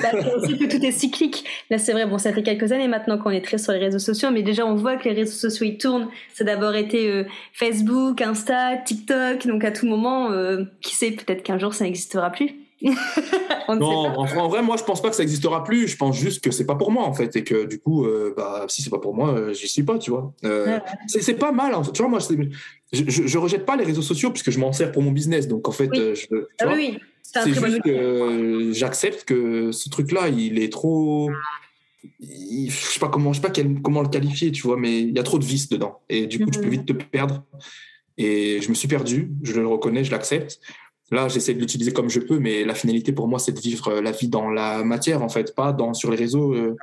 bah, 0.03 0.11
aussi 0.37 0.59
que 0.59 0.65
tout 0.65 0.85
est 0.85 0.93
cyclique. 0.93 1.45
Là, 1.71 1.79
c'est 1.79 1.93
vrai, 1.93 2.07
bon, 2.07 2.19
ça 2.19 2.33
fait 2.33 2.43
quelques 2.43 2.73
années 2.73 2.89
maintenant 2.89 3.19
qu'on 3.19 3.31
est 3.31 3.45
très 3.45 3.59
sur 3.59 3.73
les 3.73 3.79
réseaux 3.79 3.99
sociaux, 3.99 4.31
mais 4.33 4.43
déjà, 4.43 4.67
on 4.67 4.75
voit 4.75 4.97
que 4.97 5.09
les 5.09 5.15
réseaux 5.15 5.33
sociaux, 5.33 5.67
ils 5.67 5.79
tournent. 5.79 6.09
Ça 6.35 6.43
a 6.43 6.47
d'abord 6.47 6.75
été 6.75 7.09
euh, 7.09 7.25
Facebook, 7.53 8.21
Insta, 8.21 8.77
TikTok, 8.77 9.47
donc 9.47 9.65
à 9.65 9.71
tout 9.71 9.87
moment, 9.87 10.31
euh, 10.33 10.65
qui 10.81 10.95
sait, 10.95 11.13
peut-être 11.13 11.43
qu'un 11.43 11.59
jour, 11.59 11.75
ça 11.75 11.85
n'existera 11.85 12.31
plus. 12.31 12.62
non, 13.69 14.19
en, 14.19 14.49
vrai, 14.49 14.63
moi, 14.63 14.77
je 14.77 14.85
pense 14.85 15.01
pas 15.01 15.11
que 15.11 15.17
ça 15.17 15.23
n'existera 15.23 15.63
plus. 15.65 15.89
Je 15.89 15.97
pense 15.97 16.17
juste 16.17 16.43
que 16.43 16.51
c'est 16.51 16.67
pas 16.67 16.75
pour 16.75 16.91
moi, 16.91 17.05
en 17.05 17.13
fait, 17.13 17.35
et 17.37 17.45
que 17.45 17.65
du 17.65 17.79
coup, 17.79 18.07
euh, 18.07 18.35
bah, 18.37 18.67
si 18.69 18.83
c'est 18.83 18.91
pas 18.91 18.99
pour 18.99 19.15
moi, 19.15 19.53
j'y 19.53 19.69
suis 19.69 19.83
pas, 19.83 19.99
tu 19.99 20.11
vois. 20.11 20.33
C'est 21.07 21.35
pas 21.35 21.53
mal, 21.53 21.75
en 21.75 21.85
fait. 21.85 21.93
Tu 21.93 22.03
vois, 22.03 22.11
moi, 22.11 22.19
je, 22.21 23.03
je, 23.07 23.27
je, 23.27 23.39
rejette 23.39 23.65
pas 23.65 23.77
les 23.77 23.85
réseaux 23.85 24.03
sociaux 24.03 24.31
puisque 24.31 24.51
je 24.51 24.59
m'en 24.59 24.73
sers 24.73 24.93
pour 24.93 25.03
mon 25.03 25.13
business. 25.13 25.49
Donc, 25.49 25.69
en 25.69 25.73
fait, 25.73 25.91
je, 25.95 26.27
tu 26.27 26.47
ah, 26.61 26.67
vois, 26.67 26.75
oui, 26.75 26.99
c'est 27.23 27.53
juste 27.53 27.83
que 27.83 28.71
j'accepte 28.73 29.25
que 29.25 29.73
ce 29.73 29.89
truc-là, 29.89 30.29
il 30.29 30.59
est 30.59 30.73
trop. 30.73 31.31
je 32.21 32.71
sais 32.71 33.01
pas 33.01 33.09
comment, 33.09 33.33
je 33.33 33.41
sais 33.41 33.47
pas 33.47 33.53
comment 33.83 34.03
le 34.03 34.09
qualifier, 34.09 34.53
tu 34.53 34.63
vois, 34.63 34.77
mais 34.77 35.01
il 35.01 35.17
y 35.17 35.19
a 35.19 35.23
trop 35.23 35.39
de 35.39 35.45
vices 35.45 35.69
dedans. 35.69 36.01
Et 36.09 36.27
du 36.27 36.39
coup, 36.45 36.51
tu 36.51 36.61
peux 36.61 36.69
vite 36.69 36.87
te 36.87 36.93
perdre. 36.93 37.45
Et 38.19 38.61
je 38.61 38.69
me 38.69 38.75
suis 38.75 38.89
perdu, 38.89 39.31
je 39.43 39.59
le 39.59 39.67
reconnais, 39.67 40.05
je 40.05 40.11
l'accepte. 40.11 40.61
Là, 41.11 41.29
j'essaie 41.29 41.53
de 41.53 41.61
l'utiliser 41.61 41.93
comme 41.93 42.09
je 42.09 42.21
peux, 42.21 42.39
mais 42.39 42.65
la 42.65 42.75
finalité 42.75 43.13
pour 43.13 43.29
moi, 43.29 43.39
c'est 43.39 43.53
de 43.53 43.61
vivre 43.61 44.01
la 44.01 44.13
vie 44.13 44.29
dans 44.29 44.49
la 44.49 44.83
matière, 44.83 45.23
en 45.23 45.29
fait, 45.29 45.55
pas 45.55 45.73
dans, 45.73 45.93
sur 45.93 46.11
les 46.11 46.17
réseaux. 46.17 46.55
Euh, 46.55 46.77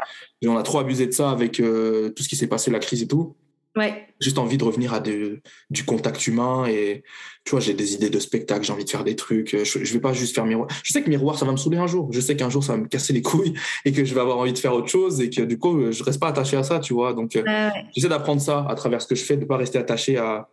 on 0.45 0.55
a 0.55 0.63
trop 0.63 0.79
abusé 0.79 1.07
de 1.07 1.11
ça 1.11 1.31
avec 1.31 1.59
euh, 1.59 2.09
tout 2.09 2.21
ce 2.21 2.29
qui 2.29 2.35
s'est 2.35 2.47
passé, 2.47 2.69
la 2.69 2.79
crise 2.79 3.01
et 3.01 3.07
tout. 3.07 3.35
Ouais. 3.75 4.07
Juste 4.19 4.37
envie 4.37 4.57
de 4.57 4.63
revenir 4.63 4.93
à 4.93 4.99
du 4.99 5.85
contact 5.85 6.27
humain 6.27 6.65
et 6.65 7.03
tu 7.45 7.51
vois, 7.51 7.59
j'ai 7.59 7.73
des 7.73 7.93
idées 7.93 8.09
de 8.09 8.19
spectacle, 8.19 8.63
j'ai 8.63 8.73
envie 8.73 8.83
de 8.83 8.89
faire 8.89 9.03
des 9.03 9.15
trucs. 9.15 9.55
Je, 9.63 9.83
je 9.83 9.93
vais 9.93 9.99
pas 9.99 10.11
juste 10.11 10.35
faire 10.35 10.45
miroir. 10.45 10.67
Je 10.83 10.91
sais 10.91 11.01
que 11.01 11.09
miroir, 11.09 11.37
ça 11.37 11.45
va 11.45 11.51
me 11.51 11.57
saouler 11.57 11.77
un 11.77 11.87
jour. 11.87 12.09
Je 12.11 12.19
sais 12.19 12.35
qu'un 12.35 12.49
jour, 12.49 12.63
ça 12.63 12.73
va 12.73 12.79
me 12.79 12.87
casser 12.87 13.13
les 13.13 13.21
couilles 13.21 13.53
et 13.85 13.91
que 13.91 14.03
je 14.03 14.13
vais 14.13 14.21
avoir 14.21 14.37
envie 14.37 14.53
de 14.53 14.57
faire 14.57 14.73
autre 14.73 14.89
chose 14.89 15.21
et 15.21 15.29
que 15.29 15.41
du 15.41 15.57
coup, 15.57 15.91
je 15.91 16.03
reste 16.03 16.19
pas 16.19 16.27
attaché 16.27 16.57
à 16.57 16.63
ça, 16.63 16.79
tu 16.79 16.93
vois. 16.93 17.13
Donc, 17.13 17.35
euh, 17.35 17.43
j'essaie 17.95 18.09
d'apprendre 18.09 18.41
ça 18.41 18.65
à 18.69 18.75
travers 18.75 19.01
ce 19.01 19.07
que 19.07 19.15
je 19.15 19.23
fais, 19.23 19.37
de 19.37 19.45
pas 19.45 19.57
rester 19.57 19.77
attaché 19.77 20.17
à, 20.17 20.49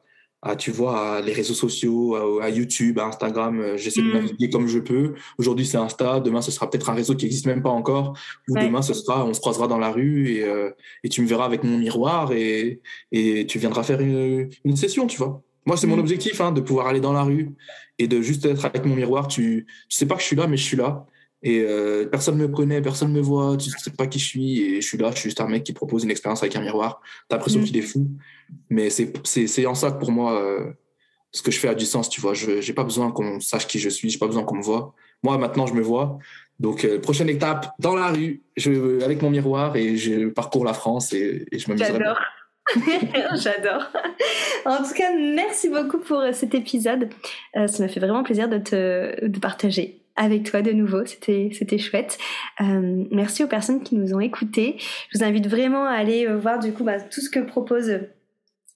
tu 0.58 0.70
vois, 0.70 1.20
les 1.22 1.32
réseaux 1.32 1.54
sociaux, 1.54 2.14
à, 2.40 2.48
YouTube, 2.50 2.98
à 2.98 3.06
Instagram. 3.06 3.60
Euh, 3.60 3.76
j'essaie 3.76 4.02
de 4.02 4.08
mm. 4.08 4.12
naviguer 4.12 4.50
comme 4.50 4.68
je 4.68 4.78
peux. 4.78 5.14
Aujourd'hui, 5.38 5.66
c'est 5.66 5.76
Insta. 5.76 6.20
Demain, 6.20 6.42
ce 6.42 6.50
sera 6.50 6.70
peut-être 6.70 6.90
un 6.90 6.94
réseau 6.94 7.14
qui 7.14 7.24
n'existe 7.24 7.46
même 7.46 7.62
pas 7.62 7.70
encore. 7.70 8.16
Ou 8.48 8.54
demain, 8.54 8.82
ce 8.82 8.94
sera, 8.94 9.24
on 9.24 9.34
se 9.34 9.40
croisera 9.40 9.66
dans 9.66 9.78
la 9.78 9.90
rue 9.90 10.30
et, 10.30 10.44
euh, 10.44 10.70
et 11.02 11.08
tu 11.08 11.22
me 11.22 11.26
verras 11.26 11.44
avec 11.44 11.64
mon 11.64 11.78
miroir 11.78 12.32
et, 12.32 12.80
et 13.12 13.46
tu 13.46 13.58
viendras 13.58 13.82
faire 13.82 14.00
une, 14.00 14.48
une 14.64 14.76
session, 14.76 15.06
tu 15.06 15.18
vois. 15.18 15.42
Moi, 15.64 15.76
c'est 15.76 15.86
mon 15.86 15.96
mm. 15.96 16.00
objectif, 16.00 16.40
hein, 16.40 16.52
de 16.52 16.60
pouvoir 16.60 16.86
aller 16.86 17.00
dans 17.00 17.12
la 17.12 17.22
rue 17.22 17.50
et 17.98 18.06
de 18.06 18.20
juste 18.20 18.44
être 18.44 18.64
avec 18.64 18.84
mon 18.84 18.94
miroir. 18.94 19.28
Tu, 19.28 19.66
tu 19.88 19.96
sais 19.96 20.06
pas 20.06 20.14
que 20.14 20.20
je 20.20 20.26
suis 20.26 20.36
là, 20.36 20.46
mais 20.46 20.56
je 20.56 20.64
suis 20.64 20.76
là. 20.76 21.06
Et 21.46 21.60
euh, 21.60 22.06
personne 22.06 22.38
me 22.38 22.48
connaît, 22.48 22.82
personne 22.82 23.12
me 23.12 23.20
voit, 23.20 23.56
tu 23.56 23.70
sais 23.70 23.92
pas 23.92 24.08
qui 24.08 24.18
je 24.18 24.24
suis, 24.24 24.62
et 24.62 24.80
je 24.80 24.86
suis 24.88 24.98
là, 24.98 25.12
je 25.12 25.18
suis 25.20 25.28
juste 25.28 25.40
un 25.40 25.46
mec 25.46 25.62
qui 25.62 25.72
propose 25.72 26.02
une 26.02 26.10
expérience 26.10 26.42
avec 26.42 26.56
un 26.56 26.60
miroir. 26.60 27.00
T'as 27.28 27.36
l'impression 27.36 27.60
mm. 27.60 27.64
qu'il 27.64 27.76
est 27.76 27.82
fou. 27.82 28.08
Mais 28.68 28.90
c'est 28.90 29.64
en 29.66 29.76
ça 29.76 29.92
que 29.92 30.00
pour 30.00 30.10
moi, 30.10 30.42
euh, 30.42 30.72
ce 31.30 31.42
que 31.42 31.52
je 31.52 31.60
fais 31.60 31.68
a 31.68 31.76
du 31.76 31.84
sens, 31.84 32.08
tu 32.08 32.20
vois. 32.20 32.34
Je 32.34 32.60
j'ai 32.60 32.72
pas 32.72 32.82
besoin 32.82 33.12
qu'on 33.12 33.38
sache 33.38 33.68
qui 33.68 33.78
je 33.78 33.88
suis, 33.88 34.10
j'ai 34.10 34.18
pas 34.18 34.26
besoin 34.26 34.42
qu'on 34.42 34.56
me 34.56 34.62
voit. 34.62 34.92
Moi, 35.22 35.38
maintenant, 35.38 35.68
je 35.68 35.74
me 35.74 35.82
vois. 35.82 36.18
Donc, 36.58 36.84
euh, 36.84 36.98
prochaine 36.98 37.28
étape, 37.28 37.68
dans 37.78 37.94
la 37.94 38.08
rue, 38.08 38.42
je, 38.56 39.04
avec 39.04 39.22
mon 39.22 39.30
miroir, 39.30 39.76
et 39.76 39.96
je 39.96 40.26
parcours 40.30 40.64
la 40.64 40.74
France 40.74 41.12
et, 41.12 41.46
et 41.52 41.60
je 41.60 41.68
m'amuse. 41.68 41.86
J'adore. 41.86 42.18
J'adore. 43.36 43.86
En 44.64 44.78
tout 44.78 44.94
cas, 44.96 45.12
merci 45.16 45.68
beaucoup 45.68 46.00
pour 46.00 46.24
cet 46.32 46.56
épisode. 46.56 47.08
ça 47.54 47.68
m'a 47.78 47.86
fait 47.86 48.00
vraiment 48.00 48.24
plaisir 48.24 48.48
de 48.48 48.58
te 48.58 49.24
de 49.24 49.38
partager 49.38 50.02
avec 50.16 50.50
toi 50.50 50.62
de 50.62 50.72
nouveau. 50.72 51.04
C'était 51.04 51.50
c'était 51.52 51.78
chouette. 51.78 52.18
Euh, 52.60 53.04
merci 53.10 53.44
aux 53.44 53.48
personnes 53.48 53.82
qui 53.82 53.94
nous 53.94 54.14
ont 54.14 54.20
écoutés. 54.20 54.76
Je 55.10 55.18
vous 55.18 55.24
invite 55.24 55.46
vraiment 55.46 55.84
à 55.84 55.92
aller 55.92 56.26
euh, 56.26 56.36
voir 56.36 56.58
du 56.58 56.72
coup 56.72 56.84
bah, 56.84 57.00
tout 57.00 57.20
ce 57.20 57.30
que 57.30 57.40
propose 57.40 58.00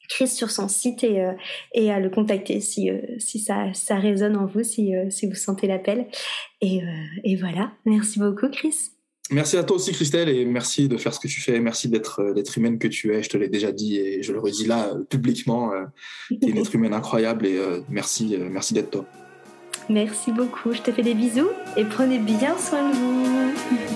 Chris 0.09 0.28
sur 0.28 0.51
son 0.51 0.68
site 0.68 1.05
et, 1.05 1.24
euh, 1.24 1.32
et 1.72 1.91
à 1.91 2.01
le 2.01 2.11
contacter 2.11 2.61
si, 2.61 2.91
si 3.18 3.38
ça, 3.38 3.72
ça 3.74 3.97
résonne 3.97 4.36
en 4.36 4.47
vous, 4.47 4.64
si, 4.64 4.93
si 5.09 5.26
vous 5.26 5.34
sentez 5.34 5.66
l'appel. 5.66 6.07
Et, 6.61 6.82
et 7.22 7.36
voilà. 7.36 7.72
Merci 7.84 8.18
beaucoup, 8.18 8.49
Chris. 8.49 8.74
Merci 9.30 9.57
à 9.57 9.62
toi 9.62 9.76
aussi, 9.76 9.93
Christelle, 9.93 10.28
et 10.28 10.45
merci 10.45 10.88
de 10.88 10.97
faire 10.97 11.14
ce 11.14 11.20
que 11.20 11.28
tu 11.28 11.41
fais. 11.41 11.61
Merci 11.61 11.88
d'être 11.88 12.24
l'être 12.34 12.59
humaine 12.59 12.80
que 12.80 12.88
tu 12.88 13.14
es. 13.14 13.22
Je 13.22 13.28
te 13.28 13.36
l'ai 13.36 13.49
déjà 13.49 13.70
dit 13.70 13.99
et 13.99 14.24
je 14.24 14.32
le 14.32 14.41
redis 14.41 14.66
là 14.66 14.91
publiquement. 15.09 15.70
tu 16.28 16.38
es 16.43 16.51
une 16.51 16.59
être 16.59 16.74
humaine 16.74 16.93
incroyable 16.93 17.47
et 17.47 17.61
merci, 17.88 18.36
merci 18.51 18.74
d'être 18.74 18.91
toi. 18.91 19.07
Merci 19.89 20.33
beaucoup, 20.33 20.72
je 20.72 20.83
te 20.83 20.93
fais 20.93 21.03
des 21.03 21.14
bisous 21.14 21.51
et 21.76 21.85
prenez 21.85 22.18
bien 22.18 22.57
soin 22.59 22.89
de 22.89 22.95
vous. 22.95 23.89